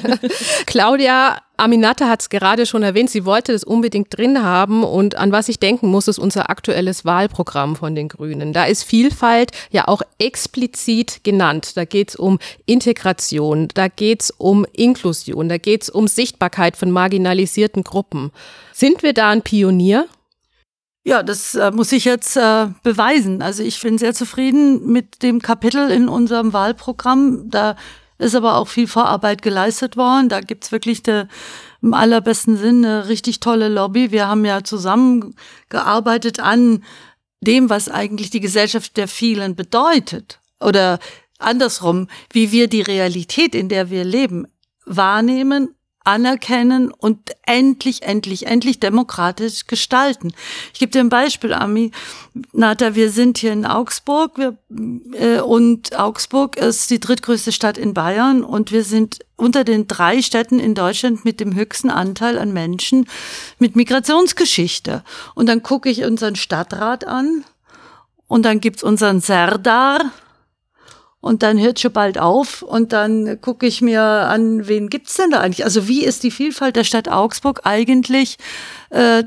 Claudia 0.66 1.42
Aminata 1.56 2.08
hat 2.08 2.22
es 2.22 2.28
gerade 2.30 2.64
schon 2.64 2.82
erwähnt, 2.82 3.10
sie 3.10 3.24
wollte 3.24 3.52
das 3.52 3.64
unbedingt 3.64 4.16
drin 4.16 4.42
haben 4.42 4.84
und 4.84 5.16
an 5.16 5.32
was 5.32 5.48
ich 5.48 5.58
denken 5.58 5.88
muss, 5.88 6.08
ist 6.08 6.18
unser 6.18 6.48
aktuelles 6.48 7.04
Wahlprogramm 7.04 7.76
von 7.76 7.94
den 7.94 8.08
Grünen. 8.08 8.52
Da 8.52 8.64
ist 8.64 8.84
Vielfalt 8.84 9.50
ja 9.70 9.86
auch 9.88 10.02
explizit 10.18 11.24
genannt. 11.24 11.76
Da 11.76 11.84
geht 11.84 12.10
es 12.10 12.16
um 12.16 12.38
Integration, 12.66 13.68
da 13.74 13.88
geht 13.88 14.22
es 14.22 14.30
um 14.30 14.64
Inklusion, 14.72 15.48
da 15.48 15.58
geht 15.58 15.82
es 15.82 15.90
um 15.90 16.08
Sichtbarkeit 16.08 16.76
von 16.76 16.90
marginalisierten 16.90 17.82
Gruppen. 17.82 18.30
Sind 18.72 19.02
wir 19.02 19.12
da 19.12 19.30
ein 19.30 19.42
Pionier? 19.42 20.06
Ja, 21.04 21.22
das 21.24 21.54
äh, 21.54 21.72
muss 21.72 21.90
ich 21.90 22.04
jetzt 22.04 22.36
äh, 22.36 22.68
beweisen. 22.84 23.42
Also 23.42 23.62
ich 23.64 23.80
bin 23.80 23.98
sehr 23.98 24.14
zufrieden 24.14 24.92
mit 24.92 25.22
dem 25.22 25.40
Kapitel 25.40 25.90
in 25.90 26.08
unserem 26.08 26.52
Wahlprogramm. 26.52 27.50
Da 27.50 27.76
ist 28.18 28.36
aber 28.36 28.56
auch 28.56 28.68
viel 28.68 28.86
Vorarbeit 28.86 29.42
geleistet 29.42 29.96
worden. 29.96 30.28
Da 30.28 30.40
gibt's 30.40 30.70
wirklich 30.70 31.02
de, 31.02 31.26
im 31.82 31.92
allerbesten 31.92 32.56
Sinn 32.56 32.84
eine 32.84 33.08
richtig 33.08 33.40
tolle 33.40 33.68
Lobby. 33.68 34.12
Wir 34.12 34.28
haben 34.28 34.44
ja 34.44 34.62
zusammengearbeitet 34.62 36.38
an 36.38 36.84
dem, 37.40 37.68
was 37.68 37.88
eigentlich 37.88 38.30
die 38.30 38.40
Gesellschaft 38.40 38.96
der 38.96 39.08
vielen 39.08 39.56
bedeutet. 39.56 40.38
Oder 40.60 41.00
andersrum, 41.40 42.06
wie 42.32 42.52
wir 42.52 42.68
die 42.68 42.82
Realität, 42.82 43.56
in 43.56 43.68
der 43.68 43.90
wir 43.90 44.04
leben, 44.04 44.46
wahrnehmen 44.86 45.74
anerkennen 46.04 46.90
und 46.90 47.30
endlich, 47.46 48.02
endlich, 48.02 48.46
endlich 48.46 48.80
demokratisch 48.80 49.66
gestalten. 49.66 50.32
Ich 50.72 50.80
gebe 50.80 50.92
dir 50.92 51.00
ein 51.00 51.08
Beispiel, 51.08 51.52
Ami. 51.52 51.92
Nata, 52.52 52.94
wir 52.94 53.10
sind 53.10 53.38
hier 53.38 53.52
in 53.52 53.66
Augsburg 53.66 54.38
wir, 54.38 54.56
äh, 55.12 55.40
und 55.40 55.98
Augsburg 55.98 56.56
ist 56.56 56.90
die 56.90 57.00
drittgrößte 57.00 57.52
Stadt 57.52 57.76
in 57.76 57.94
Bayern 57.94 58.42
und 58.42 58.72
wir 58.72 58.84
sind 58.84 59.18
unter 59.36 59.64
den 59.64 59.86
drei 59.88 60.22
Städten 60.22 60.58
in 60.58 60.74
Deutschland 60.74 61.24
mit 61.24 61.40
dem 61.40 61.54
höchsten 61.54 61.90
Anteil 61.90 62.38
an 62.38 62.52
Menschen 62.52 63.06
mit 63.58 63.76
Migrationsgeschichte. 63.76 65.04
Und 65.34 65.46
dann 65.46 65.62
gucke 65.62 65.90
ich 65.90 66.04
unseren 66.04 66.36
Stadtrat 66.36 67.06
an 67.06 67.44
und 68.28 68.44
dann 68.44 68.60
gibt's 68.60 68.82
unseren 68.82 69.20
Serdar, 69.20 70.12
und 71.22 71.44
dann 71.44 71.58
hört 71.58 71.80
schon 71.80 71.92
bald 71.92 72.18
auf 72.18 72.62
und 72.62 72.92
dann 72.92 73.40
gucke 73.40 73.64
ich 73.64 73.80
mir 73.80 74.02
an, 74.02 74.66
wen 74.66 74.90
gibt's 74.90 75.14
denn 75.14 75.30
da 75.30 75.40
eigentlich? 75.40 75.64
Also 75.64 75.88
wie 75.88 76.04
ist 76.04 76.24
die 76.24 76.32
Vielfalt 76.32 76.74
der 76.74 76.84
Stadt 76.84 77.08
Augsburg 77.08 77.60
eigentlich 77.62 78.38
äh, 78.90 79.22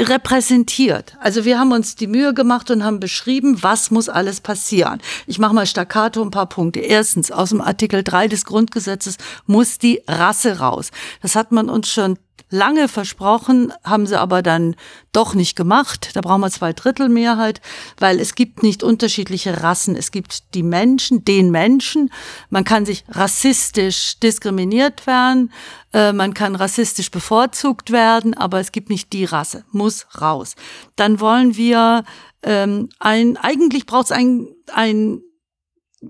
repräsentiert? 0.00 1.16
Also 1.18 1.46
wir 1.46 1.58
haben 1.58 1.72
uns 1.72 1.96
die 1.96 2.06
Mühe 2.06 2.34
gemacht 2.34 2.70
und 2.70 2.84
haben 2.84 3.00
beschrieben, 3.00 3.62
was 3.62 3.90
muss 3.90 4.10
alles 4.10 4.42
passieren. 4.42 5.00
Ich 5.26 5.38
mache 5.38 5.54
mal 5.54 5.66
staccato 5.66 6.20
ein 6.20 6.30
paar 6.30 6.48
Punkte. 6.48 6.80
Erstens, 6.80 7.32
aus 7.32 7.48
dem 7.48 7.62
Artikel 7.62 8.04
3 8.04 8.28
des 8.28 8.44
Grundgesetzes 8.44 9.16
muss 9.46 9.78
die 9.78 10.02
Rasse 10.06 10.58
raus. 10.58 10.90
Das 11.22 11.36
hat 11.36 11.52
man 11.52 11.70
uns 11.70 11.88
schon 11.88 12.18
lange 12.52 12.86
versprochen, 12.86 13.72
haben 13.82 14.06
sie 14.06 14.18
aber 14.18 14.42
dann 14.42 14.76
doch 15.12 15.34
nicht 15.34 15.56
gemacht. 15.56 16.10
Da 16.14 16.20
brauchen 16.20 16.42
wir 16.42 16.50
zwei 16.50 16.72
Drittel 16.72 17.08
Mehrheit, 17.08 17.60
weil 17.98 18.20
es 18.20 18.34
gibt 18.34 18.62
nicht 18.62 18.82
unterschiedliche 18.82 19.62
Rassen. 19.62 19.96
Es 19.96 20.10
gibt 20.12 20.54
die 20.54 20.62
Menschen, 20.62 21.24
den 21.24 21.50
Menschen. 21.50 22.10
Man 22.50 22.64
kann 22.64 22.86
sich 22.86 23.04
rassistisch 23.08 24.20
diskriminiert 24.20 25.06
werden, 25.06 25.50
äh, 25.92 26.12
man 26.12 26.34
kann 26.34 26.54
rassistisch 26.54 27.10
bevorzugt 27.10 27.90
werden, 27.90 28.34
aber 28.34 28.60
es 28.60 28.70
gibt 28.70 28.90
nicht 28.90 29.12
die 29.12 29.24
Rasse. 29.24 29.64
Muss 29.72 30.06
raus. 30.20 30.54
Dann 30.96 31.20
wollen 31.20 31.56
wir 31.56 32.04
ähm, 32.42 32.90
ein, 32.98 33.36
eigentlich 33.38 33.86
braucht 33.86 34.06
es 34.06 34.12
ein, 34.12 34.48
ein 34.72 35.22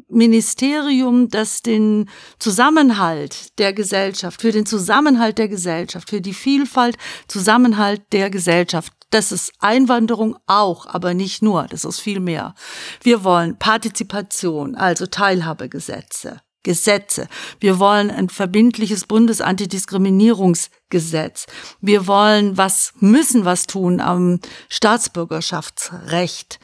Ministerium, 0.08 1.28
das 1.28 1.62
den 1.62 2.08
Zusammenhalt 2.38 3.58
der 3.58 3.72
Gesellschaft, 3.72 4.40
für 4.40 4.52
den 4.52 4.66
Zusammenhalt 4.66 5.38
der 5.38 5.48
Gesellschaft, 5.48 6.08
für 6.08 6.20
die 6.20 6.34
Vielfalt, 6.34 6.96
Zusammenhalt 7.28 8.02
der 8.12 8.30
Gesellschaft, 8.30 8.92
das 9.12 9.30
ist 9.30 9.52
Einwanderung 9.58 10.36
auch, 10.46 10.86
aber 10.86 11.12
nicht 11.12 11.42
nur, 11.42 11.64
das 11.64 11.84
ist 11.84 12.00
viel 12.00 12.20
mehr. 12.20 12.54
Wir 13.02 13.24
wollen 13.24 13.58
Partizipation, 13.58 14.74
also 14.74 15.04
Teilhabegesetze, 15.06 16.40
Gesetze. 16.62 17.28
Wir 17.60 17.78
wollen 17.78 18.10
ein 18.10 18.30
verbindliches 18.30 19.06
Bundesantidiskriminierungsgesetz. 19.06 21.44
Wir 21.82 22.06
wollen 22.06 22.56
was, 22.56 22.94
müssen 23.00 23.44
was 23.44 23.66
tun 23.66 24.00
am 24.00 24.40
Staatsbürgerschaftsrecht. 24.70 26.58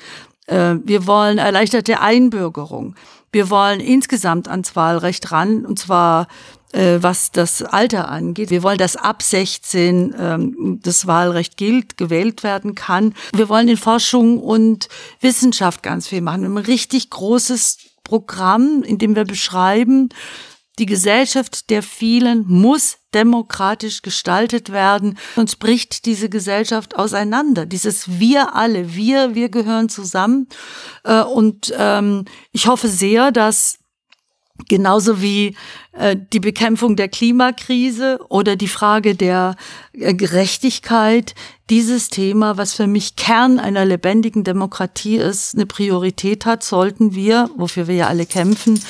Äh, 0.46 0.76
wir 0.84 1.06
wollen 1.06 1.36
erleichterte 1.38 2.00
Einbürgerung. 2.00 2.94
Wir 3.32 3.50
wollen 3.50 3.80
insgesamt 3.80 4.48
ans 4.48 4.74
Wahlrecht 4.76 5.30
ran, 5.32 5.64
und 5.66 5.78
zwar 5.78 6.28
äh, 6.72 6.98
was 7.00 7.32
das 7.32 7.62
Alter 7.62 8.08
angeht. 8.10 8.50
Wir 8.50 8.62
wollen, 8.62 8.78
dass 8.78 8.96
ab 8.96 9.22
16 9.22 10.14
ähm, 10.18 10.80
das 10.82 11.06
Wahlrecht 11.06 11.56
gilt, 11.56 11.96
gewählt 11.96 12.42
werden 12.42 12.74
kann. 12.74 13.14
Wir 13.34 13.48
wollen 13.48 13.68
in 13.68 13.76
Forschung 13.76 14.38
und 14.38 14.88
Wissenschaft 15.20 15.82
ganz 15.82 16.08
viel 16.08 16.20
machen. 16.20 16.44
Ein 16.44 16.58
richtig 16.58 17.10
großes 17.10 17.78
Programm, 18.04 18.82
in 18.82 18.98
dem 18.98 19.14
wir 19.16 19.24
beschreiben, 19.24 20.10
die 20.78 20.86
Gesellschaft 20.86 21.70
der 21.70 21.82
vielen 21.82 22.44
muss 22.46 22.98
demokratisch 23.14 24.02
gestaltet 24.02 24.70
werden, 24.70 25.18
sonst 25.34 25.56
bricht 25.56 26.06
diese 26.06 26.28
Gesellschaft 26.28 26.96
auseinander. 26.96 27.66
Dieses 27.66 28.20
Wir 28.20 28.54
alle, 28.54 28.94
wir, 28.94 29.34
wir 29.34 29.48
gehören 29.48 29.88
zusammen. 29.88 30.48
Äh, 31.04 31.22
und 31.22 31.72
ähm, 31.76 32.24
ich 32.52 32.66
hoffe 32.66 32.88
sehr, 32.88 33.32
dass 33.32 33.78
Genauso 34.66 35.22
wie 35.22 35.54
äh, 35.92 36.16
die 36.32 36.40
Bekämpfung 36.40 36.96
der 36.96 37.08
Klimakrise 37.08 38.18
oder 38.28 38.56
die 38.56 38.68
Frage 38.68 39.14
der 39.14 39.54
äh, 39.92 40.14
Gerechtigkeit, 40.14 41.34
dieses 41.70 42.08
Thema, 42.08 42.56
was 42.56 42.74
für 42.74 42.86
mich 42.86 43.14
Kern 43.14 43.60
einer 43.60 43.84
lebendigen 43.84 44.42
Demokratie 44.42 45.16
ist, 45.16 45.54
eine 45.54 45.66
Priorität 45.66 46.44
hat, 46.44 46.64
sollten 46.64 47.14
wir, 47.14 47.50
wofür 47.56 47.86
wir 47.86 47.94
ja 47.94 48.06
alle 48.08 48.26
kämpfen, 48.26 48.80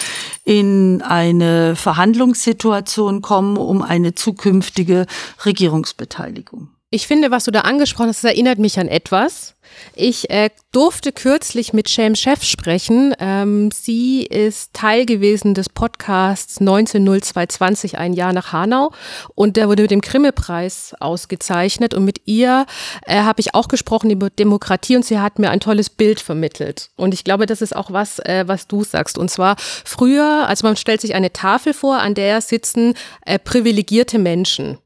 in 0.45 1.03
eine 1.03 1.77
Verhandlungssituation 1.77 3.21
kommen, 3.21 3.57
um 3.57 3.83
eine 3.83 4.15
zukünftige 4.15 5.07
Regierungsbeteiligung. 5.45 6.71
Ich 6.91 7.07
finde, 7.07 7.31
was 7.31 7.45
du 7.45 7.51
da 7.51 7.61
angesprochen 7.61 8.09
hast, 8.09 8.25
das 8.25 8.33
erinnert 8.33 8.59
mich 8.59 8.79
an 8.79 8.89
etwas. 8.89 9.55
Ich 9.95 10.31
äh, 10.31 10.51
durfte 10.73 11.13
kürzlich 11.13 11.73
mit 11.73 11.89
Sham 11.89 12.15
Chef 12.15 12.43
sprechen. 12.43 13.15
Ähm, 13.19 13.71
sie 13.73 14.23
ist 14.23 14.75
Teil 14.75 15.07
gewesen 15.07 15.55
des 15.55 15.69
Podcasts 15.69 16.59
190220, 16.61 17.99
ein 17.99 18.13
Jahr 18.13 18.33
nach 18.33 18.53
Hanau. 18.53 18.93
Und 19.35 19.57
der 19.57 19.69
wurde 19.69 19.83
mit 19.83 19.91
dem 19.91 20.01
Grimme-Preis 20.01 20.95
ausgezeichnet. 21.01 21.95
Und 21.95 22.05
mit 22.05 22.23
ihr 22.27 22.67
äh, 23.07 23.21
habe 23.23 23.41
ich 23.41 23.55
auch 23.55 23.69
gesprochen 23.69 24.11
über 24.11 24.31
Demokratie 24.31 24.97
und 24.97 25.05
sie 25.05 25.19
hat 25.19 25.39
mir 25.39 25.51
ein 25.51 25.61
tolles 25.61 25.91
Bild 25.91 26.21
vermittelt. 26.21 26.91
Und 26.97 27.15
ich 27.15 27.25
glaube, 27.25 27.47
das 27.47 27.63
ist 27.63 27.75
auch 27.75 27.93
was, 27.93 28.19
äh, 28.21 28.45
was 28.47 28.67
du 28.67 28.85
sagst. 28.85 29.19
Und 29.19 29.31
zwar 29.31 29.57
früher, 29.59 30.47
also 30.49 30.67
man 30.67 30.77
stellt 30.77 31.01
sich 31.01 31.15
eine 31.15 31.33
Tafel 31.33 31.75
vor, 31.75 31.99
an 31.99 32.15
der 32.15 32.41
sitzen 32.41 32.95
äh, 33.25 33.39
privilegierte 33.39 34.19
Menschen. 34.19 34.79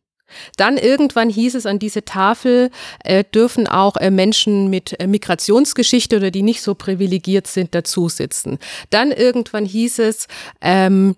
Dann 0.57 0.76
irgendwann 0.76 1.28
hieß 1.28 1.55
es 1.55 1.66
an 1.66 1.78
diese 1.78 2.05
Tafel, 2.05 2.70
äh, 3.05 3.24
dürfen 3.24 3.66
auch 3.66 3.97
äh, 3.97 4.11
Menschen 4.11 4.68
mit 4.68 4.99
äh, 5.01 5.07
Migrationsgeschichte 5.07 6.16
oder 6.16 6.30
die 6.30 6.43
nicht 6.43 6.62
so 6.62 6.74
privilegiert 6.74 7.47
sind, 7.47 7.74
dazu 7.74 8.09
sitzen. 8.09 8.59
Dann 8.91 9.12
irgendwann 9.12 9.64
hieß 9.64 9.99
es, 10.01 10.28
ähm, 10.61 11.16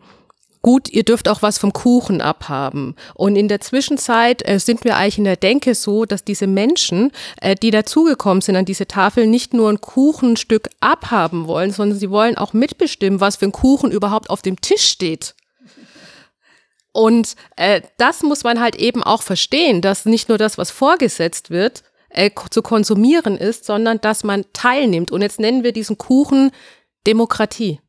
gut, 0.65 0.89
ihr 0.91 1.05
dürft 1.05 1.29
auch 1.29 1.43
was 1.43 1.59
vom 1.59 1.73
Kuchen 1.73 2.21
abhaben. 2.21 2.97
Und 3.15 3.37
in 3.37 3.49
der 3.49 3.61
Zwischenzeit 3.61 4.43
äh, 4.49 4.59
sind 4.59 4.83
wir 4.83 4.97
eigentlich 4.97 5.19
in 5.19 5.25
der 5.25 5.37
Denke 5.37 5.75
so, 5.75 6.07
dass 6.07 6.25
diese 6.25 6.47
Menschen, 6.47 7.13
äh, 7.41 7.55
die 7.55 7.71
dazugekommen 7.71 8.41
sind 8.41 8.57
an 8.57 8.65
diese 8.65 8.89
Tafel, 8.89 9.27
nicht 9.27 9.53
nur 9.53 9.69
ein 9.69 9.83
Kuchenstück 9.83 10.71
abhaben 10.81 11.47
wollen, 11.47 11.71
sondern 11.71 11.99
sie 11.99 12.11
wollen 12.11 12.39
auch 12.39 12.55
mitbestimmen, 12.55 13.21
was 13.21 13.37
für 13.37 13.45
ein 13.45 13.53
Kuchen 13.53 13.91
überhaupt 13.91 14.31
auf 14.31 14.41
dem 14.41 14.61
Tisch 14.61 14.87
steht. 14.89 15.35
Und 16.95 17.35
äh, 17.57 17.83
das 17.99 18.23
muss 18.23 18.45
man 18.45 18.61
halt 18.61 18.77
eben 18.77 19.03
auch 19.03 19.23
verstehen, 19.23 19.81
dass 19.81 20.07
nicht 20.07 20.29
nur 20.29 20.39
das, 20.39 20.59
was 20.59 20.71
vorgesetzt 20.71 21.51
wird, 21.51 21.83
äh, 22.09 22.31
zu 22.51 22.63
konsumieren 22.63 23.37
ist, 23.37 23.65
sondern 23.65 24.01
dass 24.01 24.23
man 24.23 24.45
teilnimmt. 24.53 25.11
Und 25.11 25.21
jetzt 25.21 25.41
nennen 25.41 25.65
wir 25.65 25.73
diesen 25.73 25.99
Kuchen 25.99 26.53
Demokratie. 27.05 27.81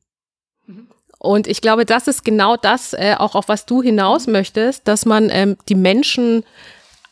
Mhm. 0.65 0.87
Und 1.19 1.45
ich 1.45 1.61
glaube, 1.61 1.85
das 1.85 2.07
ist 2.07 2.25
genau 2.25 2.57
das, 2.57 2.93
äh, 2.93 3.13
auch 3.15 3.35
auf 3.35 3.47
was 3.47 3.67
du 3.67 3.83
hinaus 3.83 4.25
möchtest, 4.25 4.87
dass 4.87 5.05
man 5.05 5.29
ähm, 5.29 5.55
die 5.69 5.75
Menschen 5.75 6.43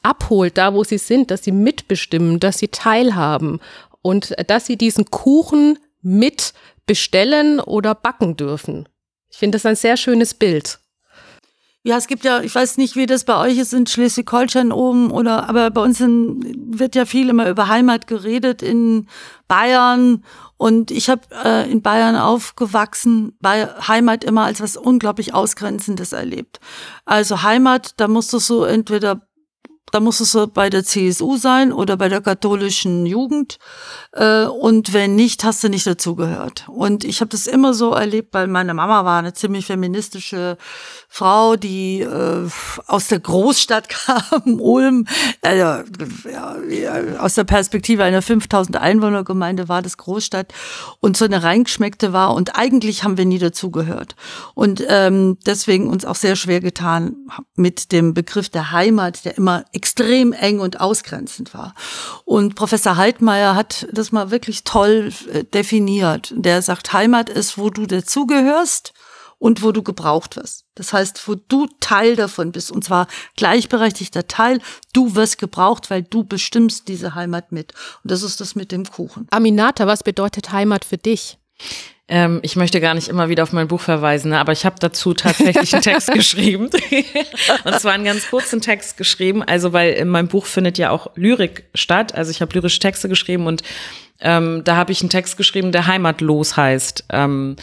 abholt, 0.01 0.57
da 0.57 0.73
wo 0.73 0.83
sie 0.83 0.97
sind, 0.97 1.29
dass 1.29 1.43
sie 1.43 1.51
mitbestimmen, 1.51 2.39
dass 2.39 2.57
sie 2.57 2.69
teilhaben 2.69 3.59
und 4.01 4.35
äh, 4.39 4.43
dass 4.43 4.65
sie 4.65 4.77
diesen 4.77 5.11
Kuchen 5.11 5.77
mit 6.01 6.55
bestellen 6.87 7.59
oder 7.59 7.93
backen 7.93 8.35
dürfen. 8.35 8.89
Ich 9.29 9.37
finde 9.37 9.57
das 9.57 9.67
ein 9.67 9.75
sehr 9.75 9.95
schönes 9.95 10.33
Bild. 10.33 10.79
Ja, 11.85 11.97
es 11.97 12.07
gibt 12.07 12.23
ja, 12.23 12.39
ich 12.39 12.55
weiß 12.55 12.77
nicht, 12.77 12.95
wie 12.95 13.07
das 13.07 13.25
bei 13.25 13.37
euch 13.37 13.57
ist 13.57 13.73
in 13.73 13.85
Schleswig-Holstein 13.85 14.71
oben 14.71 15.11
oder, 15.11 15.49
aber 15.49 15.69
bei 15.69 15.81
uns 15.81 15.99
in, 15.99 16.39
wird 16.77 16.95
ja 16.95 17.05
viel 17.05 17.27
immer 17.27 17.49
über 17.49 17.67
Heimat 17.67 18.07
geredet 18.07 18.61
in 18.61 19.07
Bayern 19.49 20.23
und 20.55 20.91
ich 20.91 21.09
habe 21.09 21.23
äh, 21.43 21.69
in 21.69 21.81
Bayern 21.81 22.15
aufgewachsen, 22.15 23.35
bei 23.41 23.67
Heimat 23.85 24.23
immer 24.23 24.45
als 24.45 24.61
was 24.61 24.77
unglaublich 24.77 25.33
Ausgrenzendes 25.33 26.13
erlebt. 26.13 26.61
Also 27.03 27.43
Heimat, 27.43 27.95
da 27.97 28.07
musst 28.07 28.31
du 28.31 28.39
so 28.39 28.63
entweder 28.63 29.21
da 29.93 29.99
muss 29.99 30.19
es 30.21 30.35
bei 30.55 30.71
der 30.71 30.83
CSU 30.83 31.37
sein 31.37 31.71
oder 31.71 31.97
bei 31.97 32.09
der 32.09 32.19
katholischen 32.19 33.05
Jugend. 33.05 33.59
Äh, 34.11 34.45
und 34.45 34.91
wenn 34.91 35.15
nicht, 35.15 35.43
hast 35.43 35.63
du 35.63 35.69
nicht 35.69 35.85
dazugehört. 35.85 36.65
Und 36.67 37.03
ich 37.03 37.21
habe 37.21 37.29
das 37.29 37.45
immer 37.45 37.75
so 37.75 37.91
erlebt, 37.91 38.33
weil 38.33 38.47
meine 38.47 38.73
Mama 38.73 39.05
war 39.05 39.19
eine 39.19 39.33
ziemlich 39.33 39.67
feministische 39.67 40.57
Frau, 41.09 41.57
die 41.57 42.01
äh, 42.01 42.49
aus 42.87 43.07
der 43.07 43.19
Großstadt 43.19 43.87
kam, 44.05 44.59
Ulm. 44.59 45.05
Äh, 45.41 45.59
ja, 45.59 45.83
aus 47.19 47.35
der 47.35 47.43
Perspektive 47.43 48.03
einer 48.03 48.23
5000 48.23 48.77
Einwohnergemeinde 48.77 49.69
war 49.69 49.83
das 49.83 49.97
Großstadt 49.97 50.55
und 51.01 51.17
so 51.17 51.25
eine 51.25 51.43
reingeschmeckte 51.43 52.13
war. 52.13 52.33
Und 52.33 52.55
eigentlich 52.55 53.03
haben 53.03 53.19
wir 53.19 53.25
nie 53.25 53.37
dazugehört. 53.37 54.15
Und 54.55 54.83
ähm, 54.87 55.37
deswegen 55.45 55.87
uns 55.87 56.03
auch 56.03 56.15
sehr 56.15 56.35
schwer 56.35 56.61
getan 56.61 57.15
mit 57.55 57.91
dem 57.91 58.15
Begriff 58.15 58.49
der 58.49 58.71
Heimat, 58.71 59.23
der 59.25 59.37
immer 59.37 59.65
extrem 59.83 60.31
eng 60.31 60.61
und 60.61 60.79
ausgrenzend 60.79 61.53
war. 61.53 61.75
Und 62.23 62.55
Professor 62.55 62.95
Heidmeier 62.95 63.53
hat 63.53 63.85
das 63.91 64.13
mal 64.13 64.31
wirklich 64.31 64.63
toll 64.63 65.11
äh, 65.29 65.43
definiert. 65.43 66.33
Der 66.37 66.61
sagt, 66.61 66.93
Heimat 66.93 67.29
ist, 67.29 67.57
wo 67.57 67.69
du 67.69 67.85
dazugehörst 67.85 68.93
und 69.39 69.61
wo 69.61 69.73
du 69.73 69.83
gebraucht 69.83 70.37
wirst. 70.37 70.63
Das 70.75 70.93
heißt, 70.93 71.27
wo 71.27 71.35
du 71.35 71.67
Teil 71.81 72.15
davon 72.15 72.53
bist, 72.53 72.71
und 72.71 72.85
zwar 72.85 73.07
gleichberechtigter 73.35 74.25
Teil. 74.29 74.61
Du 74.93 75.15
wirst 75.15 75.37
gebraucht, 75.37 75.89
weil 75.89 76.01
du 76.01 76.23
bestimmst 76.23 76.87
diese 76.87 77.13
Heimat 77.13 77.51
mit. 77.51 77.73
Und 78.03 78.11
das 78.11 78.23
ist 78.23 78.39
das 78.39 78.55
mit 78.55 78.71
dem 78.71 78.85
Kuchen. 78.85 79.27
Aminata, 79.31 79.85
was 79.85 80.01
bedeutet 80.01 80.53
Heimat 80.53 80.85
für 80.85 80.97
dich? 80.97 81.39
Ähm, 82.07 82.39
ich 82.43 82.55
möchte 82.55 82.81
gar 82.81 82.93
nicht 82.93 83.07
immer 83.07 83.29
wieder 83.29 83.43
auf 83.43 83.53
mein 83.53 83.67
Buch 83.69 83.79
verweisen, 83.79 84.31
ne, 84.31 84.39
aber 84.39 84.51
ich 84.51 84.65
habe 84.65 84.75
dazu 84.79 85.13
tatsächlich 85.13 85.73
einen 85.73 85.83
Text 85.83 86.11
geschrieben. 86.13 86.69
und 87.63 87.79
zwar 87.79 87.93
einen 87.93 88.03
ganz 88.03 88.29
kurzen 88.29 88.59
Text 88.59 88.97
geschrieben, 88.97 89.41
also 89.41 89.71
weil 89.71 89.93
in 89.93 90.09
meinem 90.09 90.27
Buch 90.27 90.45
findet 90.45 90.77
ja 90.77 90.89
auch 90.89 91.07
Lyrik 91.15 91.65
statt. 91.73 92.13
Also 92.13 92.31
ich 92.31 92.41
habe 92.41 92.53
lyrische 92.53 92.79
Texte 92.79 93.07
geschrieben 93.07 93.47
und 93.47 93.63
ähm, 94.19 94.63
da 94.63 94.75
habe 94.75 94.91
ich 94.91 95.01
einen 95.01 95.09
Text 95.09 95.37
geschrieben, 95.37 95.71
der 95.71 95.87
heimatlos 95.87 96.57
heißt. 96.57 97.05
Ähm, 97.09 97.55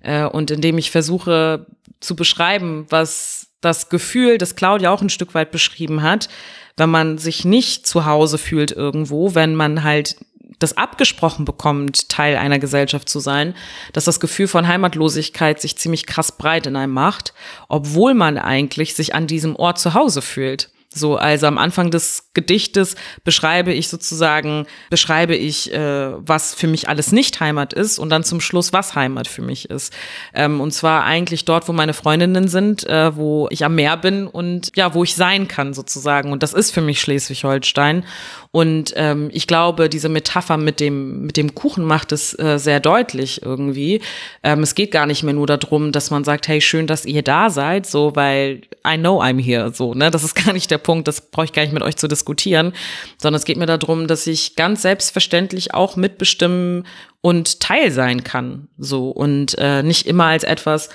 äh, 0.00 0.24
und 0.24 0.50
in 0.50 0.60
dem 0.60 0.78
ich 0.78 0.90
versuche 0.90 1.66
zu 2.00 2.14
beschreiben, 2.14 2.86
was 2.90 3.48
das 3.60 3.88
Gefühl, 3.88 4.38
das 4.38 4.54
Claudia 4.54 4.90
auch 4.90 5.02
ein 5.02 5.10
Stück 5.10 5.34
weit 5.34 5.50
beschrieben 5.50 6.02
hat, 6.02 6.28
wenn 6.76 6.90
man 6.90 7.18
sich 7.18 7.44
nicht 7.44 7.86
zu 7.86 8.06
Hause 8.06 8.38
fühlt 8.38 8.70
irgendwo, 8.70 9.34
wenn 9.34 9.56
man 9.56 9.82
halt 9.82 10.16
das 10.58 10.76
abgesprochen 10.76 11.44
bekommt, 11.44 12.08
Teil 12.08 12.36
einer 12.36 12.58
Gesellschaft 12.58 13.08
zu 13.08 13.20
sein, 13.20 13.54
dass 13.92 14.04
das 14.04 14.20
Gefühl 14.20 14.48
von 14.48 14.66
Heimatlosigkeit 14.66 15.60
sich 15.60 15.78
ziemlich 15.78 16.06
krass 16.06 16.36
breit 16.36 16.66
in 16.66 16.76
einem 16.76 16.92
macht, 16.92 17.34
obwohl 17.68 18.14
man 18.14 18.38
eigentlich 18.38 18.94
sich 18.94 19.14
an 19.14 19.26
diesem 19.26 19.56
Ort 19.56 19.78
zu 19.78 19.94
Hause 19.94 20.22
fühlt. 20.22 20.70
So, 20.98 21.16
also 21.16 21.46
am 21.46 21.58
Anfang 21.58 21.90
des 21.90 22.30
Gedichtes 22.34 22.96
beschreibe 23.24 23.72
ich 23.72 23.88
sozusagen, 23.88 24.66
beschreibe 24.90 25.34
ich, 25.34 25.72
äh, 25.72 26.10
was 26.18 26.54
für 26.54 26.66
mich 26.66 26.88
alles 26.88 27.12
nicht 27.12 27.40
Heimat 27.40 27.72
ist 27.72 27.98
und 27.98 28.10
dann 28.10 28.24
zum 28.24 28.40
Schluss, 28.40 28.72
was 28.72 28.94
Heimat 28.94 29.28
für 29.28 29.42
mich 29.42 29.70
ist. 29.70 29.92
Ähm, 30.34 30.60
und 30.60 30.72
zwar 30.72 31.04
eigentlich 31.04 31.44
dort, 31.44 31.68
wo 31.68 31.72
meine 31.72 31.94
Freundinnen 31.94 32.48
sind, 32.48 32.86
äh, 32.86 33.16
wo 33.16 33.48
ich 33.50 33.64
am 33.64 33.74
Meer 33.74 33.96
bin 33.96 34.26
und 34.26 34.72
ja, 34.76 34.94
wo 34.94 35.04
ich 35.04 35.14
sein 35.14 35.48
kann 35.48 35.74
sozusagen. 35.74 36.32
Und 36.32 36.42
das 36.42 36.52
ist 36.52 36.70
für 36.72 36.80
mich 36.80 37.00
Schleswig-Holstein. 37.00 38.04
Und 38.50 38.94
ähm, 38.96 39.30
ich 39.32 39.46
glaube, 39.46 39.88
diese 39.88 40.08
Metapher 40.08 40.56
mit 40.56 40.80
dem, 40.80 41.26
mit 41.26 41.36
dem 41.36 41.54
Kuchen 41.54 41.84
macht 41.84 42.12
es 42.12 42.38
äh, 42.38 42.58
sehr 42.58 42.80
deutlich 42.80 43.42
irgendwie. 43.42 44.00
Ähm, 44.42 44.62
es 44.62 44.74
geht 44.74 44.90
gar 44.90 45.06
nicht 45.06 45.22
mehr 45.22 45.34
nur 45.34 45.46
darum, 45.46 45.92
dass 45.92 46.10
man 46.10 46.24
sagt, 46.24 46.48
hey, 46.48 46.60
schön, 46.60 46.86
dass 46.86 47.04
ihr 47.04 47.22
da 47.22 47.50
seid, 47.50 47.86
so, 47.86 48.16
weil 48.16 48.62
I 48.86 48.96
know 48.96 49.20
I'm 49.20 49.42
here, 49.42 49.72
so, 49.74 49.92
ne? 49.92 50.10
Das 50.10 50.24
ist 50.24 50.34
gar 50.34 50.52
nicht 50.52 50.70
der 50.70 50.78
Punkt, 50.88 51.06
das 51.06 51.20
brauche 51.20 51.44
ich 51.44 51.52
gar 51.52 51.60
nicht 51.60 51.74
mit 51.74 51.82
euch 51.82 51.96
zu 51.96 52.08
diskutieren, 52.08 52.72
sondern 53.18 53.38
es 53.38 53.44
geht 53.44 53.58
mir 53.58 53.66
darum, 53.66 54.06
dass 54.06 54.26
ich 54.26 54.56
ganz 54.56 54.80
selbstverständlich 54.80 55.74
auch 55.74 55.96
mitbestimmen 55.96 56.86
und 57.20 57.60
Teil 57.60 57.92
sein 57.92 58.24
kann, 58.24 58.68
so, 58.78 59.10
und 59.10 59.54
äh, 59.58 59.82
nicht 59.82 60.06
immer 60.06 60.24
als 60.24 60.44
etwas, 60.44 60.88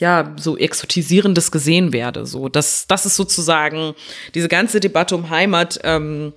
ja, 0.00 0.34
so 0.36 0.58
exotisierendes 0.58 1.52
gesehen 1.52 1.92
werde. 1.92 2.26
So, 2.26 2.48
das, 2.48 2.88
das 2.88 3.06
ist 3.06 3.14
sozusagen 3.14 3.94
diese 4.34 4.48
ganze 4.48 4.80
Debatte 4.80 5.14
um 5.14 5.30
Heimat, 5.30 5.78
ähm, 5.84 6.32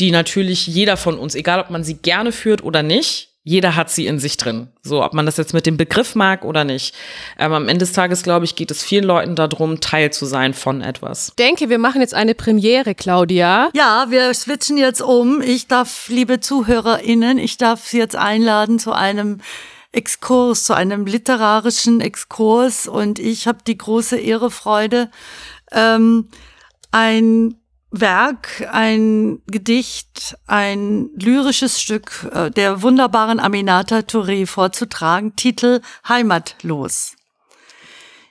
die 0.00 0.10
natürlich 0.10 0.66
jeder 0.66 0.96
von 0.96 1.18
uns, 1.18 1.34
egal 1.34 1.60
ob 1.60 1.68
man 1.68 1.84
sie 1.84 1.98
gerne 1.98 2.32
führt 2.32 2.64
oder 2.64 2.82
nicht, 2.82 3.27
jeder 3.48 3.76
hat 3.76 3.88
sie 3.88 4.06
in 4.06 4.18
sich 4.18 4.36
drin. 4.36 4.68
So, 4.82 5.02
ob 5.02 5.14
man 5.14 5.24
das 5.24 5.38
jetzt 5.38 5.54
mit 5.54 5.64
dem 5.64 5.78
Begriff 5.78 6.14
mag 6.14 6.44
oder 6.44 6.64
nicht. 6.64 6.94
Ähm, 7.38 7.54
am 7.54 7.66
Ende 7.66 7.78
des 7.78 7.94
Tages, 7.94 8.22
glaube 8.22 8.44
ich, 8.44 8.56
geht 8.56 8.70
es 8.70 8.82
vielen 8.82 9.04
Leuten 9.04 9.36
darum, 9.36 9.80
Teil 9.80 10.12
zu 10.12 10.26
sein 10.26 10.52
von 10.52 10.82
etwas. 10.82 11.28
Ich 11.28 11.36
denke, 11.36 11.70
wir 11.70 11.78
machen 11.78 12.02
jetzt 12.02 12.12
eine 12.12 12.34
Premiere, 12.34 12.94
Claudia. 12.94 13.70
Ja, 13.74 14.06
wir 14.10 14.34
switchen 14.34 14.76
jetzt 14.76 15.00
um. 15.00 15.40
Ich 15.40 15.66
darf, 15.66 16.10
liebe 16.10 16.40
ZuhörerInnen, 16.40 17.38
ich 17.38 17.56
darf 17.56 17.86
Sie 17.86 17.96
jetzt 17.96 18.16
einladen 18.16 18.78
zu 18.78 18.92
einem 18.92 19.40
Exkurs, 19.92 20.64
zu 20.64 20.74
einem 20.74 21.06
literarischen 21.06 22.02
Exkurs. 22.02 22.86
Und 22.86 23.18
ich 23.18 23.46
habe 23.46 23.60
die 23.66 23.78
große 23.78 24.18
Ehre, 24.18 24.50
Freude, 24.50 25.10
ähm, 25.72 26.28
ein 26.90 27.54
Werk, 28.00 28.68
ein 28.70 29.42
Gedicht, 29.46 30.36
ein 30.46 31.10
lyrisches 31.14 31.80
Stück 31.80 32.28
äh, 32.32 32.50
der 32.50 32.82
wunderbaren 32.82 33.40
Aminata 33.40 33.98
Touré 33.98 34.46
vorzutragen, 34.46 35.36
Titel 35.36 35.80
Heimatlos. 36.08 37.16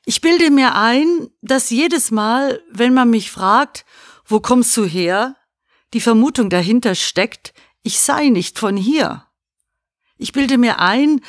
Ich 0.05 0.21
bilde 0.21 0.51
mir 0.51 0.75
ein, 0.75 1.29
dass 1.41 1.69
jedes 1.69 2.11
Mal, 2.11 2.61
wenn 2.71 2.93
man 2.93 3.09
mich 3.09 3.29
fragt, 3.29 3.85
wo 4.25 4.39
kommst 4.39 4.75
du 4.77 4.85
her, 4.85 5.35
die 5.93 6.01
Vermutung 6.01 6.49
dahinter 6.49 6.95
steckt, 6.95 7.53
ich 7.83 7.99
sei 7.99 8.29
nicht 8.29 8.59
von 8.59 8.77
hier. 8.77 9.25
Ich 10.17 10.31
bilde 10.31 10.57
mir 10.57 10.79
ein, 10.79 11.21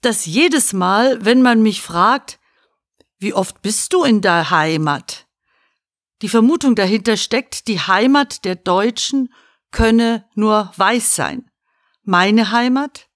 dass 0.00 0.26
jedes 0.26 0.72
Mal, 0.72 1.24
wenn 1.24 1.42
man 1.42 1.62
mich 1.62 1.82
fragt, 1.82 2.38
wie 3.18 3.32
oft 3.32 3.62
bist 3.62 3.92
du 3.92 4.04
in 4.04 4.20
der 4.20 4.50
Heimat, 4.50 5.23
die 6.24 6.30
Vermutung 6.30 6.74
dahinter 6.74 7.18
steckt, 7.18 7.68
die 7.68 7.78
Heimat 7.78 8.46
der 8.46 8.56
Deutschen 8.56 9.30
könne 9.70 10.26
nur 10.34 10.72
weiß 10.74 11.14
sein. 11.14 11.50
meine 12.02 12.50
Heimat, 12.50 13.10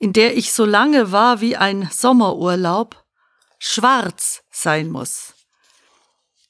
in 0.00 0.12
der 0.12 0.36
ich 0.36 0.52
so 0.52 0.64
lange 0.64 1.12
war 1.12 1.40
wie 1.40 1.56
ein 1.56 1.88
Sommerurlaub, 1.92 3.00
schwarz 3.60 4.42
sein 4.50 4.90
muss. 4.90 5.34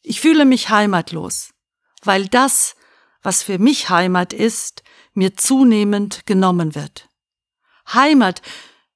Ich 0.00 0.22
fühle 0.22 0.46
mich 0.46 0.70
heimatlos, 0.70 1.50
weil 2.02 2.26
das, 2.26 2.74
was 3.20 3.42
für 3.42 3.58
mich 3.58 3.90
Heimat 3.90 4.32
ist, 4.32 4.82
mir 5.12 5.36
zunehmend 5.36 6.24
genommen 6.24 6.74
wird. 6.74 7.10
Heimat 7.92 8.40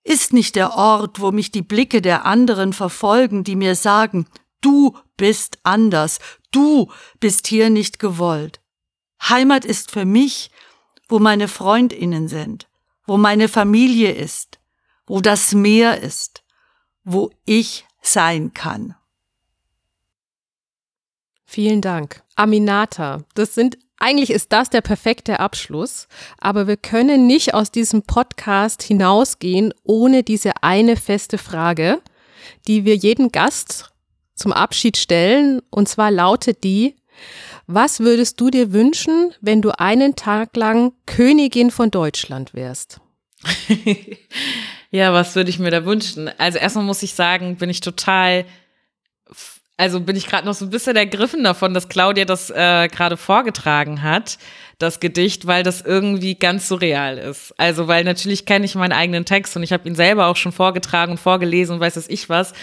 ist 0.02 0.32
nicht 0.32 0.56
der 0.56 0.72
Ort, 0.72 1.20
wo 1.20 1.30
mich 1.30 1.50
die 1.50 1.60
Blicke 1.60 2.00
der 2.00 2.24
anderen 2.24 2.72
verfolgen, 2.72 3.44
die 3.44 3.56
mir 3.56 3.74
sagen, 3.74 4.26
du 4.60 4.96
bist 5.16 5.58
anders, 5.62 6.18
du 6.50 6.90
bist 7.20 7.46
hier 7.46 7.70
nicht 7.70 7.98
gewollt. 7.98 8.60
Heimat 9.22 9.64
ist 9.64 9.90
für 9.90 10.04
mich, 10.04 10.50
wo 11.08 11.18
meine 11.18 11.48
Freundinnen 11.48 12.28
sind, 12.28 12.68
wo 13.06 13.16
meine 13.16 13.48
Familie 13.48 14.12
ist, 14.12 14.58
wo 15.06 15.20
das 15.20 15.52
Meer 15.52 16.02
ist, 16.02 16.42
wo 17.04 17.30
ich 17.44 17.86
sein 18.02 18.52
kann. 18.54 18.94
Vielen 21.44 21.80
Dank. 21.80 22.22
Aminata, 22.34 23.24
das 23.34 23.54
sind 23.54 23.78
eigentlich 23.98 24.30
ist 24.30 24.52
das 24.52 24.68
der 24.68 24.82
perfekte 24.82 25.40
Abschluss, 25.40 26.06
aber 26.38 26.66
wir 26.66 26.76
können 26.76 27.26
nicht 27.26 27.54
aus 27.54 27.70
diesem 27.70 28.02
Podcast 28.02 28.82
hinausgehen 28.82 29.72
ohne 29.84 30.22
diese 30.22 30.62
eine 30.62 30.96
feste 30.96 31.38
Frage, 31.38 32.02
die 32.66 32.84
wir 32.84 32.94
jedem 32.94 33.32
Gast 33.32 33.94
zum 34.36 34.52
Abschied 34.52 34.96
stellen. 34.96 35.60
Und 35.70 35.88
zwar 35.88 36.12
lautet 36.12 36.62
die, 36.62 36.94
was 37.66 37.98
würdest 37.98 38.40
du 38.40 38.50
dir 38.50 38.72
wünschen, 38.72 39.32
wenn 39.40 39.60
du 39.60 39.76
einen 39.76 40.14
Tag 40.14 40.54
lang 40.56 40.92
Königin 41.06 41.72
von 41.72 41.90
Deutschland 41.90 42.54
wärst? 42.54 43.00
ja, 44.90 45.12
was 45.12 45.34
würde 45.34 45.50
ich 45.50 45.58
mir 45.58 45.70
da 45.70 45.84
wünschen? 45.84 46.30
Also 46.38 46.58
erstmal 46.58 46.84
muss 46.84 47.02
ich 47.02 47.14
sagen, 47.14 47.56
bin 47.56 47.70
ich 47.70 47.80
total 47.80 48.44
also 49.78 50.00
bin 50.00 50.16
ich 50.16 50.26
gerade 50.26 50.46
noch 50.46 50.54
so 50.54 50.64
ein 50.64 50.70
bisschen 50.70 50.96
ergriffen 50.96 51.44
davon, 51.44 51.74
dass 51.74 51.88
Claudia 51.88 52.24
das 52.24 52.48
äh, 52.50 52.88
gerade 52.88 53.16
vorgetragen 53.16 54.02
hat, 54.02 54.38
das 54.78 55.00
Gedicht, 55.00 55.46
weil 55.46 55.62
das 55.62 55.82
irgendwie 55.82 56.34
ganz 56.34 56.68
surreal 56.68 57.18
ist. 57.18 57.52
Also 57.58 57.86
weil 57.86 58.04
natürlich 58.04 58.46
kenne 58.46 58.64
ich 58.64 58.74
meinen 58.74 58.92
eigenen 58.92 59.26
Text 59.26 59.54
und 59.56 59.62
ich 59.62 59.72
habe 59.72 59.86
ihn 59.86 59.94
selber 59.94 60.26
auch 60.26 60.36
schon 60.36 60.52
vorgetragen 60.52 61.12
und 61.12 61.18
vorgelesen 61.18 61.74
und 61.74 61.80
weiß 61.80 61.96
es 61.96 62.08
ich 62.08 62.30
was. 62.30 62.54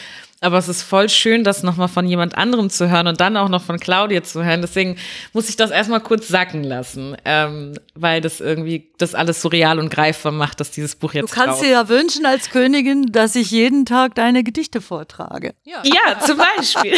Aber 0.43 0.57
es 0.57 0.67
ist 0.67 0.83
voll 0.83 1.07
schön, 1.07 1.45
das 1.45 1.63
nochmal 1.63 1.87
von 1.87 2.05
jemand 2.05 2.37
anderem 2.37 2.69
zu 2.69 2.89
hören 2.89 3.07
und 3.07 3.21
dann 3.21 3.37
auch 3.37 3.47
noch 3.47 3.63
von 3.63 3.79
Claudia 3.79 4.23
zu 4.23 4.43
hören. 4.43 4.61
Deswegen 4.61 4.97
muss 5.31 5.47
ich 5.47 5.55
das 5.55 5.71
erstmal 5.71 6.01
kurz 6.01 6.27
sacken 6.27 6.65
lassen, 6.65 7.15
ähm, 7.23 7.75
weil 7.95 8.19
das 8.19 8.41
irgendwie 8.41 8.91
das 8.97 9.15
alles 9.15 9.41
so 9.41 9.47
real 9.47 9.79
und 9.79 9.89
greifbar 9.89 10.33
macht, 10.33 10.59
dass 10.59 10.69
dieses 10.69 10.95
Buch 10.95 11.13
jetzt 11.13 11.31
Du 11.31 11.33
kannst 11.33 11.59
raus. 11.59 11.61
dir 11.61 11.69
ja 11.69 11.87
wünschen 11.87 12.25
als 12.25 12.49
Königin, 12.49 13.05
dass 13.13 13.35
ich 13.35 13.51
jeden 13.51 13.85
Tag 13.85 14.15
deine 14.15 14.43
Gedichte 14.43 14.81
vortrage. 14.81 15.53
Ja, 15.63 15.81
ja 15.85 16.19
zum 16.19 16.37
Beispiel. 16.37 16.97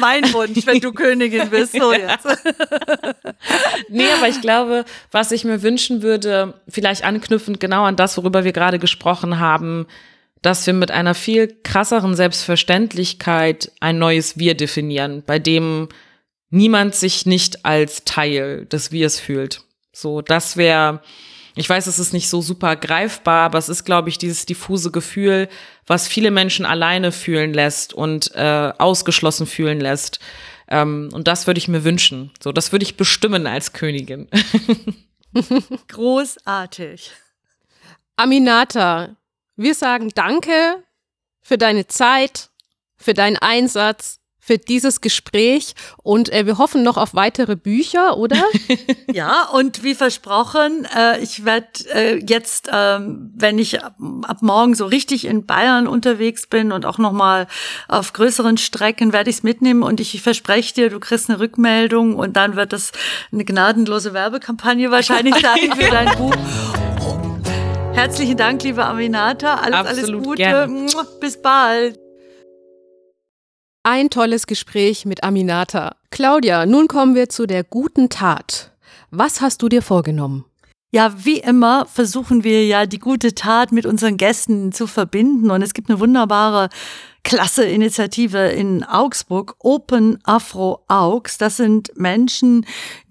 mein 0.00 0.32
Wunsch, 0.32 0.66
wenn 0.66 0.80
du 0.80 0.92
Königin 0.92 1.48
bist. 1.48 1.74
So 1.74 1.92
jetzt. 1.92 2.26
nee, 3.88 4.10
aber 4.16 4.28
ich 4.28 4.40
glaube, 4.40 4.84
was 5.12 5.30
ich 5.30 5.44
mir 5.44 5.62
wünschen 5.62 6.02
würde, 6.02 6.54
vielleicht 6.68 7.04
anknüpfend 7.04 7.60
genau 7.60 7.84
an 7.84 7.94
das, 7.94 8.16
worüber 8.16 8.42
wir 8.42 8.52
gerade 8.52 8.80
gesprochen 8.80 9.38
haben, 9.38 9.86
dass 10.42 10.66
wir 10.66 10.74
mit 10.74 10.90
einer 10.90 11.14
viel 11.14 11.56
krasseren 11.62 12.14
Selbstverständlichkeit 12.14 13.72
ein 13.80 13.98
neues 13.98 14.38
Wir 14.38 14.54
definieren, 14.54 15.22
bei 15.26 15.38
dem 15.38 15.88
niemand 16.50 16.94
sich 16.94 17.26
nicht 17.26 17.64
als 17.64 18.04
Teil 18.04 18.66
des 18.66 18.92
Wirs 18.92 19.20
fühlt. 19.20 19.62
So, 19.92 20.22
das 20.22 20.56
wäre, 20.56 21.02
ich 21.56 21.68
weiß, 21.68 21.86
es 21.86 21.98
ist 21.98 22.12
nicht 22.12 22.28
so 22.28 22.40
super 22.40 22.76
greifbar, 22.76 23.46
aber 23.46 23.58
es 23.58 23.68
ist, 23.68 23.84
glaube 23.84 24.08
ich, 24.08 24.18
dieses 24.18 24.46
diffuse 24.46 24.90
Gefühl, 24.90 25.48
was 25.86 26.06
viele 26.06 26.30
Menschen 26.30 26.64
alleine 26.64 27.12
fühlen 27.12 27.52
lässt 27.52 27.92
und 27.92 28.34
äh, 28.34 28.72
ausgeschlossen 28.78 29.46
fühlen 29.46 29.80
lässt. 29.80 30.20
Ähm, 30.68 31.10
und 31.12 31.26
das 31.26 31.46
würde 31.46 31.58
ich 31.58 31.68
mir 31.68 31.84
wünschen. 31.84 32.30
So, 32.40 32.52
das 32.52 32.72
würde 32.72 32.84
ich 32.84 32.96
bestimmen 32.96 33.46
als 33.46 33.72
Königin. 33.72 34.28
Großartig. 35.88 37.10
Aminata, 38.16 39.16
wir 39.58 39.74
sagen 39.74 40.10
Danke 40.14 40.82
für 41.42 41.58
deine 41.58 41.86
Zeit, 41.86 42.50
für 42.96 43.12
deinen 43.12 43.36
Einsatz, 43.36 44.18
für 44.48 44.56
dieses 44.56 45.02
Gespräch 45.02 45.74
und 46.02 46.32
äh, 46.32 46.46
wir 46.46 46.56
hoffen 46.56 46.82
noch 46.82 46.96
auf 46.96 47.14
weitere 47.14 47.54
Bücher, 47.54 48.16
oder? 48.16 48.42
ja, 49.12 49.42
und 49.52 49.82
wie 49.82 49.94
versprochen, 49.94 50.86
äh, 50.96 51.20
ich 51.20 51.44
werde 51.44 51.66
äh, 51.92 52.24
jetzt, 52.26 52.70
ähm, 52.72 53.30
wenn 53.36 53.58
ich 53.58 53.84
ab, 53.84 53.96
ab, 54.22 54.38
morgen 54.40 54.74
so 54.74 54.86
richtig 54.86 55.26
in 55.26 55.44
Bayern 55.44 55.86
unterwegs 55.86 56.46
bin 56.46 56.72
und 56.72 56.86
auch 56.86 56.96
nochmal 56.96 57.46
auf 57.88 58.14
größeren 58.14 58.56
Strecken, 58.56 59.12
werde 59.12 59.28
ich 59.28 59.36
es 59.36 59.42
mitnehmen 59.42 59.82
und 59.82 60.00
ich 60.00 60.22
verspreche 60.22 60.72
dir, 60.72 60.88
du 60.88 60.98
kriegst 60.98 61.28
eine 61.28 61.40
Rückmeldung 61.40 62.16
und 62.16 62.38
dann 62.38 62.56
wird 62.56 62.72
das 62.72 62.92
eine 63.30 63.44
gnadenlose 63.44 64.14
Werbekampagne 64.14 64.90
wahrscheinlich 64.90 65.34
sein 65.42 65.74
für 65.76 65.90
dein 65.90 66.08
Buch. 66.16 66.34
Herzlichen 67.98 68.36
Dank, 68.36 68.62
liebe 68.62 68.84
Aminata. 68.84 69.56
Alles, 69.56 69.74
Absolut 69.74 70.14
alles 70.14 70.24
Gute. 70.24 70.36
Gerne. 70.36 70.86
Bis 71.20 71.42
bald. 71.42 71.98
Ein 73.82 74.08
tolles 74.08 74.46
Gespräch 74.46 75.04
mit 75.04 75.24
Aminata. 75.24 75.96
Claudia, 76.10 76.64
nun 76.64 76.86
kommen 76.86 77.16
wir 77.16 77.28
zu 77.28 77.44
der 77.44 77.64
guten 77.64 78.08
Tat. 78.08 78.70
Was 79.10 79.40
hast 79.40 79.62
du 79.62 79.68
dir 79.68 79.82
vorgenommen? 79.82 80.44
Ja, 80.92 81.12
wie 81.24 81.40
immer 81.40 81.86
versuchen 81.86 82.44
wir 82.44 82.64
ja 82.64 82.86
die 82.86 83.00
gute 83.00 83.34
Tat 83.34 83.72
mit 83.72 83.84
unseren 83.84 84.16
Gästen 84.16 84.70
zu 84.70 84.86
verbinden 84.86 85.50
und 85.50 85.60
es 85.60 85.74
gibt 85.74 85.90
eine 85.90 85.98
wunderbare 85.98 86.68
klasse 87.24 87.64
Initiative 87.64 88.38
in 88.38 88.84
Augsburg, 88.84 89.56
Open 89.58 90.18
Afro 90.22 90.84
Augs. 90.88 91.36
Das 91.36 91.56
sind 91.56 91.90
Menschen, 91.96 92.64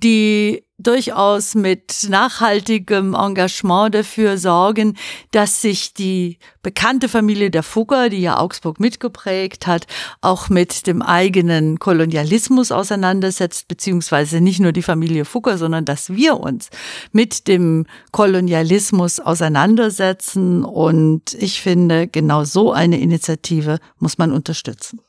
die 0.04 0.64
durchaus 0.80 1.56
mit 1.56 2.06
nachhaltigem 2.08 3.16
Engagement 3.16 3.96
dafür 3.96 4.38
sorgen, 4.38 4.96
dass 5.32 5.62
sich 5.62 5.94
die 5.96 6.38
bekannte 6.62 7.10
Familie 7.10 7.50
der 7.50 7.64
Fugger, 7.64 8.10
die 8.10 8.22
ja 8.22 8.38
Augsburg 8.38 8.80
mitgeprägt 8.80 9.66
hat, 9.66 9.88
auch 10.22 10.50
mit 10.50 10.86
dem 10.86 11.02
eigenen 11.02 11.80
Kolonialismus 11.80 12.72
auseinandersetzt, 12.72 13.68
beziehungsweise 13.68 14.40
nicht 14.40 14.60
nur 14.60 14.72
die 14.72 14.84
Familie 14.84 15.26
Fugger, 15.26 15.58
sondern 15.58 15.84
dass 15.84 16.12
wir 16.12 16.40
uns 16.40 16.70
mit 17.12 17.48
dem 17.48 17.88
Kolonialismus 18.12 19.20
auseinandersetzen. 19.20 20.64
Und 20.64 21.34
ich 21.34 21.62
finde, 21.62 22.08
genau 22.08 22.44
so 22.44 22.72
eine 22.72 23.00
Initiative 23.00 23.80
muss 23.98 24.20
man 24.20 24.32
unterstützen. 24.32 25.02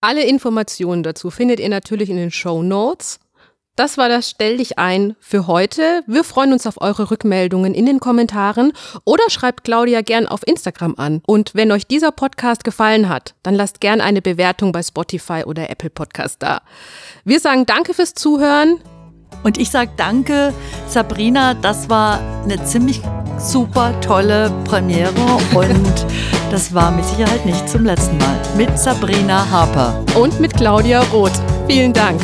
Alle 0.00 0.24
Informationen 0.24 1.04
dazu 1.04 1.30
findet 1.30 1.60
ihr 1.60 1.68
natürlich 1.68 2.10
in 2.10 2.16
den 2.16 2.32
Show 2.32 2.64
Notes. 2.64 3.20
Das 3.74 3.96
war 3.96 4.10
das 4.10 4.28
Stell 4.28 4.58
dich 4.58 4.78
ein 4.78 5.16
für 5.18 5.46
heute. 5.46 6.02
Wir 6.06 6.24
freuen 6.24 6.52
uns 6.52 6.66
auf 6.66 6.82
eure 6.82 7.10
Rückmeldungen 7.10 7.72
in 7.72 7.86
den 7.86 8.00
Kommentaren 8.00 8.74
oder 9.04 9.24
schreibt 9.30 9.64
Claudia 9.64 10.02
gern 10.02 10.26
auf 10.26 10.46
Instagram 10.46 10.94
an. 10.98 11.22
Und 11.26 11.54
wenn 11.54 11.72
euch 11.72 11.86
dieser 11.86 12.12
Podcast 12.12 12.64
gefallen 12.64 13.08
hat, 13.08 13.34
dann 13.42 13.54
lasst 13.54 13.80
gern 13.80 14.02
eine 14.02 14.20
Bewertung 14.20 14.72
bei 14.72 14.82
Spotify 14.82 15.44
oder 15.46 15.70
Apple 15.70 15.88
Podcast 15.88 16.42
da. 16.42 16.60
Wir 17.24 17.40
sagen 17.40 17.64
Danke 17.64 17.94
fürs 17.94 18.12
Zuhören. 18.12 18.78
Und 19.42 19.56
ich 19.56 19.70
sage 19.70 19.92
Danke, 19.96 20.52
Sabrina. 20.86 21.54
Das 21.54 21.88
war 21.88 22.20
eine 22.44 22.62
ziemlich 22.64 23.00
super 23.38 23.98
tolle 24.02 24.52
Premiere 24.64 25.14
und 25.54 26.06
das 26.50 26.74
war 26.74 26.90
mit 26.90 27.06
Sicherheit 27.06 27.46
nicht 27.46 27.66
zum 27.70 27.86
letzten 27.86 28.18
Mal. 28.18 28.38
Mit 28.54 28.78
Sabrina 28.78 29.48
Harper. 29.50 30.04
Und 30.14 30.40
mit 30.40 30.54
Claudia 30.54 31.00
Roth. 31.04 31.40
Vielen 31.66 31.94
Dank. 31.94 32.20